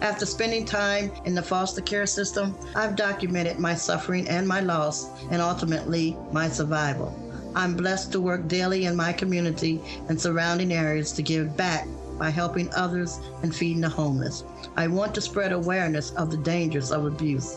After 0.01 0.27
spending 0.27 0.65
time 0.65 1.13
in 1.25 1.35
the 1.35 1.43
foster 1.43 1.81
care 1.81 2.07
system, 2.07 2.57
I've 2.75 2.97
documented 2.97 3.59
my 3.59 3.75
suffering 3.75 4.29
and 4.29 4.47
my 4.47 4.61
loss, 4.61 5.09
and 5.31 5.41
ultimately 5.41 6.17
my 6.33 6.49
survival. 6.49 7.19
I'm 7.55 7.77
blessed 7.77 8.11
to 8.13 8.21
work 8.21 8.49
daily 8.49 8.87
in 8.87 8.97
my 8.97 9.13
community 9.13 9.81
and 10.09 10.21
surrounding 10.21 10.73
areas 10.73 11.13
to 11.13 11.23
give 11.23 11.57
back 11.57 11.87
by 12.19 12.31
helping 12.31 12.73
others 12.75 13.21
and 13.43 13.55
feeding 13.55 13.81
the 13.81 13.89
homeless. 13.89 14.45
I 14.77 14.89
want 14.89 15.15
to 15.15 15.21
spread 15.21 15.53
awareness 15.53 16.11
of 16.13 16.31
the 16.31 16.37
dangers 16.37 16.91
of 16.91 17.07
abuse. 17.07 17.57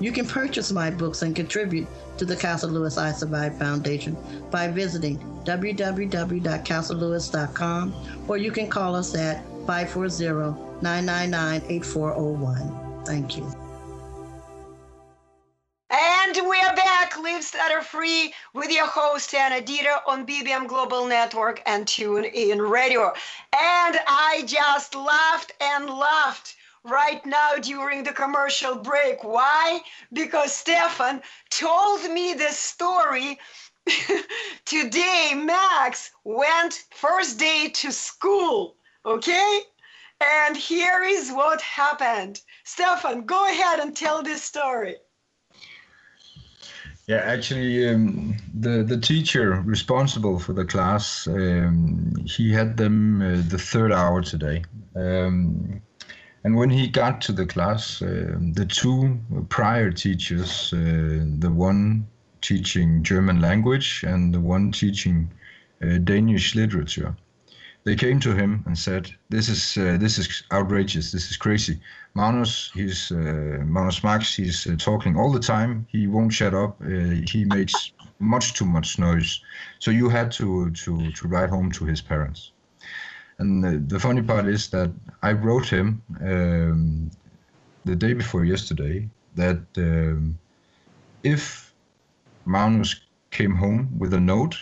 You 0.00 0.12
can 0.12 0.26
purchase 0.26 0.70
my 0.70 0.90
books 0.90 1.22
and 1.22 1.34
contribute 1.34 1.88
to 2.18 2.24
the 2.24 2.36
Castle 2.36 2.70
Lewis 2.70 2.96
I 2.98 3.10
Survive 3.12 3.58
Foundation 3.58 4.16
by 4.50 4.68
visiting 4.68 5.18
www.castlelewis.com 5.44 7.94
or 8.28 8.36
you 8.36 8.52
can 8.52 8.68
call 8.68 8.94
us 8.94 9.16
at 9.16 9.42
540 9.66 10.68
999 10.80 11.62
8401. 11.68 13.04
Thank 13.04 13.36
you. 13.36 13.52
And 15.90 16.36
we 16.48 16.60
are 16.60 16.76
back, 16.76 17.18
Live 17.18 17.42
Stutter 17.42 17.80
Free, 17.80 18.32
with 18.52 18.70
your 18.70 18.86
host 18.86 19.34
Anna 19.34 19.60
Dieter 19.62 19.98
on 20.06 20.26
BBM 20.26 20.68
Global 20.68 21.06
Network 21.06 21.62
and 21.66 21.88
Tune 21.88 22.24
In 22.24 22.60
Radio. 22.60 23.14
And 23.54 23.98
I 24.06 24.42
just 24.46 24.94
laughed 24.94 25.54
and 25.60 25.88
laughed 25.88 26.57
right 26.88 27.24
now 27.26 27.54
during 27.60 28.04
the 28.04 28.12
commercial 28.12 28.76
break. 28.76 29.22
Why? 29.22 29.80
Because 30.12 30.52
Stefan 30.52 31.22
told 31.50 32.10
me 32.10 32.34
the 32.34 32.50
story. 32.50 33.38
Today, 34.64 35.32
Max 35.34 36.10
went 36.24 36.84
first 36.90 37.38
day 37.38 37.70
to 37.74 37.92
school, 37.92 38.76
okay? 39.06 39.60
And 40.20 40.56
here 40.56 41.02
is 41.02 41.30
what 41.30 41.60
happened. 41.60 42.40
Stefan, 42.64 43.24
go 43.24 43.48
ahead 43.48 43.80
and 43.80 43.96
tell 43.96 44.22
this 44.22 44.42
story. 44.42 44.96
Yeah, 47.08 47.22
actually, 47.24 47.88
um, 47.88 48.36
the 48.52 48.82
the 48.82 48.98
teacher 48.98 49.62
responsible 49.64 50.38
for 50.38 50.52
the 50.52 50.66
class, 50.66 51.26
um, 51.26 52.12
he 52.26 52.52
had 52.52 52.76
them 52.76 53.22
uh, 53.22 53.40
the 53.48 53.56
third 53.56 53.92
hour 53.92 54.20
today, 54.20 54.62
um, 54.94 55.80
and 56.48 56.56
when 56.56 56.70
he 56.70 56.88
got 56.88 57.20
to 57.20 57.32
the 57.32 57.44
class, 57.44 58.00
uh, 58.00 58.38
the 58.54 58.64
two 58.64 59.20
prior 59.50 59.90
teachers, 59.90 60.72
uh, 60.72 60.78
the 61.40 61.52
one 61.52 62.06
teaching 62.40 63.02
German 63.02 63.42
language 63.42 64.02
and 64.02 64.32
the 64.32 64.40
one 64.40 64.72
teaching 64.72 65.30
uh, 65.82 65.98
Danish 65.98 66.54
literature, 66.54 67.14
they 67.84 67.94
came 67.94 68.18
to 68.20 68.34
him 68.34 68.64
and 68.64 68.78
said, 68.78 69.10
"This 69.28 69.50
is 69.50 69.76
uh, 69.76 69.98
this 70.00 70.16
is 70.16 70.42
outrageous. 70.50 71.12
This 71.12 71.30
is 71.30 71.36
crazy. 71.36 71.80
Magnus, 72.14 72.70
he's 72.72 73.12
uh, 73.12 73.60
Magnus 73.74 74.02
Max. 74.02 74.34
He's 74.34 74.66
uh, 74.66 74.76
talking 74.78 75.16
all 75.18 75.30
the 75.30 75.46
time. 75.54 75.86
He 75.90 76.06
won't 76.06 76.32
shut 76.32 76.54
up. 76.54 76.82
He 77.32 77.44
makes 77.44 77.92
much 78.20 78.54
too 78.54 78.64
much 78.64 78.98
noise. 78.98 79.38
So 79.80 79.90
you 79.90 80.08
had 80.08 80.32
to 80.38 80.70
to 80.70 81.12
to 81.12 81.28
write 81.28 81.50
home 81.50 81.70
to 81.72 81.84
his 81.84 82.00
parents." 82.00 82.52
And 83.38 83.62
the, 83.62 83.78
the 83.94 84.00
funny 84.00 84.22
part 84.22 84.46
is 84.46 84.68
that 84.70 84.90
I 85.22 85.32
wrote 85.32 85.68
him 85.68 86.02
um, 86.20 87.10
the 87.84 87.94
day 87.94 88.12
before 88.12 88.44
yesterday 88.44 89.08
that 89.36 89.60
um, 89.76 90.38
if 91.22 91.72
Magnus 92.44 93.00
came 93.30 93.54
home 93.54 93.98
with 93.98 94.12
a 94.14 94.20
note 94.20 94.56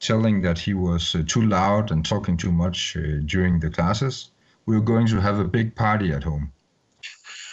telling 0.00 0.42
that 0.42 0.58
he 0.58 0.74
was 0.74 1.14
uh, 1.14 1.22
too 1.26 1.42
loud 1.42 1.90
and 1.90 2.04
talking 2.04 2.36
too 2.36 2.52
much 2.52 2.96
uh, 2.96 3.20
during 3.26 3.60
the 3.60 3.70
classes, 3.70 4.30
we 4.66 4.74
were 4.74 4.84
going 4.84 5.06
to 5.06 5.20
have 5.20 5.38
a 5.38 5.44
big 5.44 5.74
party 5.74 6.12
at 6.12 6.24
home. 6.24 6.52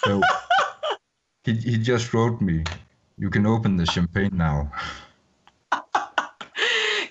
So 0.03 0.21
he, 1.43 1.53
he 1.53 1.77
just 1.77 2.13
wrote 2.13 2.41
me, 2.41 2.63
You 3.17 3.29
can 3.29 3.45
open 3.45 3.77
the 3.77 3.85
champagne 3.85 4.31
now. 4.33 4.71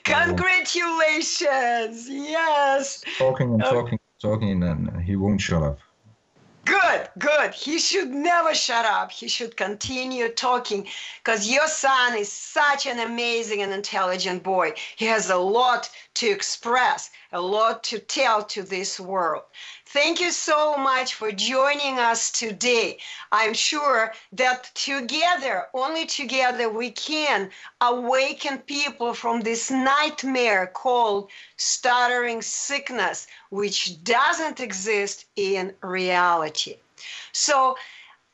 Congratulations! 0.04 2.08
Yes. 2.08 3.02
Talking 3.18 3.54
and 3.54 3.62
um, 3.62 3.74
talking, 3.74 3.92
and 3.92 4.00
talking, 4.20 4.62
and 4.62 5.02
he 5.02 5.16
won't 5.16 5.40
shut 5.40 5.62
up. 5.62 5.78
Good. 6.64 6.84
Good, 6.94 7.08
good. 7.18 7.54
He 7.54 7.78
should 7.78 8.10
never 8.10 8.54
shut 8.54 8.84
up. 8.84 9.10
He 9.10 9.28
should 9.28 9.56
continue 9.56 10.28
talking 10.28 10.86
because 11.22 11.50
your 11.50 11.66
son 11.66 12.16
is 12.16 12.30
such 12.30 12.86
an 12.86 13.00
amazing 13.00 13.62
and 13.62 13.72
intelligent 13.72 14.42
boy. 14.42 14.74
He 14.96 15.06
has 15.06 15.30
a 15.30 15.36
lot 15.36 15.90
to 16.14 16.28
express, 16.28 17.10
a 17.32 17.40
lot 17.40 17.82
to 17.84 17.98
tell 17.98 18.44
to 18.44 18.62
this 18.62 19.00
world. 19.00 19.42
Thank 19.94 20.20
you 20.20 20.32
so 20.32 20.76
much 20.76 21.14
for 21.14 21.30
joining 21.30 22.00
us 22.00 22.32
today. 22.32 22.98
I'm 23.30 23.54
sure 23.54 24.12
that 24.32 24.72
together, 24.74 25.68
only 25.72 26.04
together, 26.04 26.68
we 26.68 26.90
can 26.90 27.52
awaken 27.80 28.58
people 28.58 29.14
from 29.14 29.42
this 29.42 29.70
nightmare 29.70 30.66
called 30.66 31.30
stuttering 31.58 32.42
sickness, 32.42 33.28
which 33.50 34.02
doesn't 34.02 34.58
exist 34.58 35.26
in 35.36 35.72
reality. 35.80 36.78
So, 37.30 37.76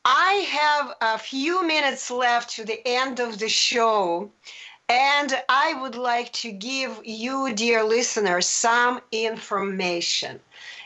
I 0.03 0.31
have 0.61 0.95
a 0.99 1.19
few 1.19 1.63
minutes 1.63 2.09
left 2.09 2.55
to 2.55 2.65
the 2.65 2.81
end 2.87 3.19
of 3.19 3.37
the 3.37 3.49
show. 3.49 4.31
And 4.89 5.31
I 5.47 5.75
would 5.75 5.95
like 5.95 6.33
to 6.41 6.51
give 6.51 7.01
you, 7.05 7.53
dear 7.53 7.83
listeners, 7.83 8.47
some 8.47 8.99
information 9.11 10.39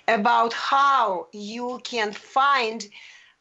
about 0.08 0.54
how 0.54 1.28
you 1.32 1.80
can 1.84 2.12
find, 2.12 2.88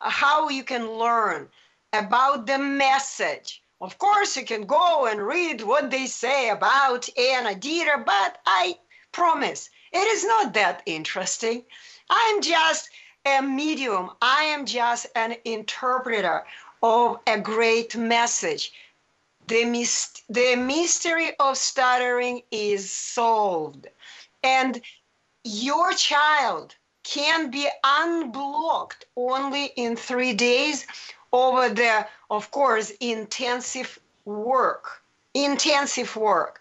how 0.00 0.48
you 0.48 0.64
can 0.64 0.90
learn 0.90 1.48
about 1.92 2.46
the 2.46 2.58
message. 2.58 3.62
Of 3.80 3.98
course, 3.98 4.36
you 4.36 4.44
can 4.44 4.66
go 4.66 5.06
and 5.06 5.20
read 5.20 5.62
what 5.62 5.90
they 5.90 6.06
say 6.06 6.50
about 6.50 7.08
Anna 7.18 7.54
Dieter, 7.54 8.04
but 8.04 8.38
I 8.46 8.78
promise 9.12 9.70
it 9.92 10.06
is 10.08 10.24
not 10.24 10.54
that 10.54 10.82
interesting. 10.86 11.64
I'm 12.10 12.40
just 12.42 12.90
a 13.26 13.40
medium, 13.40 14.10
I 14.20 14.44
am 14.44 14.66
just 14.66 15.06
an 15.14 15.36
interpreter 15.44 16.44
of 16.82 17.20
a 17.26 17.38
great 17.38 17.96
message. 17.96 18.72
The, 19.46 19.64
myst- 19.64 20.22
the 20.28 20.56
mystery 20.56 21.36
of 21.38 21.56
stuttering 21.56 22.42
is 22.50 22.90
solved. 22.90 23.88
And 24.42 24.80
your 25.44 25.92
child 25.92 26.74
can 27.02 27.50
be 27.50 27.68
unblocked 27.84 29.04
only 29.16 29.66
in 29.76 29.94
three 29.94 30.32
days 30.32 30.86
over 31.32 31.68
the, 31.68 32.06
of 32.30 32.50
course, 32.50 32.90
intensive 33.00 33.98
work. 34.24 35.02
Intensive 35.34 36.16
work. 36.16 36.60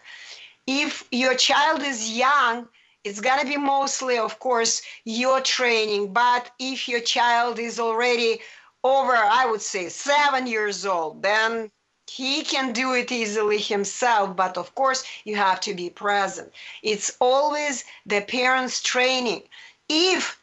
If 0.68 1.08
your 1.12 1.36
child 1.36 1.82
is 1.82 2.12
young, 2.12 2.68
it's 3.04 3.22
going 3.22 3.40
to 3.40 3.48
be 3.48 3.58
mostly, 3.58 4.18
of 4.18 4.40
course, 4.40 4.82
your 5.06 5.42
training. 5.42 6.14
But 6.14 6.52
if 6.60 6.88
your 6.88 7.02
child 7.02 7.60
is 7.60 7.80
already 7.80 8.40
over, 8.84 9.14
I 9.16 9.46
would 9.46 9.62
say, 9.62 9.90
seven 9.90 10.48
years 10.48 10.86
old, 10.86 11.22
then 11.22 11.72
he 12.08 12.44
can 12.44 12.74
do 12.74 12.94
it 12.94 13.12
easily 13.12 13.58
himself 13.58 14.36
but 14.36 14.58
of 14.58 14.74
course 14.76 15.04
you 15.24 15.36
have 15.36 15.60
to 15.62 15.74
be 15.74 15.90
present. 15.90 16.52
It's 16.82 17.16
always 17.20 17.84
the 18.06 18.22
parents 18.22 18.82
training. 18.82 19.44
If 19.90 20.40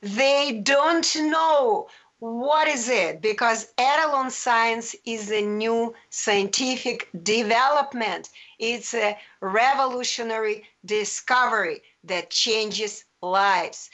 They 0.02 0.60
don't 0.62 1.16
know 1.16 1.88
what 2.18 2.66
is 2.66 2.88
it? 2.88 3.20
Because 3.20 3.72
Etalon 3.78 4.30
science 4.30 4.96
is 5.04 5.30
a 5.30 5.42
new 5.42 5.94
scientific 6.10 7.08
development. 7.22 8.30
It's 8.58 8.94
a 8.94 9.18
revolutionary 9.40 10.64
discovery 10.84 11.82
that 12.04 12.30
changes 12.30 13.04
lives. 13.20 13.90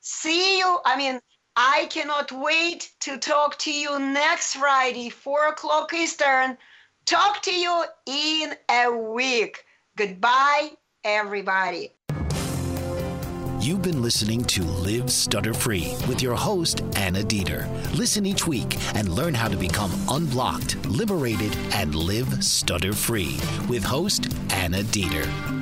See 0.00 0.58
you. 0.58 0.78
I 0.84 0.96
mean, 0.96 1.20
I 1.54 1.86
cannot 1.90 2.32
wait 2.32 2.90
to 3.00 3.18
talk 3.18 3.58
to 3.58 3.72
you 3.72 3.98
next 3.98 4.54
Friday, 4.54 5.10
4 5.10 5.48
o'clock 5.48 5.92
Eastern. 5.92 6.56
Talk 7.04 7.42
to 7.42 7.54
you 7.54 7.84
in 8.06 8.54
a 8.70 8.90
week. 8.90 9.64
Goodbye, 9.96 10.70
everybody. 11.04 11.92
You've 13.60 13.82
been 13.82 14.02
listening 14.02 14.44
to 14.44 14.62
Live 14.62 15.10
Stutter 15.10 15.54
Free 15.54 15.94
with 16.08 16.20
your 16.20 16.34
host, 16.34 16.82
Anna 16.96 17.20
Dieter. 17.20 17.68
Listen 17.96 18.26
each 18.26 18.46
week 18.46 18.76
and 18.96 19.08
learn 19.08 19.34
how 19.34 19.48
to 19.48 19.56
become 19.56 19.92
unblocked, 20.08 20.84
liberated, 20.86 21.56
and 21.72 21.94
live 21.94 22.42
stutter 22.42 22.92
free 22.92 23.38
with 23.68 23.84
host 23.84 24.32
Anna 24.52 24.82
Dieter. 24.82 25.61